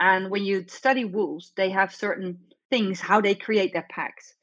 and 0.00 0.30
when 0.30 0.44
you 0.44 0.64
study 0.68 1.04
wolves 1.04 1.52
they 1.56 1.70
have 1.70 1.94
certain 1.94 2.38
things 2.70 3.00
how 3.00 3.20
they 3.20 3.34
create 3.34 3.74
their 3.74 3.86
packs 3.90 4.34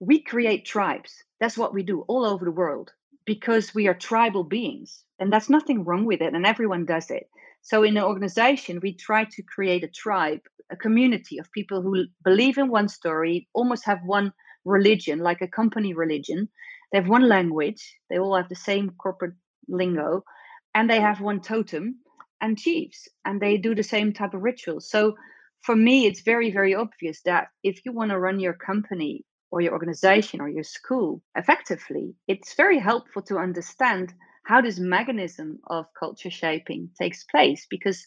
we 0.00 0.22
create 0.22 0.66
tribes 0.66 1.22
that's 1.40 1.58
what 1.58 1.74
we 1.74 1.82
do 1.84 2.02
all 2.08 2.26
over 2.26 2.44
the 2.44 2.50
world 2.50 2.90
because 3.26 3.74
we 3.74 3.86
are 3.86 3.94
tribal 3.94 4.44
beings, 4.44 5.04
and 5.20 5.32
that's 5.32 5.50
nothing 5.50 5.84
wrong 5.84 6.04
with 6.04 6.20
it, 6.20 6.34
and 6.34 6.46
everyone 6.46 6.84
does 6.84 7.10
it. 7.10 7.28
So, 7.62 7.84
in 7.84 7.96
an 7.96 8.02
organization, 8.02 8.80
we 8.82 8.94
try 8.94 9.24
to 9.24 9.42
create 9.42 9.84
a 9.84 9.88
tribe, 9.88 10.40
a 10.70 10.76
community 10.76 11.38
of 11.38 11.52
people 11.52 11.82
who 11.82 12.06
believe 12.24 12.58
in 12.58 12.68
one 12.68 12.88
story, 12.88 13.48
almost 13.54 13.84
have 13.86 14.00
one 14.04 14.32
religion, 14.64 15.20
like 15.20 15.42
a 15.42 15.48
company 15.48 15.94
religion. 15.94 16.48
They 16.92 16.98
have 16.98 17.08
one 17.08 17.28
language, 17.28 17.96
they 18.08 18.18
all 18.18 18.36
have 18.36 18.48
the 18.48 18.54
same 18.54 18.90
corporate 18.90 19.34
lingo, 19.68 20.24
and 20.74 20.88
they 20.88 21.00
have 21.00 21.20
one 21.20 21.40
totem 21.40 22.00
and 22.40 22.58
chiefs, 22.58 23.08
and 23.24 23.40
they 23.40 23.56
do 23.56 23.74
the 23.74 23.82
same 23.82 24.12
type 24.12 24.34
of 24.34 24.42
rituals. 24.42 24.88
So, 24.90 25.16
for 25.62 25.76
me, 25.76 26.06
it's 26.06 26.22
very, 26.22 26.50
very 26.50 26.74
obvious 26.74 27.20
that 27.26 27.48
if 27.62 27.84
you 27.84 27.92
want 27.92 28.10
to 28.10 28.18
run 28.18 28.40
your 28.40 28.54
company 28.54 29.26
or 29.50 29.60
your 29.60 29.72
organization 29.72 30.40
or 30.40 30.48
your 30.48 30.64
school 30.64 31.22
effectively, 31.36 32.14
it's 32.26 32.54
very 32.54 32.78
helpful 32.78 33.20
to 33.22 33.36
understand 33.36 34.14
how 34.44 34.62
this 34.62 34.78
mechanism 34.78 35.58
of 35.66 35.86
culture 35.98 36.30
shaping 36.30 36.88
takes 36.98 37.24
place 37.24 37.66
because 37.68 38.06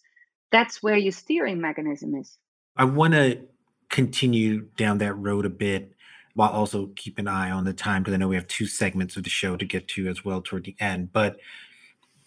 that's 0.51 0.81
where 0.81 0.97
your 0.97 1.11
steering 1.11 1.61
mechanism 1.61 2.15
is. 2.15 2.37
I 2.75 2.85
want 2.85 3.13
to 3.13 3.41
continue 3.89 4.61
down 4.75 4.97
that 4.97 5.13
road 5.13 5.45
a 5.45 5.49
bit 5.49 5.93
while 6.35 6.49
also 6.49 6.87
keep 6.95 7.19
an 7.19 7.27
eye 7.27 7.51
on 7.51 7.63
the 7.63 7.73
time 7.73 8.01
because 8.01 8.13
I 8.13 8.17
know 8.17 8.27
we 8.27 8.35
have 8.35 8.47
two 8.47 8.65
segments 8.65 9.15
of 9.15 9.23
the 9.23 9.29
show 9.29 9.55
to 9.55 9.65
get 9.65 9.87
to 9.89 10.07
as 10.07 10.25
well 10.25 10.41
toward 10.41 10.63
the 10.63 10.75
end. 10.79 11.13
But 11.13 11.37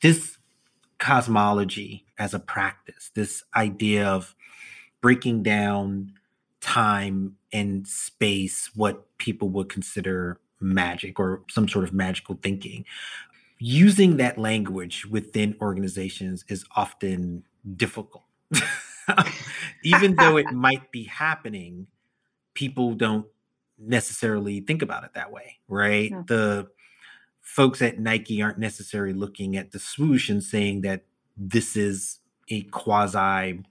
this 0.01 0.39
cosmology 0.99 2.05
as 2.19 2.33
a 2.33 2.39
practice, 2.39 3.11
this 3.15 3.43
idea 3.55 4.07
of 4.07 4.35
breaking 5.01 5.43
down 5.43 6.13
time 6.61 7.37
and 7.53 7.87
space, 7.87 8.71
what 8.75 9.17
people 9.19 9.49
would 9.51 9.69
consider 9.69 10.41
magic 10.61 11.19
or 11.19 11.43
some 11.51 11.69
sort 11.69 11.85
of 11.85 11.93
magical 11.93 12.39
thinking. 12.43 12.85
Using 13.59 14.17
that 14.19 14.39
language 14.39 15.07
within 15.07 15.57
organizations 15.61 16.45
is 16.49 16.65
often 16.77 17.45
difficult. 17.77 18.25
Even 19.85 20.17
though 20.17 20.37
it 20.37 20.53
might 20.53 20.91
be 20.91 21.05
happening, 21.05 21.87
people 22.55 22.95
don't 22.95 23.27
necessarily 23.79 24.61
think 24.61 24.83
about 24.83 25.05
it 25.05 25.11
that 25.15 25.33
way, 25.33 25.59
right? 25.69 26.11
Yeah. 26.11 26.23
The 26.27 26.69
folks 27.41 27.81
at 27.83 27.99
Nike 27.99 28.43
aren't 28.43 28.59
necessarily 28.59 29.13
looking 29.13 29.57
at 29.57 29.73
the 29.73 29.79
swoosh 29.79 30.29
and 30.29 30.43
saying 30.43 30.83
that 30.83 31.05
this 31.37 31.77
is 31.77 32.19
a 32.49 32.63
quasi 32.63 33.63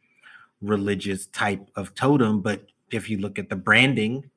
religious 0.62 1.28
type 1.28 1.70
of 1.76 1.93
totem, 1.95 2.41
but 2.41 2.68
if 2.91 3.10
you 3.10 3.18
look 3.18 3.38
at 3.39 3.49
the 3.49 3.56
branding 3.56 4.30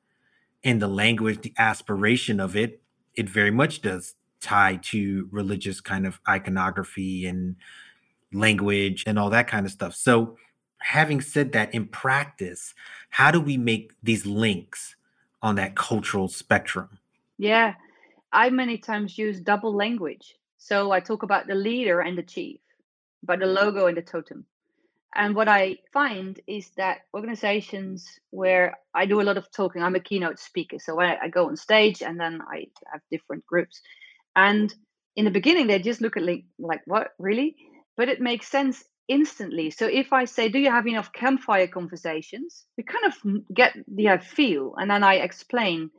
and 0.63 0.81
the 0.81 0.87
language, 0.87 1.41
the 1.41 1.53
aspiration 1.57 2.39
of 2.39 2.55
it, 2.55 2.81
it 3.15 3.29
very 3.29 3.51
much 3.51 3.81
does 3.81 4.15
tie 4.41 4.77
to 4.81 5.27
religious 5.31 5.81
kind 5.81 6.05
of 6.05 6.19
iconography 6.27 7.25
and 7.25 7.55
language 8.33 9.03
and 9.07 9.17
all 9.17 9.29
that 9.29 9.47
kind 9.47 9.65
of 9.65 9.71
stuff. 9.71 9.95
So, 9.95 10.37
having 10.81 11.19
said 11.19 11.51
that, 11.51 11.73
in 11.73 11.87
practice, 11.87 12.73
how 13.09 13.31
do 13.31 13.41
we 13.41 13.57
make 13.57 13.91
these 14.01 14.25
links 14.25 14.95
on 15.41 15.55
that 15.55 15.75
cultural 15.75 16.27
spectrum? 16.27 16.99
Yeah, 17.37 17.75
I 18.31 18.49
many 18.49 18.77
times 18.77 19.17
use 19.17 19.39
double 19.39 19.75
language. 19.75 20.35
So, 20.57 20.91
I 20.91 20.99
talk 20.99 21.23
about 21.23 21.47
the 21.47 21.55
leader 21.55 22.01
and 22.01 22.17
the 22.17 22.23
chief, 22.23 22.59
about 23.23 23.39
the 23.39 23.45
mm-hmm. 23.45 23.65
logo 23.65 23.87
and 23.87 23.97
the 23.97 24.01
totem. 24.01 24.45
And 25.15 25.35
what 25.35 25.47
I 25.47 25.77
find 25.91 26.39
is 26.45 26.69
that 26.77 26.99
organizations 27.15 28.19
where 28.29 28.77
I 28.93 29.05
do 29.05 29.21
a 29.21 29.23
lot 29.23 29.37
of 29.37 29.51
talking, 29.51 29.81
I'm 29.81 29.95
a 29.95 29.99
keynote 29.99 30.39
speaker. 30.39 30.77
So 30.79 30.99
I, 30.99 31.17
I 31.23 31.27
go 31.29 31.47
on 31.47 31.57
stage 31.57 32.03
and 32.03 32.19
then 32.19 32.41
I 32.41 32.67
have 32.91 33.01
different 33.09 33.45
groups. 33.47 33.81
And 34.35 34.73
in 35.15 35.25
the 35.25 35.31
beginning, 35.31 35.67
they 35.67 35.79
just 35.79 36.01
look 36.01 36.15
at 36.15 36.23
like, 36.23 36.43
like, 36.59 36.81
what, 36.85 37.13
really? 37.17 37.55
But 37.97 38.09
it 38.09 38.21
makes 38.21 38.47
sense 38.47 38.83
instantly. 39.09 39.71
So 39.71 39.87
if 39.87 40.13
I 40.13 40.25
say, 40.25 40.47
do 40.47 40.59
you 40.59 40.71
have 40.71 40.87
enough 40.87 41.11
campfire 41.11 41.67
conversations? 41.67 42.65
We 42.77 42.83
kind 42.83 43.05
of 43.05 43.53
get 43.53 43.75
the 43.87 44.09
uh, 44.09 44.17
feel. 44.19 44.75
And 44.77 44.89
then 44.89 45.03
I 45.03 45.15
explain 45.15 45.89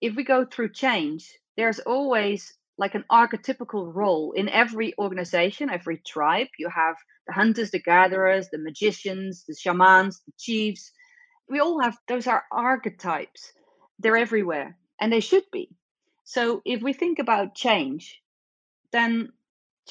if 0.00 0.14
we 0.14 0.24
go 0.24 0.46
through 0.46 0.72
change, 0.72 1.30
there's 1.56 1.80
always 1.80 2.54
like 2.78 2.94
an 2.94 3.04
archetypical 3.10 3.94
role 3.94 4.32
in 4.32 4.48
every 4.48 4.94
organization, 4.98 5.68
every 5.68 6.00
tribe. 6.06 6.46
You 6.58 6.68
have 6.74 6.96
the 7.26 7.34
hunters, 7.34 7.72
the 7.72 7.80
gatherers, 7.80 8.48
the 8.48 8.58
magicians, 8.58 9.44
the 9.46 9.54
shamans, 9.54 10.22
the 10.26 10.32
chiefs. 10.38 10.92
We 11.48 11.60
all 11.60 11.80
have 11.82 11.98
those 12.08 12.26
are 12.26 12.44
archetypes. 12.50 13.52
They're 13.98 14.16
everywhere 14.16 14.78
and 15.00 15.12
they 15.12 15.20
should 15.20 15.44
be. 15.52 15.68
So 16.24 16.62
if 16.64 16.80
we 16.80 16.92
think 16.92 17.18
about 17.18 17.54
change, 17.54 18.20
then 18.92 19.32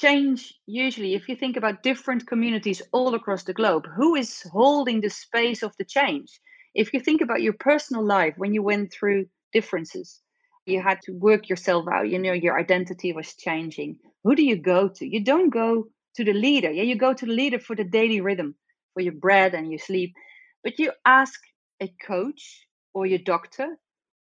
change 0.02 0.54
usually 0.66 1.14
if 1.14 1.28
you 1.28 1.36
think 1.36 1.56
about 1.56 1.84
different 1.84 2.26
communities 2.26 2.82
all 2.92 3.14
across 3.14 3.44
the 3.44 3.54
globe, 3.54 3.86
who 3.96 4.16
is 4.16 4.42
holding 4.52 5.00
the 5.00 5.10
space 5.10 5.62
of 5.62 5.72
the 5.78 5.84
change? 5.84 6.40
If 6.74 6.92
you 6.92 7.00
think 7.00 7.20
about 7.20 7.42
your 7.42 7.52
personal 7.52 8.04
life 8.04 8.34
when 8.36 8.52
you 8.52 8.62
went 8.64 8.92
through 8.92 9.26
differences, 9.52 10.20
you 10.66 10.82
had 10.82 10.98
to 11.04 11.12
work 11.12 11.48
yourself 11.48 11.86
out, 11.86 12.08
you 12.08 12.18
know, 12.18 12.32
your 12.32 12.58
identity 12.58 13.12
was 13.12 13.36
changing. 13.36 13.98
Who 14.24 14.34
do 14.34 14.44
you 14.44 14.56
go 14.56 14.88
to? 14.88 15.06
You 15.06 15.22
don't 15.22 15.50
go 15.50 15.86
to 16.16 16.24
the 16.24 16.32
leader. 16.32 16.72
Yeah, 16.72 16.84
you 16.84 16.96
go 16.96 17.14
to 17.14 17.26
the 17.26 17.32
leader 17.32 17.60
for 17.60 17.76
the 17.76 17.84
daily 17.84 18.20
rhythm, 18.20 18.56
for 18.94 19.02
your 19.02 19.14
bread 19.14 19.54
and 19.54 19.70
your 19.70 19.78
sleep. 19.78 20.14
But 20.64 20.78
you 20.78 20.92
ask 21.04 21.40
a 21.80 21.88
coach 22.04 22.66
or 22.92 23.06
your 23.06 23.18
doctor 23.18 23.68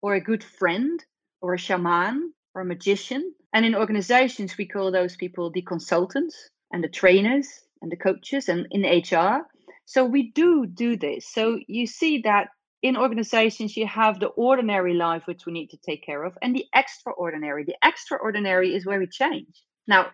or 0.01 0.13
a 0.13 0.21
good 0.21 0.43
friend 0.43 1.03
or 1.41 1.53
a 1.55 1.59
shaman 1.59 2.33
or 2.53 2.61
a 2.61 2.65
magician. 2.65 3.33
And 3.53 3.65
in 3.65 3.75
organizations, 3.75 4.57
we 4.57 4.67
call 4.67 4.91
those 4.91 5.15
people 5.15 5.51
the 5.51 5.61
consultants 5.61 6.49
and 6.71 6.83
the 6.83 6.89
trainers 6.89 7.47
and 7.81 7.91
the 7.91 7.97
coaches 7.97 8.49
and 8.49 8.67
in 8.71 8.83
HR. 8.83 9.41
So 9.85 10.05
we 10.05 10.31
do 10.31 10.65
do 10.65 10.95
this. 10.95 11.27
So 11.27 11.59
you 11.67 11.87
see 11.87 12.21
that 12.23 12.47
in 12.81 12.97
organizations, 12.97 13.77
you 13.77 13.85
have 13.87 14.19
the 14.19 14.27
ordinary 14.27 14.93
life, 14.93 15.23
which 15.25 15.45
we 15.45 15.53
need 15.53 15.69
to 15.69 15.77
take 15.77 16.03
care 16.03 16.23
of, 16.23 16.37
and 16.41 16.55
the 16.55 16.65
extraordinary. 16.73 17.63
The 17.63 17.75
extraordinary 17.83 18.75
is 18.75 18.85
where 18.85 18.99
we 18.99 19.07
change. 19.07 19.61
Now, 19.87 20.07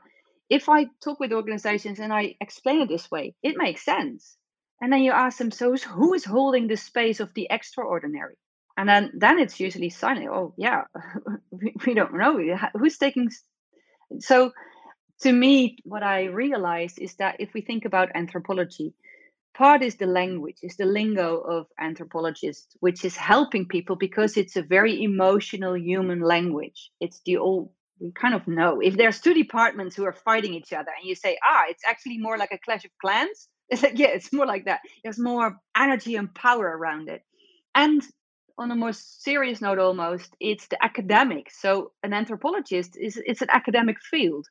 if 0.50 0.70
I 0.70 0.88
talk 1.04 1.20
with 1.20 1.34
organizations 1.34 2.00
and 2.00 2.12
I 2.12 2.36
explain 2.42 2.82
it 2.82 2.90
this 2.90 3.10
way, 3.12 3.36
it 3.44 3.56
makes 3.58 3.86
sense. 3.86 4.36
And 4.82 4.92
then 4.92 5.02
you 5.02 5.12
ask 5.12 5.38
them, 5.38 5.52
so 5.52 5.76
who 5.76 6.14
is 6.14 6.26
holding 6.26 6.68
the 6.68 6.78
space 6.78 7.20
of 7.20 7.34
the 7.34 7.48
extraordinary? 7.50 8.38
And 8.78 8.88
then, 8.88 9.12
then 9.16 9.40
it's 9.40 9.60
usually 9.60 9.90
silent. 9.90 10.28
Oh, 10.30 10.54
yeah, 10.58 10.84
we, 11.52 11.74
we 11.86 11.94
don't 11.96 12.14
know 12.14 12.40
who's 12.78 12.98
taking. 12.98 13.30
So, 14.20 14.52
to 15.22 15.32
me, 15.32 15.78
what 15.84 16.04
I 16.04 16.26
realize 16.26 16.98
is 17.00 17.16
that 17.16 17.38
if 17.40 17.54
we 17.56 17.62
think 17.62 17.86
about 17.86 18.10
anthropology, 18.14 18.94
part 19.58 19.82
is 19.82 19.96
the 19.96 20.06
language, 20.06 20.58
is 20.62 20.78
the 20.78 20.86
lingo 20.86 21.40
of 21.40 21.66
anthropologists, 21.80 22.78
which 22.80 23.04
is 23.04 23.16
helping 23.16 23.68
people 23.68 23.96
because 23.96 24.38
it's 24.38 24.56
a 24.56 24.62
very 24.62 25.04
emotional 25.04 25.76
human 25.76 26.22
language. 26.22 26.92
It's 27.00 27.20
the 27.26 27.38
old 27.38 27.72
we 28.00 28.12
kind 28.12 28.36
of 28.36 28.48
know 28.48 28.80
if 28.80 28.96
there's 28.96 29.20
two 29.20 29.34
departments 29.34 29.96
who 29.96 30.06
are 30.06 30.14
fighting 30.14 30.54
each 30.54 30.72
other 30.72 30.92
and 30.98 31.08
you 31.08 31.16
say 31.16 31.38
ah 31.44 31.64
it's 31.68 31.84
actually 31.88 32.18
more 32.18 32.38
like 32.38 32.52
a 32.52 32.60
clash 32.60 32.86
of 32.86 32.92
clans 33.02 33.48
it's 33.70 33.82
like 33.82 33.98
yeah 33.98 34.08
it's 34.08 34.32
more 34.32 34.46
like 34.46 34.66
that 34.66 34.82
there's 35.04 35.20
more 35.20 35.58
energy 35.76 36.16
and 36.16 36.34
power 36.36 36.78
around 36.78 37.10
it 37.10 37.22
and 37.76 38.04
on 38.58 38.72
a 38.72 38.76
more 38.76 38.94
serious 38.94 39.62
note 39.62 39.80
almost 39.80 40.36
it's 40.40 40.68
the 40.68 40.84
academic 40.84 41.50
so 41.52 41.92
an 42.04 42.14
anthropologist 42.14 42.98
is 42.98 43.22
it's 43.26 43.42
an 43.42 43.50
academic 43.52 43.98
field 44.02 44.48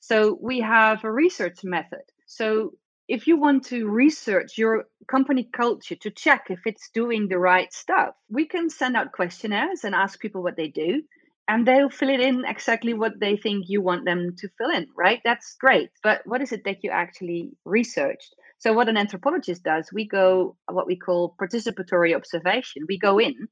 so 0.00 0.38
we 0.40 0.60
have 0.60 1.04
a 1.04 1.12
research 1.12 1.62
method 1.64 2.02
so 2.26 2.72
if 3.08 3.26
you 3.26 3.36
want 3.36 3.64
to 3.64 3.88
research 3.88 4.56
your 4.56 4.84
company 5.10 5.48
culture 5.52 5.96
to 5.96 6.10
check 6.10 6.46
if 6.48 6.60
it's 6.64 6.90
doing 6.94 7.28
the 7.28 7.38
right 7.38 7.72
stuff 7.72 8.14
we 8.30 8.46
can 8.46 8.70
send 8.70 8.96
out 8.96 9.12
questionnaires 9.12 9.84
and 9.84 9.94
ask 9.94 10.20
people 10.20 10.42
what 10.42 10.56
they 10.56 10.68
do 10.68 11.02
and 11.50 11.66
they'll 11.66 11.90
fill 11.90 12.10
it 12.10 12.20
in 12.20 12.44
exactly 12.44 12.94
what 12.94 13.18
they 13.18 13.36
think 13.36 13.64
you 13.66 13.82
want 13.82 14.04
them 14.04 14.36
to 14.38 14.48
fill 14.56 14.70
in, 14.70 14.86
right? 14.96 15.20
That's 15.24 15.56
great. 15.58 15.90
But 16.00 16.20
what 16.24 16.40
is 16.42 16.52
it 16.52 16.62
that 16.64 16.84
you 16.84 16.90
actually 16.90 17.50
researched? 17.64 18.36
So, 18.60 18.74
what 18.74 18.90
an 18.90 18.98
anthropologist 18.98 19.62
does, 19.62 19.88
we 19.90 20.06
go 20.06 20.56
uh, 20.68 20.74
what 20.74 20.86
we 20.86 20.94
call 20.94 21.34
participatory 21.40 22.14
observation. 22.14 22.84
We 22.86 22.98
go 22.98 23.18
in 23.18 23.48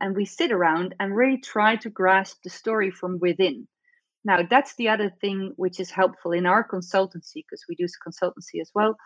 and 0.00 0.14
we 0.14 0.24
sit 0.24 0.52
around 0.52 0.94
and 1.00 1.16
really 1.16 1.38
try 1.38 1.74
to 1.76 1.90
grasp 1.90 2.38
the 2.44 2.50
story 2.50 2.92
from 2.92 3.18
within. 3.18 3.66
Now, 4.24 4.46
that's 4.48 4.76
the 4.76 4.88
other 4.88 5.10
thing 5.20 5.52
which 5.56 5.80
is 5.80 5.90
helpful 5.90 6.30
in 6.30 6.46
our 6.46 6.66
consultancy, 6.66 7.42
because 7.42 7.64
we 7.68 7.74
do 7.74 7.86
consultancy 8.06 8.60
as 8.60 8.70
well, 8.72 8.96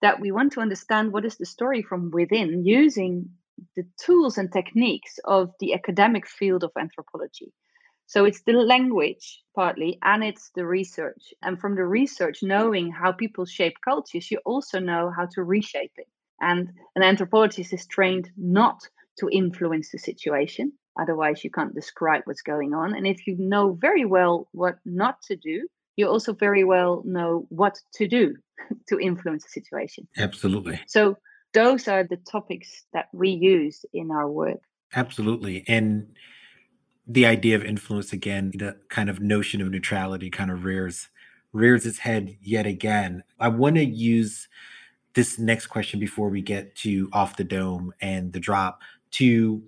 that 0.00 0.20
we 0.20 0.30
want 0.30 0.52
to 0.52 0.60
understand 0.60 1.12
what 1.12 1.24
is 1.24 1.38
the 1.38 1.46
story 1.46 1.82
from 1.82 2.12
within 2.12 2.64
using 2.64 3.30
the 3.74 3.84
tools 4.00 4.38
and 4.38 4.52
techniques 4.52 5.18
of 5.24 5.50
the 5.58 5.74
academic 5.74 6.28
field 6.28 6.62
of 6.62 6.70
anthropology. 6.78 7.52
So 8.06 8.24
it's 8.24 8.42
the 8.42 8.52
language 8.52 9.42
partly, 9.54 9.98
and 10.02 10.22
it's 10.22 10.50
the 10.54 10.66
research. 10.66 11.32
And 11.42 11.60
from 11.60 11.74
the 11.74 11.86
research, 11.86 12.38
knowing 12.42 12.90
how 12.90 13.12
people 13.12 13.46
shape 13.46 13.76
cultures, 13.84 14.30
you 14.30 14.40
also 14.44 14.78
know 14.78 15.10
how 15.16 15.26
to 15.32 15.42
reshape 15.42 15.92
it. 15.96 16.08
And 16.40 16.70
an 16.96 17.02
anthropologist 17.02 17.72
is 17.72 17.86
trained 17.86 18.30
not 18.36 18.80
to 19.18 19.28
influence 19.30 19.90
the 19.90 19.98
situation, 19.98 20.72
Otherwise, 21.00 21.42
you 21.42 21.50
can't 21.50 21.74
describe 21.74 22.22
what's 22.24 22.42
going 22.42 22.72
on. 22.72 22.94
And 22.94 23.06
if 23.06 23.26
you 23.26 23.36
know 23.38 23.76
very 23.80 24.04
well 24.04 24.48
what 24.52 24.76
not 24.84 25.20
to 25.22 25.36
do, 25.36 25.66
you 25.96 26.08
also 26.08 26.32
very 26.32 26.64
well 26.64 27.02
know 27.04 27.46
what 27.48 27.78
to 27.94 28.06
do 28.06 28.36
to 28.88 29.00
influence 29.00 29.44
the 29.44 29.50
situation. 29.50 30.06
Absolutely. 30.16 30.80
So, 30.86 31.16
those 31.52 31.86
are 31.86 32.02
the 32.02 32.16
topics 32.16 32.84
that 32.92 33.06
we 33.12 33.30
use 33.30 33.84
in 33.92 34.10
our 34.10 34.28
work. 34.28 34.58
Absolutely. 34.92 35.64
And 35.68 36.08
the 37.06 37.26
idea 37.26 37.56
of 37.56 37.64
influence 37.64 38.12
again, 38.12 38.52
the 38.54 38.76
kind 38.88 39.10
of 39.10 39.20
notion 39.20 39.60
of 39.60 39.70
neutrality 39.70 40.30
kind 40.30 40.50
of 40.50 40.64
rears 40.64 41.08
rears 41.52 41.86
its 41.86 41.98
head 41.98 42.36
yet 42.42 42.66
again. 42.66 43.22
I 43.38 43.48
want 43.48 43.76
to 43.76 43.84
use 43.84 44.48
this 45.14 45.38
next 45.38 45.68
question 45.68 46.00
before 46.00 46.28
we 46.28 46.42
get 46.42 46.74
to 46.76 47.08
off 47.12 47.36
the 47.36 47.44
dome 47.44 47.94
and 48.00 48.32
the 48.32 48.40
drop 48.40 48.80
to 49.12 49.62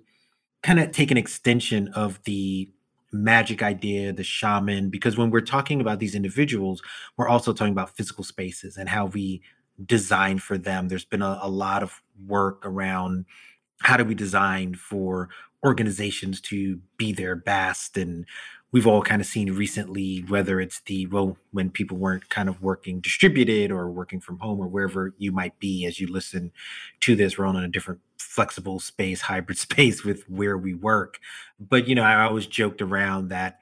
kind 0.63 0.79
of 0.79 0.91
take 0.91 1.11
an 1.11 1.17
extension 1.17 1.87
of 1.89 2.21
the 2.25 2.69
magic 3.13 3.63
idea, 3.63 4.11
the 4.11 4.23
shaman, 4.23 4.89
because 4.89 5.17
when 5.17 5.31
we're 5.31 5.39
talking 5.39 5.79
about 5.79 5.99
these 5.99 6.13
individuals, 6.13 6.81
we're 7.15 7.29
also 7.29 7.53
talking 7.53 7.71
about 7.71 7.95
physical 7.95 8.23
spaces 8.23 8.75
and 8.75 8.89
how 8.89 9.05
we 9.05 9.41
design 9.85 10.39
for 10.39 10.57
them. 10.57 10.89
There's 10.89 11.05
been 11.05 11.21
a, 11.21 11.39
a 11.41 11.49
lot 11.49 11.83
of 11.83 12.01
work 12.27 12.65
around 12.65 13.25
how 13.81 13.95
do 13.95 14.03
we 14.03 14.15
design 14.15 14.75
for 14.75 15.29
organizations 15.65 16.39
to 16.39 16.79
be 16.97 17.11
their 17.11 17.35
best 17.35 17.97
and 17.97 18.25
we've 18.71 18.87
all 18.87 19.01
kind 19.01 19.21
of 19.21 19.27
seen 19.27 19.53
recently 19.53 20.19
whether 20.27 20.59
it's 20.59 20.81
the 20.81 21.07
well 21.07 21.37
when 21.51 21.69
people 21.69 21.97
weren't 21.97 22.29
kind 22.29 22.47
of 22.47 22.61
working 22.61 22.99
distributed 22.99 23.71
or 23.71 23.89
working 23.89 24.19
from 24.19 24.37
home 24.39 24.59
or 24.59 24.67
wherever 24.67 25.13
you 25.17 25.31
might 25.31 25.57
be 25.59 25.85
as 25.85 25.99
you 25.99 26.07
listen 26.07 26.51
to 26.99 27.15
this 27.15 27.37
we're 27.37 27.45
on 27.45 27.55
a 27.55 27.67
different 27.67 27.99
flexible 28.17 28.79
space 28.79 29.21
hybrid 29.21 29.57
space 29.67 30.03
with 30.03 30.29
where 30.29 30.57
we 30.57 30.73
work. 30.73 31.19
But 31.59 31.87
you 31.87 31.95
know 31.95 32.03
i 32.03 32.23
always 32.23 32.45
joked 32.45 32.81
around 32.81 33.29
that 33.29 33.59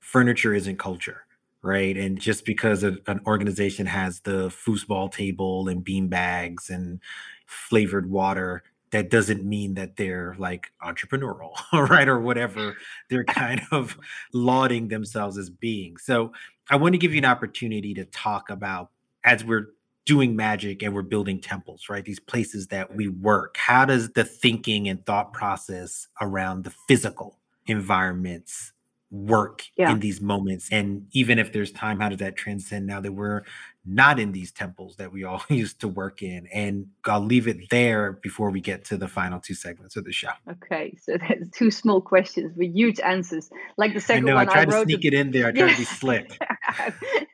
furniture 0.00 0.54
isn't 0.54 0.78
culture 0.78 1.24
right? 1.62 1.96
And 1.96 2.20
just 2.20 2.44
because 2.44 2.82
an 2.82 3.20
organization 3.24 3.86
has 3.86 4.20
the 4.20 4.48
foosball 4.48 5.12
table 5.12 5.68
and 5.68 5.84
bean 5.84 6.08
bags 6.08 6.68
and 6.70 7.00
flavored 7.46 8.10
water 8.10 8.64
that 8.92 9.10
doesn't 9.10 9.44
mean 9.44 9.74
that 9.74 9.96
they're 9.96 10.36
like 10.38 10.70
entrepreneurial, 10.82 11.52
right? 11.72 12.08
Or 12.08 12.20
whatever 12.20 12.76
they're 13.10 13.24
kind 13.24 13.60
of 13.72 13.98
lauding 14.32 14.88
themselves 14.88 15.36
as 15.38 15.50
being. 15.50 15.96
So 15.96 16.32
I 16.70 16.76
want 16.76 16.94
to 16.94 16.98
give 16.98 17.12
you 17.12 17.18
an 17.18 17.24
opportunity 17.24 17.94
to 17.94 18.04
talk 18.04 18.50
about 18.50 18.90
as 19.24 19.44
we're 19.44 19.70
doing 20.04 20.36
magic 20.36 20.82
and 20.82 20.94
we're 20.94 21.02
building 21.02 21.40
temples, 21.40 21.88
right? 21.88 22.04
These 22.04 22.20
places 22.20 22.68
that 22.68 22.94
we 22.94 23.08
work. 23.08 23.56
How 23.56 23.84
does 23.84 24.10
the 24.10 24.24
thinking 24.24 24.88
and 24.88 25.04
thought 25.06 25.32
process 25.32 26.08
around 26.20 26.64
the 26.64 26.70
physical 26.88 27.38
environments 27.66 28.72
work 29.10 29.62
yeah. 29.76 29.92
in 29.92 30.00
these 30.00 30.20
moments? 30.20 30.68
And 30.72 31.06
even 31.12 31.38
if 31.38 31.52
there's 31.52 31.72
time, 31.72 32.00
how 32.00 32.08
does 32.08 32.18
that 32.18 32.36
transcend 32.36 32.86
now 32.86 33.00
that 33.00 33.12
we're 33.12 33.42
not 33.84 34.20
in 34.20 34.32
these 34.32 34.52
temples 34.52 34.96
that 34.96 35.12
we 35.12 35.24
all 35.24 35.42
used 35.48 35.80
to 35.80 35.88
work 35.88 36.22
in. 36.22 36.46
And 36.52 36.88
I'll 37.06 37.24
leave 37.24 37.48
it 37.48 37.70
there 37.70 38.12
before 38.12 38.50
we 38.50 38.60
get 38.60 38.84
to 38.86 38.96
the 38.96 39.08
final 39.08 39.40
two 39.40 39.54
segments 39.54 39.96
of 39.96 40.04
the 40.04 40.12
show. 40.12 40.30
Okay, 40.50 40.96
so 41.02 41.16
there's 41.18 41.48
two 41.50 41.70
small 41.70 42.00
questions 42.00 42.56
with 42.56 42.74
huge 42.74 43.00
answers. 43.00 43.50
Like 43.76 43.94
the 43.94 44.00
second 44.00 44.28
I 44.28 44.30
know, 44.30 44.34
one, 44.36 44.48
I 44.48 44.52
tried 44.52 44.68
I 44.68 44.78
to 44.78 44.84
sneak 44.84 45.00
the... 45.02 45.08
it 45.08 45.14
in 45.14 45.30
there. 45.30 45.48
I 45.48 45.52
tried 45.52 45.72
to 45.72 45.78
be 45.78 45.84
slick. 45.84 46.38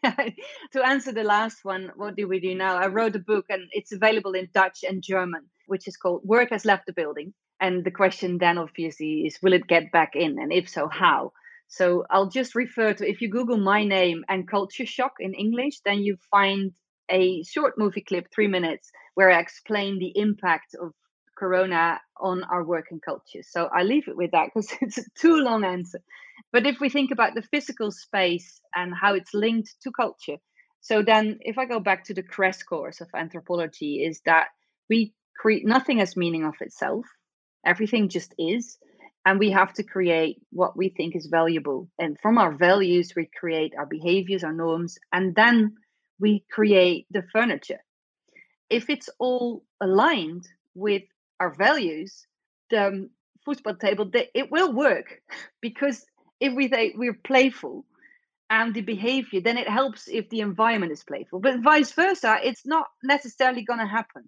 to 0.73 0.87
answer 0.87 1.13
the 1.13 1.25
last 1.25 1.65
one, 1.65 1.93
what 1.97 2.17
do 2.17 2.27
we 2.27 2.41
do 2.41 2.55
now? 2.55 2.77
I 2.77 2.87
wrote 2.87 3.17
a 3.17 3.21
book 3.21 3.47
and 3.49 3.63
it's 3.73 3.93
available 3.93 4.33
in 4.33 4.49
Dutch 4.55 4.85
and 4.89 5.03
German, 5.03 5.45
which 5.67 5.87
is 5.87 5.97
called 5.97 6.23
Work 6.25 6.51
Has 6.51 6.65
Left 6.65 6.87
the 6.87 6.93
Building. 6.93 7.35
And 7.61 7.85
the 7.85 7.91
question 7.91 8.39
then 8.39 8.57
obviously 8.57 9.27
is, 9.27 9.39
will 9.43 9.53
it 9.53 9.67
get 9.67 9.91
back 9.91 10.15
in? 10.15 10.39
And 10.39 10.53
if 10.53 10.69
so, 10.69 10.89
how? 10.89 11.33
So 11.69 12.05
I'll 12.11 12.31
just 12.31 12.55
refer 12.55 12.95
to 12.95 13.09
if 13.09 13.21
you 13.21 13.29
Google 13.29 13.59
my 13.59 13.85
name 13.85 14.25
and 14.29 14.49
culture 14.49 14.87
shock 14.87 15.15
in 15.21 15.35
English, 15.35 15.81
then 15.85 16.01
you 16.01 16.17
find 16.31 16.73
a 17.11 17.43
short 17.45 17.75
movie 17.79 18.03
clip, 18.03 18.29
three 18.35 18.49
minutes, 18.49 18.91
where 19.15 19.31
I 19.31 19.41
explain 19.41 19.99
the 19.99 20.13
impact 20.15 20.75
of 20.81 20.93
Corona 21.39 22.01
on 22.21 22.43
our 22.45 22.65
working 22.65 23.01
culture. 23.01 23.43
So 23.43 23.69
I 23.75 23.83
leave 23.83 24.09
it 24.09 24.17
with 24.17 24.33
that 24.33 24.49
because 24.53 24.73
it's 24.81 24.99
a 24.99 25.05
too 25.15 25.37
long 25.37 25.65
answer. 25.65 26.01
But 26.53 26.67
if 26.67 26.81
we 26.81 26.89
think 26.89 27.11
about 27.11 27.35
the 27.35 27.43
physical 27.43 27.91
space 27.91 28.61
and 28.75 28.93
how 28.95 29.15
it's 29.15 29.35
linked 29.35 29.75
to 29.83 29.93
culture, 29.93 30.39
so 30.81 31.03
then 31.03 31.39
if 31.43 31.59
I 31.59 31.67
go 31.67 31.81
back 31.81 32.05
to 32.05 32.15
the 32.15 32.23
crash 32.23 32.63
course 32.63 33.01
of 33.01 33.09
anthropology, 33.15 34.05
is 34.05 34.21
that 34.25 34.49
we 34.89 35.13
create 35.37 35.67
nothing 35.67 36.01
as 36.01 36.17
meaning 36.17 36.45
of 36.45 36.55
itself. 36.61 37.05
Everything 37.67 38.09
just 38.09 38.35
is 38.39 38.79
and 39.29 39.39
we 39.39 39.51
have 39.51 39.75
to 39.75 39.83
create 39.83 40.41
what 40.53 40.75
we 40.75 40.89
think 40.89 41.15
is 41.15 41.27
valuable. 41.27 41.87
And 41.99 42.19
from 42.19 42.39
our 42.39 42.51
values 42.51 43.13
we 43.15 43.29
create 43.39 43.75
our 43.77 43.85
behaviors 43.85 44.43
our 44.43 44.55
norms 44.55 44.99
and 45.13 45.35
then 45.35 45.75
we 46.19 46.47
create 46.51 47.07
the 47.11 47.23
furniture. 47.31 47.81
If 48.71 48.89
it's 48.89 49.11
all 49.19 49.65
aligned 49.83 50.49
with 50.75 51.03
our 51.41 51.55
values 51.55 52.27
the 52.71 53.11
football 53.45 53.75
table 53.75 54.11
it 54.15 54.51
will 54.51 54.73
work. 54.73 55.21
Because 55.61 56.07
if 56.41 56.55
we 56.55 56.71
say 56.71 56.95
we're 56.97 57.21
playful 57.33 57.85
and 58.49 58.73
the 58.73 58.81
behavior 58.95 59.43
then 59.43 59.59
it 59.59 59.69
helps 59.69 60.09
if 60.09 60.31
the 60.31 60.41
environment 60.41 60.93
is 60.93 61.05
playful. 61.05 61.39
But 61.41 61.61
vice 61.61 61.93
versa 61.93 62.39
it's 62.43 62.65
not 62.65 62.87
necessarily 63.03 63.63
going 63.63 63.81
to 63.81 63.95
happen. 63.99 64.25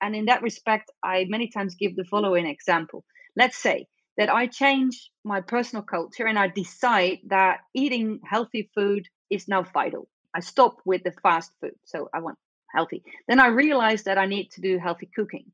And 0.00 0.14
in 0.14 0.26
that 0.26 0.42
respect 0.42 0.92
i 1.02 1.26
many 1.28 1.48
times 1.48 1.74
give 1.74 1.96
the 1.96 2.04
following 2.04 2.46
example. 2.46 3.04
Let's 3.34 3.58
say 3.58 3.88
that 4.16 4.32
I 4.32 4.46
change 4.46 5.10
my 5.24 5.40
personal 5.40 5.82
culture 5.82 6.26
and 6.26 6.38
I 6.38 6.48
decide 6.48 7.18
that 7.26 7.60
eating 7.74 8.20
healthy 8.24 8.70
food 8.74 9.08
is 9.30 9.48
now 9.48 9.62
vital. 9.62 10.08
I 10.34 10.40
stop 10.40 10.78
with 10.84 11.02
the 11.02 11.12
fast 11.22 11.52
food. 11.60 11.74
So 11.84 12.08
I 12.12 12.20
want 12.20 12.38
healthy. 12.74 13.02
Then 13.28 13.40
I 13.40 13.48
realize 13.48 14.04
that 14.04 14.18
I 14.18 14.26
need 14.26 14.50
to 14.52 14.60
do 14.60 14.78
healthy 14.78 15.08
cooking. 15.14 15.50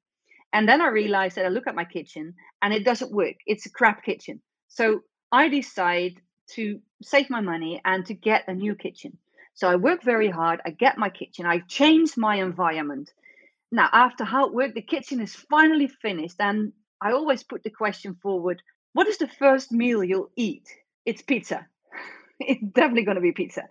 And 0.52 0.68
then 0.68 0.80
I 0.80 0.88
realize 0.88 1.34
that 1.34 1.46
I 1.46 1.48
look 1.48 1.66
at 1.66 1.74
my 1.74 1.84
kitchen 1.84 2.34
and 2.60 2.74
it 2.74 2.84
doesn't 2.84 3.12
work. 3.12 3.36
It's 3.46 3.66
a 3.66 3.70
crap 3.70 4.04
kitchen. 4.04 4.40
So 4.68 5.02
I 5.30 5.48
decide 5.48 6.20
to 6.54 6.80
save 7.02 7.30
my 7.30 7.40
money 7.40 7.80
and 7.84 8.04
to 8.06 8.14
get 8.14 8.48
a 8.48 8.54
new 8.54 8.74
kitchen. 8.74 9.16
So 9.54 9.68
I 9.68 9.76
work 9.76 10.02
very 10.02 10.28
hard. 10.28 10.60
I 10.64 10.70
get 10.70 10.98
my 10.98 11.10
kitchen. 11.10 11.46
I 11.46 11.60
change 11.60 12.16
my 12.16 12.36
environment. 12.36 13.12
Now, 13.70 13.88
after 13.92 14.24
hard 14.24 14.52
work, 14.52 14.74
the 14.74 14.82
kitchen 14.82 15.20
is 15.20 15.34
finally 15.34 15.86
finished 15.86 16.40
and 16.40 16.72
I 17.00 17.12
always 17.12 17.42
put 17.42 17.62
the 17.62 17.70
question 17.70 18.16
forward 18.22 18.62
what 18.92 19.06
is 19.06 19.18
the 19.18 19.28
first 19.28 19.70
meal 19.70 20.02
you'll 20.02 20.30
eat? 20.36 20.68
It's 21.06 21.22
pizza. 21.22 21.66
it's 22.40 22.62
definitely 22.72 23.04
going 23.04 23.16
to 23.16 23.20
be 23.20 23.32
pizza. 23.32 23.62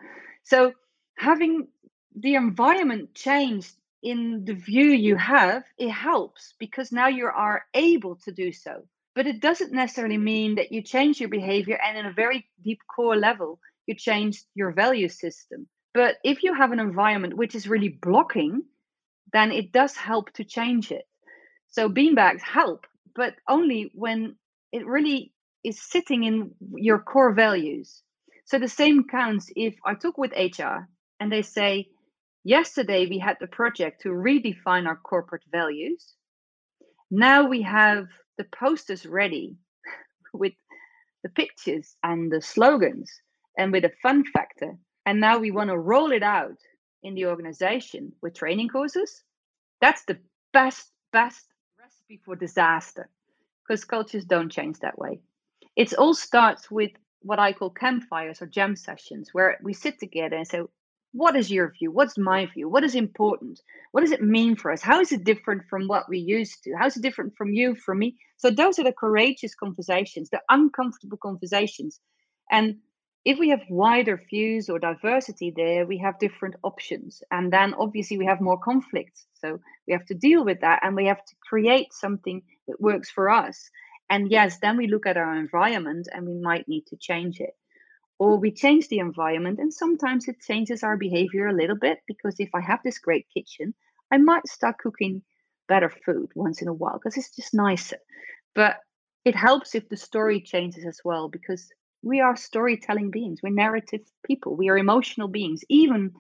So, 0.44 0.74
having 1.18 1.68
the 2.16 2.36
environment 2.36 3.14
changed 3.14 3.76
in 4.02 4.46
the 4.46 4.54
view 4.54 4.86
you 4.86 5.18
have, 5.18 5.64
it 5.78 5.92
helps 5.92 6.54
because 6.58 6.92
now 6.92 7.08
you 7.08 7.26
are 7.26 7.66
able 7.74 8.16
to 8.24 8.32
do 8.32 8.54
so. 8.54 8.84
But 9.14 9.28
it 9.28 9.42
doesn't 9.42 9.74
necessarily 9.74 10.18
mean 10.18 10.56
that 10.56 10.72
you 10.72 10.82
change 10.82 11.20
your 11.20 11.30
behavior 11.30 11.78
and, 11.84 11.98
in 11.98 12.06
a 12.06 12.14
very 12.14 12.48
deep 12.64 12.80
core 12.88 13.18
level, 13.18 13.60
you 13.88 13.96
change 13.96 14.44
your 14.56 14.72
value 14.72 15.10
system. 15.10 15.68
But 15.94 16.18
if 16.24 16.44
you 16.44 16.54
have 16.54 16.72
an 16.72 16.80
environment 16.80 17.36
which 17.36 17.56
is 17.56 17.68
really 17.68 17.90
blocking, 17.90 18.64
then 19.34 19.52
it 19.52 19.74
does 19.74 19.96
help 19.96 20.32
to 20.34 20.46
change 20.46 20.92
it. 20.92 21.06
So 21.68 21.90
beanbags 21.90 22.42
help 22.42 22.88
but 23.20 23.36
only 23.50 23.92
when 23.94 24.38
it 24.72 24.88
really 24.88 25.34
is 25.66 25.78
sitting 25.78 26.24
in 26.24 26.52
your 26.78 27.00
core 27.00 27.34
values. 27.34 28.02
So 28.46 28.58
the 28.58 28.70
same 28.70 29.04
counts 29.12 29.52
if 29.58 29.76
I 29.86 29.96
talk 29.96 30.18
with 30.18 30.32
HR 30.32 30.88
and 31.20 31.30
they 31.30 31.42
say, 31.42 31.90
yesterday 32.46 33.08
we 33.08 33.20
had 33.20 33.36
the 33.42 33.48
project 33.48 34.04
to 34.04 34.10
redefine 34.10 34.88
our 34.88 34.96
corporate 34.96 35.44
values. 35.52 36.14
Now 37.12 37.46
we 37.46 37.62
have 37.64 38.08
the 38.38 38.46
posters 38.58 39.06
ready 39.06 39.58
with 40.34 40.54
the 41.24 41.30
pictures 41.30 41.98
and 42.02 42.32
the 42.32 42.42
slogans 42.42 43.12
and 43.58 43.74
with 43.74 43.84
a 43.84 43.92
fun 44.02 44.24
factor. 44.32 44.78
And 45.06 45.20
now 45.20 45.40
we 45.40 45.52
want 45.52 45.72
to 45.72 45.78
roll 45.78 46.14
it 46.14 46.24
out 46.24 46.60
in 47.04 47.16
the 47.16 47.26
organization 47.26 48.14
with 48.22 48.36
training 48.36 48.70
courses. 48.70 49.24
That's 49.82 50.06
the 50.06 50.20
best, 50.54 50.88
best 51.12 51.49
before 52.10 52.36
disaster 52.36 53.08
because 53.66 53.86
cultures 53.86 54.26
don't 54.26 54.52
change 54.52 54.80
that 54.80 54.98
way. 54.98 55.22
It 55.76 55.94
all 55.94 56.16
starts 56.16 56.70
with 56.70 56.92
what 57.22 57.40
I 57.40 57.54
call 57.54 57.70
campfires 57.70 58.42
or 58.42 58.48
jam 58.48 58.76
sessions, 58.76 59.30
where 59.32 59.60
we 59.64 59.74
sit 59.74 60.00
together 60.00 60.36
and 60.36 60.48
say, 60.48 60.62
What 61.12 61.36
is 61.36 61.52
your 61.52 61.72
view? 61.72 61.92
What's 61.92 62.18
my 62.18 62.48
view? 62.48 62.68
What 62.68 62.84
is 62.84 62.96
important? 62.96 63.62
What 63.92 64.02
does 64.02 64.12
it 64.12 64.24
mean 64.24 64.56
for 64.56 64.72
us? 64.72 64.82
How 64.82 65.00
is 65.00 65.12
it 65.12 65.24
different 65.24 65.64
from 65.70 65.88
what 65.88 66.10
we 66.10 66.18
used 66.18 66.64
to? 66.64 66.74
How 66.74 66.88
is 66.88 66.98
it 66.98 67.04
different 67.04 67.38
from 67.38 67.54
you, 67.54 67.76
from 67.76 68.00
me? 68.00 68.18
So, 68.38 68.50
those 68.50 68.80
are 68.80 68.84
the 68.84 68.92
courageous 68.92 69.54
conversations, 69.54 70.30
the 70.30 70.42
uncomfortable 70.50 71.18
conversations. 71.18 72.00
And 72.52 72.78
if 73.26 73.38
we 73.38 73.50
have 73.50 73.62
wider 73.70 74.22
views 74.30 74.70
or 74.70 74.80
diversity 74.80 75.52
there, 75.56 75.86
we 75.86 75.98
have 75.98 76.20
different 76.20 76.56
options. 76.64 77.22
And 77.32 77.52
then 77.52 77.74
obviously 77.74 78.18
we 78.18 78.26
have 78.26 78.42
more 78.42 78.58
conflicts. 78.58 79.26
So 79.34 79.60
we 79.88 79.94
have 79.94 80.06
to 80.06 80.14
deal 80.14 80.46
with 80.46 80.62
that 80.62 80.80
and 80.84 80.96
we 80.96 81.06
have 81.08 81.24
to 81.24 81.36
create 81.48 81.94
something 81.94 82.42
that 82.68 82.82
works 82.82 83.10
for 83.10 83.30
us. 83.30 83.70
And 84.10 84.32
yes, 84.32 84.60
then 84.60 84.78
we 84.78 84.88
look 84.88 85.06
at 85.06 85.18
our 85.18 85.36
environment 85.36 86.08
and 86.12 86.26
we 86.26 86.36
might 86.36 86.68
need 86.68 86.86
to 86.88 86.98
change 86.98 87.40
it. 87.40 87.56
Or 88.18 88.38
we 88.38 88.52
change 88.52 88.88
the 88.88 89.00
environment 89.00 89.60
and 89.60 89.74
sometimes 89.74 90.28
it 90.28 90.42
changes 90.42 90.84
our 90.84 90.98
behavior 90.98 91.48
a 91.48 91.54
little 91.54 91.78
bit 91.78 92.00
because 92.08 92.36
if 92.40 92.50
I 92.54 92.62
have 92.62 92.80
this 92.84 93.00
great 93.00 93.28
kitchen, 93.34 93.74
I 94.12 94.18
might 94.18 94.48
start 94.48 94.78
cooking 94.78 95.22
better 95.68 95.90
food 95.90 96.30
once 96.36 96.62
in 96.62 96.68
a 96.68 96.74
while 96.74 96.94
because 96.94 97.18
it's 97.18 97.36
just 97.36 97.54
nicer. 97.54 97.98
But 98.56 98.80
it 99.24 99.36
helps 99.36 99.76
if 99.76 99.88
the 99.90 99.98
story 99.98 100.42
changes 100.42 100.86
as 100.86 101.00
well 101.06 101.30
because 101.30 101.70
we 102.02 102.22
are 102.22 102.36
storytelling 102.36 103.12
beings, 103.12 103.40
we're 103.44 103.50
narrative 103.50 104.02
people, 104.24 104.56
we 104.56 104.70
are 104.70 104.78
emotional 104.78 105.28
beings, 105.28 105.64
even 105.70 106.14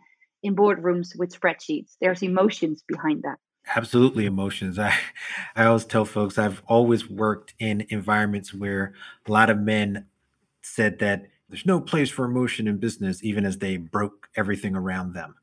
in 0.43 0.55
boardrooms 0.55 1.17
with 1.17 1.37
spreadsheets. 1.37 1.95
There's 2.01 2.23
emotions 2.23 2.83
behind 2.87 3.23
that. 3.23 3.37
Absolutely 3.75 4.25
emotions. 4.25 4.79
I 4.79 4.93
I 5.55 5.65
always 5.65 5.85
tell 5.85 6.05
folks 6.05 6.37
I've 6.37 6.61
always 6.67 7.09
worked 7.09 7.53
in 7.59 7.85
environments 7.89 8.53
where 8.53 8.93
a 9.27 9.31
lot 9.31 9.49
of 9.49 9.59
men 9.59 10.05
said 10.61 10.99
that 10.99 11.27
there's 11.49 11.65
no 11.65 11.81
place 11.81 12.09
for 12.09 12.25
emotion 12.25 12.67
in 12.67 12.77
business, 12.77 13.23
even 13.23 13.45
as 13.45 13.57
they 13.57 13.77
broke 13.77 14.29
everything 14.35 14.75
around 14.75 15.13
them. 15.13 15.35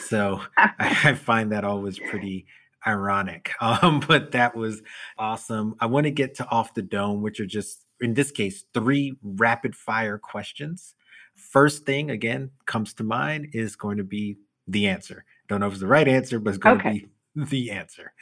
So 0.00 0.40
I, 0.56 1.14
find 1.14 1.52
that 1.52 1.64
always 1.64 1.98
pretty 1.98 2.46
ironic. 2.86 3.52
Um, 3.60 4.00
but 4.00 4.32
that 4.32 4.56
was 4.56 4.82
awesome. 5.18 5.76
I 5.80 5.86
want 5.86 6.04
to 6.04 6.10
get 6.10 6.34
to 6.36 6.48
off 6.48 6.74
the 6.74 6.82
dome, 6.82 7.22
which 7.22 7.38
are 7.38 7.46
just 7.46 7.81
in 8.02 8.14
this 8.14 8.30
case 8.30 8.64
three 8.74 9.16
rapid 9.22 9.74
fire 9.74 10.18
questions. 10.18 10.94
First 11.34 11.86
thing 11.86 12.10
again 12.10 12.50
comes 12.66 12.92
to 12.94 13.04
mind 13.04 13.48
is 13.52 13.76
going 13.76 13.96
to 13.96 14.04
be 14.04 14.36
the 14.66 14.86
answer. 14.88 15.24
Don't 15.48 15.60
know 15.60 15.66
if 15.66 15.72
it's 15.72 15.80
the 15.80 15.86
right 15.86 16.08
answer, 16.08 16.38
but 16.38 16.50
it's 16.50 16.58
going 16.58 16.80
okay. 16.80 17.00
to 17.00 17.06
be 17.06 17.44
the 17.44 17.70
answer. 17.70 18.12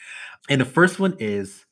And 0.48 0.60
the 0.60 0.66
first 0.66 0.98
one 0.98 1.16
is 1.18 1.66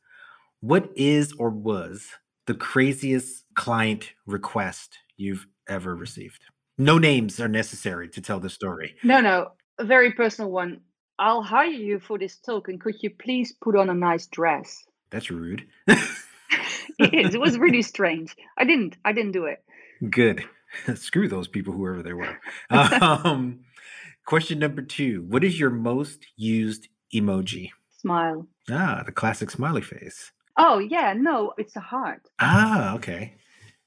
what 0.60 0.90
is 0.96 1.32
or 1.38 1.50
was 1.50 2.08
the 2.46 2.54
craziest 2.54 3.44
client 3.54 4.12
request 4.26 4.98
you've 5.16 5.46
ever 5.68 5.94
received? 5.94 6.42
No 6.76 6.98
names 6.98 7.40
are 7.40 7.48
necessary 7.48 8.08
to 8.10 8.20
tell 8.20 8.40
the 8.40 8.50
story. 8.50 8.96
No, 9.02 9.20
no, 9.20 9.48
a 9.78 9.84
very 9.84 10.12
personal 10.12 10.50
one. 10.50 10.80
I'll 11.18 11.42
hire 11.42 11.66
you 11.66 11.98
for 11.98 12.16
this 12.18 12.38
talk, 12.38 12.68
and 12.68 12.80
could 12.80 12.94
you 13.02 13.10
please 13.10 13.52
put 13.60 13.74
on 13.74 13.90
a 13.90 13.94
nice 13.94 14.26
dress? 14.28 14.84
That's 15.10 15.30
rude. 15.30 15.66
it 16.98 17.14
is. 17.14 17.34
It 17.34 17.40
was 17.40 17.58
really 17.58 17.82
strange. 17.82 18.34
I 18.56 18.64
didn't. 18.64 18.96
I 19.04 19.12
didn't 19.12 19.32
do 19.32 19.44
it. 19.44 19.62
Good. 20.10 20.44
Screw 20.94 21.28
those 21.28 21.48
people, 21.48 21.72
whoever 21.72 22.02
they 22.02 22.12
were. 22.12 22.38
Um, 22.70 23.60
question 24.24 24.58
number 24.58 24.82
two: 24.82 25.24
What 25.28 25.44
is 25.44 25.58
your 25.58 25.70
most 25.70 26.26
used 26.36 26.88
emoji? 27.14 27.70
Smile. 27.98 28.46
Ah, 28.70 29.02
the 29.04 29.12
classic 29.12 29.50
smiley 29.50 29.82
face. 29.82 30.32
Oh 30.56 30.78
yeah, 30.78 31.14
no, 31.16 31.52
it's 31.58 31.76
a 31.76 31.80
heart. 31.80 32.28
Ah, 32.38 32.94
okay. 32.94 33.34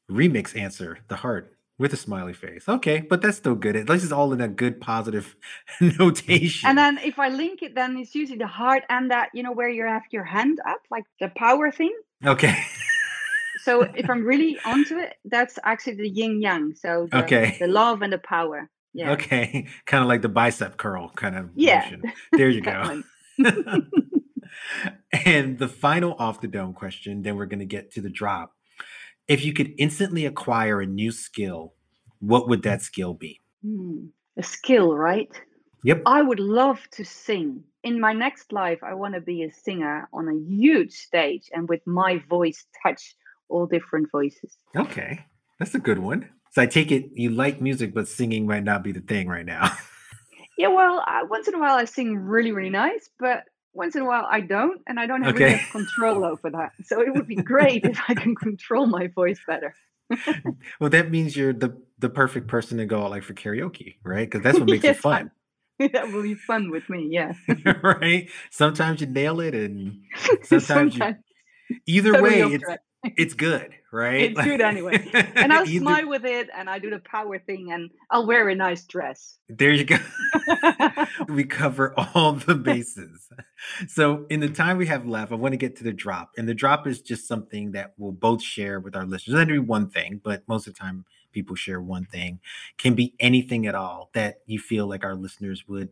Remix 0.10 0.58
answer: 0.58 1.00
the 1.08 1.18
heart 1.18 1.56
with 1.82 1.94
a 1.94 1.98
smiley 1.98 2.34
face. 2.34 2.70
Okay, 2.70 3.02
but 3.02 3.22
that's 3.22 3.38
still 3.38 3.56
good. 3.56 3.76
At 3.76 3.90
least 3.90 4.04
it's 4.04 4.14
all 4.14 4.32
in 4.34 4.40
a 4.40 4.48
good 4.48 4.80
positive 4.80 5.36
notation. 5.82 6.70
And 6.70 6.78
then 6.78 7.00
if 7.00 7.18
I 7.18 7.30
link 7.30 7.64
it, 7.64 7.74
then 7.74 7.98
it's 7.98 8.14
usually 8.14 8.38
the 8.38 8.46
heart 8.48 8.84
and 8.88 9.10
that, 9.10 9.30
you 9.34 9.42
know, 9.42 9.52
where 9.52 9.68
you 9.68 9.84
have 9.86 10.04
your 10.12 10.24
hand 10.24 10.60
up, 10.66 10.82
like 10.92 11.06
the 11.20 11.30
power 11.36 11.72
thing. 11.72 11.94
Okay. 12.26 12.64
so 13.64 13.82
if 13.82 14.10
I'm 14.10 14.24
really 14.24 14.60
onto 14.66 14.98
it, 14.98 15.16
that's 15.26 15.58
actually 15.64 15.96
the 15.96 16.10
yin 16.10 16.42
yang. 16.42 16.74
So 16.76 17.08
the, 17.12 17.24
okay. 17.24 17.58
the 17.60 17.68
love 17.68 18.02
and 18.02 18.14
the 18.14 18.20
power. 18.20 18.70
Yeah. 18.94 19.12
Okay. 19.12 19.68
Kind 19.86 20.04
of 20.04 20.08
like 20.08 20.22
the 20.22 20.30
bicep 20.30 20.78
curl 20.78 21.12
kind 21.16 21.36
of 21.36 21.50
yeah. 21.56 21.84
motion. 21.84 22.04
There 22.34 22.50
you 22.50 22.62
go. 22.72 23.04
and 25.26 25.58
the 25.58 25.68
final 25.68 26.16
off 26.20 26.42
the 26.42 26.48
dome 26.48 26.74
question, 26.74 27.22
then 27.22 27.36
we're 27.36 27.46
going 27.46 27.60
to 27.60 27.66
get 27.66 27.92
to 27.94 28.02
the 28.02 28.10
drop. 28.10 28.54
If 29.28 29.46
you 29.46 29.54
could 29.54 29.74
instantly 29.78 30.26
acquire 30.26 30.82
a 30.82 30.86
new 30.86 31.12
skill, 31.12 31.74
what 32.20 32.50
would 32.50 32.64
that 32.64 32.82
skill 32.82 33.14
be? 33.14 33.40
Hmm. 33.64 34.08
A 34.38 34.44
skill, 34.44 34.96
right? 34.96 35.30
Yep. 35.84 36.04
I 36.06 36.22
would 36.22 36.40
love 36.40 36.80
to 36.92 37.04
sing. 37.04 37.64
In 37.84 38.00
my 38.00 38.14
next 38.14 38.54
life, 38.54 38.80
I 38.84 38.94
want 38.94 39.16
to 39.16 39.22
be 39.22 39.44
a 39.44 39.52
singer 39.52 40.08
on 40.14 40.28
a 40.28 40.36
huge 40.36 40.94
stage 40.94 41.50
and 41.54 41.68
with 41.68 41.86
my 41.88 42.22
voice 42.30 42.66
touch 42.84 43.16
all 43.50 43.66
different 43.66 44.12
voices. 44.12 44.56
Okay. 44.76 45.26
That's 45.60 45.76
a 45.76 45.80
good 45.80 46.00
one. 46.00 46.30
So 46.52 46.62
I 46.62 46.66
take 46.66 46.92
it 46.92 47.12
you 47.14 47.30
like 47.30 47.62
music, 47.62 47.94
but 47.94 48.08
singing 48.08 48.46
might 48.46 48.64
not 48.64 48.84
be 48.84 48.92
the 48.92 49.00
thing 49.00 49.28
right 49.28 49.46
now. 49.46 49.72
yeah, 50.58 50.68
well, 50.68 51.04
uh, 51.08 51.26
once 51.30 51.48
in 51.48 51.56
a 51.56 51.60
while 51.60 51.76
I 51.76 51.86
sing 51.86 52.18
really, 52.18 52.52
really 52.52 52.70
nice, 52.70 53.10
but 53.20 53.46
once 53.74 53.96
in 53.96 54.02
a 54.02 54.06
while 54.06 54.28
I 54.30 54.42
don't, 54.42 54.82
and 54.88 55.00
I 55.00 55.08
don't 55.08 55.24
have 55.24 55.36
okay. 55.36 55.62
control 55.72 56.26
over 56.32 56.50
that. 56.50 56.72
So 56.86 57.02
it 57.02 57.14
would 57.14 57.28
be 57.28 57.36
great 57.36 57.86
if 57.86 58.00
I 58.08 58.16
can 58.16 58.36
control 58.36 58.86
my 58.86 59.08
voice 59.08 59.40
better. 59.48 59.76
well, 60.80 60.90
that 60.90 61.10
means 61.10 61.38
you're 61.38 61.54
the 61.54 61.78
the 62.00 62.10
perfect 62.10 62.48
person 62.48 62.80
to 62.80 62.86
go 62.86 63.04
out 63.04 63.12
like 63.12 63.24
for 63.24 63.34
karaoke, 63.34 63.96
right? 64.04 64.30
Because 64.30 64.44
that's 64.44 64.60
what 64.60 64.68
makes 64.68 64.84
yes, 64.84 64.98
it 64.98 65.02
fun. 65.02 65.32
that 65.94 66.12
will 66.12 66.24
be 66.24 66.36
fun 66.36 66.70
with 66.70 66.90
me, 66.90 67.08
yeah. 67.10 67.34
right. 67.84 68.30
Sometimes 68.50 69.02
you 69.02 69.08
nail 69.08 69.40
it, 69.40 69.56
and 69.56 70.02
sometimes, 70.44 70.66
sometimes. 70.68 71.16
you. 71.70 71.78
Either 71.88 72.12
totally 72.14 72.44
way, 72.44 72.54
it's 72.56 72.66
it's 73.04 73.34
good, 73.34 73.72
right? 73.92 74.32
It's 74.32 74.42
good 74.42 74.62
anyway. 74.62 75.10
And 75.36 75.52
I'll 75.52 75.68
Either... 75.68 75.80
smile 75.80 76.08
with 76.08 76.26
it 76.26 76.50
and 76.56 76.70
I 76.70 76.78
do 76.78 76.92
the 76.92 77.00
power 77.00 77.40
thing 77.40 77.72
and 77.72 77.90
I'll 78.12 78.28
wear 78.28 78.48
a 78.50 78.54
nice 78.54 78.84
dress. 78.86 79.40
There 79.50 79.72
you 79.72 79.86
go. 79.86 79.98
we 81.30 81.46
cover 81.46 81.96
all 81.98 82.34
the 82.34 82.54
bases. 82.54 83.28
So, 83.88 84.26
in 84.30 84.40
the 84.40 84.50
time 84.50 84.78
we 84.78 84.86
have 84.88 85.08
left, 85.08 85.32
I 85.32 85.36
want 85.36 85.54
to 85.54 85.58
get 85.58 85.78
to 85.78 85.84
the 85.84 85.94
drop. 85.94 86.32
And 86.38 86.48
the 86.48 86.54
drop 86.54 86.86
is 86.86 87.02
just 87.02 87.28
something 87.28 87.72
that 87.72 87.94
we'll 87.98 88.12
both 88.12 88.44
share 88.44 88.80
with 88.80 88.96
our 88.96 89.06
listeners. 89.06 89.36
Not 89.36 89.48
be 89.48 89.58
one 89.58 89.90
thing, 89.90 90.22
but 90.24 90.44
most 90.48 90.68
of 90.68 90.74
the 90.74 90.80
time 90.80 91.06
people 91.32 91.56
share 91.56 91.82
one 91.82 92.06
thing. 92.06 92.40
Can 92.78 92.94
be 92.94 93.14
anything 93.20 93.68
at 93.68 93.76
all 93.76 94.10
that 94.14 94.42
you 94.46 94.60
feel 94.60 94.88
like 94.88 95.04
our 95.04 95.16
listeners 95.16 95.68
would 95.68 95.90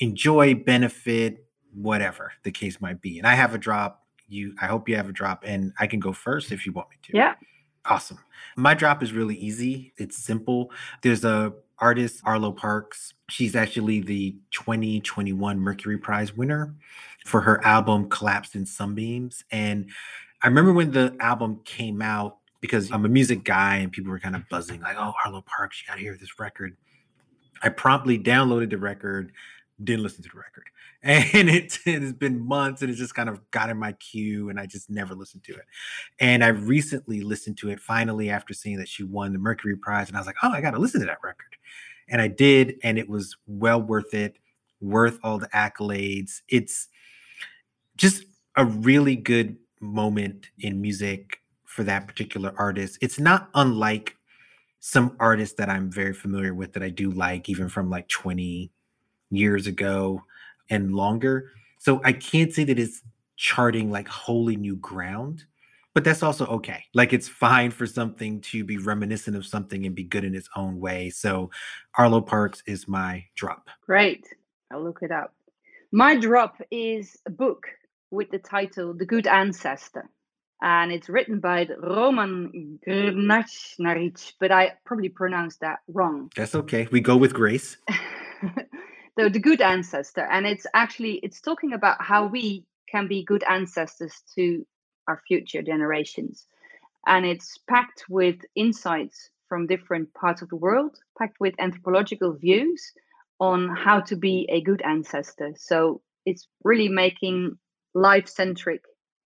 enjoy, 0.00 0.54
benefit, 0.54 1.46
whatever 1.74 2.32
the 2.42 2.50
case 2.50 2.80
might 2.80 3.00
be. 3.00 3.18
And 3.18 3.26
I 3.26 3.34
have 3.34 3.54
a 3.54 3.58
drop 3.58 4.04
you 4.28 4.54
I 4.60 4.66
hope 4.66 4.88
you 4.88 4.96
have 4.96 5.08
a 5.08 5.12
drop 5.12 5.44
and 5.46 5.72
I 5.78 5.86
can 5.86 6.00
go 6.00 6.12
first 6.12 6.52
if 6.52 6.66
you 6.66 6.72
want 6.72 6.90
me 6.90 6.96
to. 7.02 7.16
Yeah. 7.16 7.34
Awesome. 7.86 8.18
My 8.56 8.72
drop 8.72 9.02
is 9.02 9.12
really 9.12 9.36
easy. 9.36 9.92
It's 9.98 10.16
simple. 10.16 10.70
There's 11.02 11.24
a 11.24 11.52
artist 11.78 12.22
Arlo 12.24 12.52
Parks. 12.52 13.12
She's 13.28 13.54
actually 13.54 14.00
the 14.00 14.36
2021 14.52 15.60
Mercury 15.60 15.98
Prize 15.98 16.34
winner 16.34 16.74
for 17.26 17.40
her 17.42 17.64
album 17.64 18.08
Collapsed 18.08 18.54
in 18.54 18.64
Sunbeams 18.66 19.44
and 19.50 19.90
I 20.42 20.48
remember 20.48 20.74
when 20.74 20.90
the 20.90 21.16
album 21.20 21.60
came 21.64 22.02
out 22.02 22.36
because 22.64 22.90
I'm 22.90 23.04
a 23.04 23.10
music 23.10 23.44
guy 23.44 23.76
and 23.76 23.92
people 23.92 24.10
were 24.10 24.18
kind 24.18 24.34
of 24.34 24.48
buzzing 24.48 24.80
like, 24.80 24.96
"Oh, 24.98 25.12
Arlo 25.22 25.42
Parks, 25.42 25.82
you 25.82 25.86
got 25.86 25.96
to 25.96 26.00
hear 26.00 26.16
this 26.16 26.38
record." 26.38 26.74
I 27.62 27.68
promptly 27.68 28.18
downloaded 28.18 28.70
the 28.70 28.78
record, 28.78 29.32
didn't 29.82 30.02
listen 30.02 30.22
to 30.22 30.30
the 30.32 30.38
record. 30.38 30.64
And 31.06 31.50
it, 31.50 31.78
has 31.84 32.14
been 32.14 32.40
months 32.40 32.80
and 32.80 32.90
it's 32.90 32.98
just 32.98 33.14
kind 33.14 33.28
of 33.28 33.50
got 33.50 33.68
in 33.68 33.76
my 33.76 33.92
queue 33.92 34.48
and 34.48 34.58
i 34.58 34.64
just 34.64 34.88
never 34.88 35.14
listened 35.14 35.44
to 35.44 35.52
it. 35.52 35.66
And 36.18 36.42
i 36.42 36.48
recently 36.48 37.20
listened 37.20 37.58
to 37.58 37.68
it 37.68 37.78
finally 37.78 38.30
after 38.30 38.54
seeing 38.54 38.78
that 38.78 38.88
she 38.88 39.02
won 39.02 39.34
the 39.34 39.38
mercury 39.38 39.76
prize 39.76 40.08
and 40.08 40.16
i 40.16 40.20
was 40.20 40.26
like 40.26 40.36
oh 40.42 40.50
i 40.50 40.62
gotta 40.62 40.78
listen 40.78 41.00
to 41.00 41.06
that 41.06 41.18
record. 41.22 41.56
And 42.08 42.22
i 42.22 42.28
did 42.28 42.76
and 42.82 42.98
it 42.98 43.06
was 43.06 43.36
well 43.46 43.82
worth 43.82 44.14
it 44.14 44.38
worth 44.80 45.18
all 45.22 45.36
the 45.36 45.48
accolades. 45.48 46.40
It's 46.48 46.88
just 47.98 48.24
a 48.56 48.64
really 48.64 49.16
good 49.16 49.58
moment 49.80 50.48
in 50.58 50.80
music 50.80 51.40
for 51.74 51.84
that 51.84 52.06
particular 52.06 52.54
artist 52.56 52.98
it's 53.00 53.18
not 53.18 53.48
unlike 53.54 54.16
some 54.80 55.16
artists 55.18 55.56
that 55.56 55.68
i'm 55.68 55.90
very 55.90 56.14
familiar 56.14 56.54
with 56.54 56.72
that 56.72 56.82
i 56.82 56.88
do 56.88 57.10
like 57.10 57.48
even 57.48 57.68
from 57.68 57.90
like 57.90 58.08
20 58.08 58.70
years 59.30 59.66
ago 59.66 60.22
and 60.70 60.94
longer. 60.94 61.50
So 61.78 62.00
I 62.04 62.12
can't 62.12 62.52
say 62.52 62.64
that 62.64 62.78
it's 62.78 63.02
charting 63.36 63.90
like 63.90 64.08
wholly 64.08 64.56
new 64.56 64.76
ground, 64.76 65.44
but 65.92 66.04
that's 66.04 66.22
also 66.22 66.46
okay. 66.46 66.84
Like 66.94 67.12
it's 67.12 67.28
fine 67.28 67.70
for 67.70 67.86
something 67.86 68.40
to 68.42 68.64
be 68.64 68.78
reminiscent 68.78 69.36
of 69.36 69.46
something 69.46 69.84
and 69.86 69.94
be 69.94 70.04
good 70.04 70.24
in 70.24 70.34
its 70.34 70.48
own 70.56 70.80
way. 70.80 71.10
So 71.10 71.50
Arlo 71.96 72.20
Parks 72.20 72.62
is 72.66 72.88
my 72.88 73.24
drop. 73.34 73.68
Great. 73.82 74.26
I'll 74.72 74.82
look 74.82 75.00
it 75.02 75.10
up. 75.10 75.34
My 75.92 76.16
drop 76.16 76.60
is 76.70 77.16
a 77.26 77.30
book 77.30 77.66
with 78.10 78.30
the 78.30 78.38
title 78.38 78.94
The 78.94 79.06
Good 79.06 79.26
Ancestor. 79.26 80.08
And 80.64 80.90
it's 80.90 81.10
written 81.10 81.40
by 81.40 81.68
Roman 81.78 82.80
Krznaric, 82.88 84.32
but 84.40 84.50
I 84.50 84.72
probably 84.86 85.10
pronounced 85.10 85.60
that 85.60 85.80
wrong. 85.88 86.30
That's 86.34 86.54
okay. 86.54 86.88
We 86.90 87.00
go 87.00 87.18
with 87.18 87.34
grace. 87.34 87.76
the, 89.16 89.30
the 89.30 89.38
good 89.38 89.60
ancestor 89.60 90.26
and 90.30 90.46
it's 90.46 90.66
actually 90.74 91.14
it's 91.22 91.40
talking 91.40 91.72
about 91.72 91.96
how 92.00 92.26
we 92.26 92.64
can 92.90 93.06
be 93.08 93.24
good 93.24 93.44
ancestors 93.48 94.22
to 94.34 94.66
our 95.08 95.20
future 95.26 95.62
generations 95.62 96.46
and 97.06 97.24
it's 97.24 97.58
packed 97.68 98.04
with 98.08 98.36
insights 98.56 99.30
from 99.48 99.66
different 99.66 100.12
parts 100.14 100.42
of 100.42 100.48
the 100.48 100.56
world 100.56 100.96
packed 101.18 101.36
with 101.40 101.54
anthropological 101.58 102.32
views 102.32 102.92
on 103.40 103.68
how 103.68 104.00
to 104.00 104.16
be 104.16 104.48
a 104.50 104.60
good 104.60 104.82
ancestor 104.82 105.52
so 105.56 106.00
it's 106.26 106.48
really 106.62 106.88
making 106.88 107.56
life 107.94 108.28
centric 108.28 108.82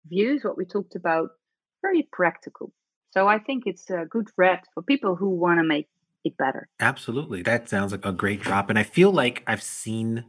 views 0.07 0.43
what 0.43 0.57
we 0.57 0.65
talked 0.65 0.95
about 0.95 1.29
very 1.81 2.07
practical. 2.11 2.71
So 3.11 3.27
I 3.27 3.39
think 3.39 3.63
it's 3.65 3.89
a 3.89 4.05
good 4.09 4.29
read 4.37 4.59
for 4.73 4.81
people 4.81 5.15
who 5.15 5.29
want 5.29 5.59
to 5.59 5.63
make 5.63 5.87
it 6.23 6.35
better. 6.37 6.67
Absolutely. 6.79 7.41
That 7.41 7.69
sounds 7.69 7.91
like 7.91 8.05
a 8.05 8.11
great 8.11 8.41
drop. 8.41 8.69
And 8.69 8.79
I 8.79 8.83
feel 8.83 9.11
like 9.11 9.43
I've 9.45 9.61
seen 9.61 10.25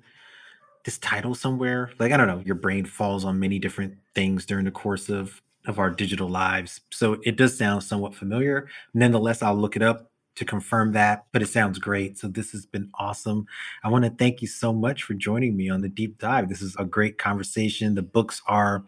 this 0.85 0.99
title 0.99 1.35
somewhere. 1.35 1.93
Like, 1.99 2.13
I 2.13 2.17
don't 2.17 2.27
know, 2.27 2.43
your 2.45 2.57
brain 2.57 2.85
falls 2.85 3.25
on 3.25 3.39
many 3.39 3.59
different 3.59 3.97
things 4.15 4.45
during 4.45 4.65
the 4.65 4.71
course 4.71 5.09
of 5.09 5.41
of 5.67 5.79
our 5.79 5.91
digital 5.91 6.29
lives. 6.29 6.81
So 6.91 7.19
it 7.25 7.37
does 7.37 7.57
sound 7.57 7.83
somewhat 7.83 8.15
familiar. 8.15 8.69
Nonetheless, 8.93 9.43
I'll 9.43 9.57
look 9.57 9.77
it 9.77 9.83
up 9.83 10.11
to 10.37 10.45
confirm 10.45 10.93
that, 10.93 11.27
but 11.33 11.43
it 11.43 11.49
sounds 11.49 11.79
great. 11.79 12.19
So 12.19 12.29
this 12.29 12.53
has 12.53 12.67
been 12.67 12.91
awesome. 12.99 13.47
I 13.83 13.89
want 13.89 14.05
to 14.05 14.11
thank 14.11 14.43
you 14.43 14.49
so 14.49 14.73
much 14.73 15.05
for 15.05 15.15
joining 15.15 15.57
me 15.57 15.71
on 15.71 15.81
the 15.81 15.89
deep 15.89 16.19
dive. 16.19 16.49
This 16.49 16.61
is 16.61 16.75
a 16.77 16.85
great 16.85 17.19
conversation. 17.19 17.95
The 17.95 18.03
books 18.03 18.43
are 18.47 18.85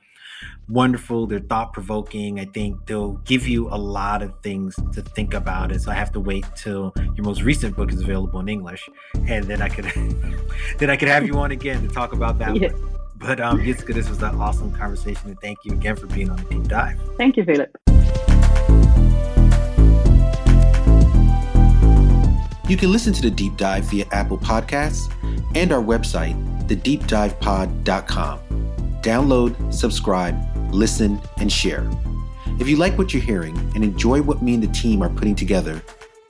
wonderful. 0.69 1.27
They're 1.27 1.41
thought 1.41 1.73
provoking. 1.73 2.41
I 2.41 2.47
think 2.47 2.87
they'll 2.87 3.15
give 3.25 3.47
you 3.47 3.69
a 3.69 3.79
lot 3.79 4.23
of 4.23 4.33
things 4.43 4.77
to 4.93 5.03
think 5.03 5.35
about. 5.35 5.73
And 5.73 5.81
so 5.81 5.91
I 5.91 5.95
have 5.95 6.13
to 6.13 6.21
wait 6.21 6.45
till 6.57 6.93
your 7.15 7.25
most 7.25 7.43
recent 7.43 7.77
book 7.77 7.93
is 7.93 8.01
available 8.01 8.41
in 8.41 8.49
English, 8.49 8.89
and 9.27 9.45
then 9.45 9.63
I 9.63 9.69
could 9.69 9.85
then 10.79 10.91
I 10.91 10.97
could 10.97 11.09
have 11.09 11.27
you 11.27 11.39
on 11.39 11.53
again 11.53 11.87
to 11.87 11.89
talk 11.89 12.13
about 12.13 12.39
that. 12.39 12.57
Yeah. 12.67 12.73
But 13.19 13.41
um, 13.41 13.61
Jitske, 13.61 13.95
this 13.95 14.09
was 14.09 14.23
an 14.23 14.35
awesome 14.37 14.73
conversation, 14.73 15.31
and 15.31 15.41
thank 15.41 15.59
you 15.65 15.73
again 15.73 15.97
for 15.97 16.07
being 16.07 16.31
on 16.31 16.37
the 16.37 16.45
deep 16.45 16.69
dive. 16.69 17.01
Thank 17.17 17.37
you, 17.37 17.45
Philip. 17.45 17.77
You 22.69 22.77
can 22.77 22.91
listen 22.91 23.13
to 23.13 23.23
the 23.23 23.31
deep 23.31 23.57
dive 23.57 23.85
via 23.85 24.07
Apple 24.11 24.39
Podcasts 24.39 25.13
and 25.55 25.73
our 25.73 25.83
website, 25.83 26.35
thedeepdivepod.com. 26.67 28.66
Download, 29.07 29.73
subscribe, 29.73 30.35
listen, 30.75 31.23
and 31.37 31.53
share. 31.53 31.89
If 32.59 32.69
you 32.69 32.75
like 32.75 32.99
what 32.99 33.15
you're 33.15 33.23
hearing 33.23 33.57
and 33.77 33.85
enjoy 33.85 34.21
what 34.21 34.43
me 34.43 34.55
and 34.55 34.63
the 34.65 34.73
team 34.73 35.01
are 35.01 35.09
putting 35.09 35.37
together, 35.37 35.81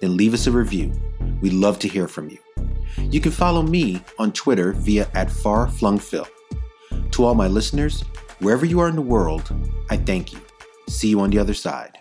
then 0.02 0.14
leave 0.14 0.34
us 0.34 0.46
a 0.46 0.52
review. 0.52 0.92
We'd 1.40 1.54
love 1.54 1.78
to 1.78 1.88
hear 1.88 2.06
from 2.06 2.28
you. 2.28 2.36
You 2.98 3.18
can 3.18 3.32
follow 3.32 3.62
me 3.62 4.02
on 4.18 4.30
Twitter 4.32 4.72
via 4.72 5.08
at 5.14 5.28
farflungphil. 5.28 6.28
To 7.12 7.24
all 7.24 7.34
my 7.34 7.48
listeners, 7.48 8.02
wherever 8.40 8.66
you 8.66 8.78
are 8.80 8.90
in 8.90 8.96
the 8.96 9.00
world, 9.00 9.50
I 9.88 9.96
thank 9.96 10.34
you. 10.34 10.40
See 10.86 11.08
you 11.08 11.20
on 11.20 11.30
the 11.30 11.38
other 11.38 11.54
side. 11.54 11.96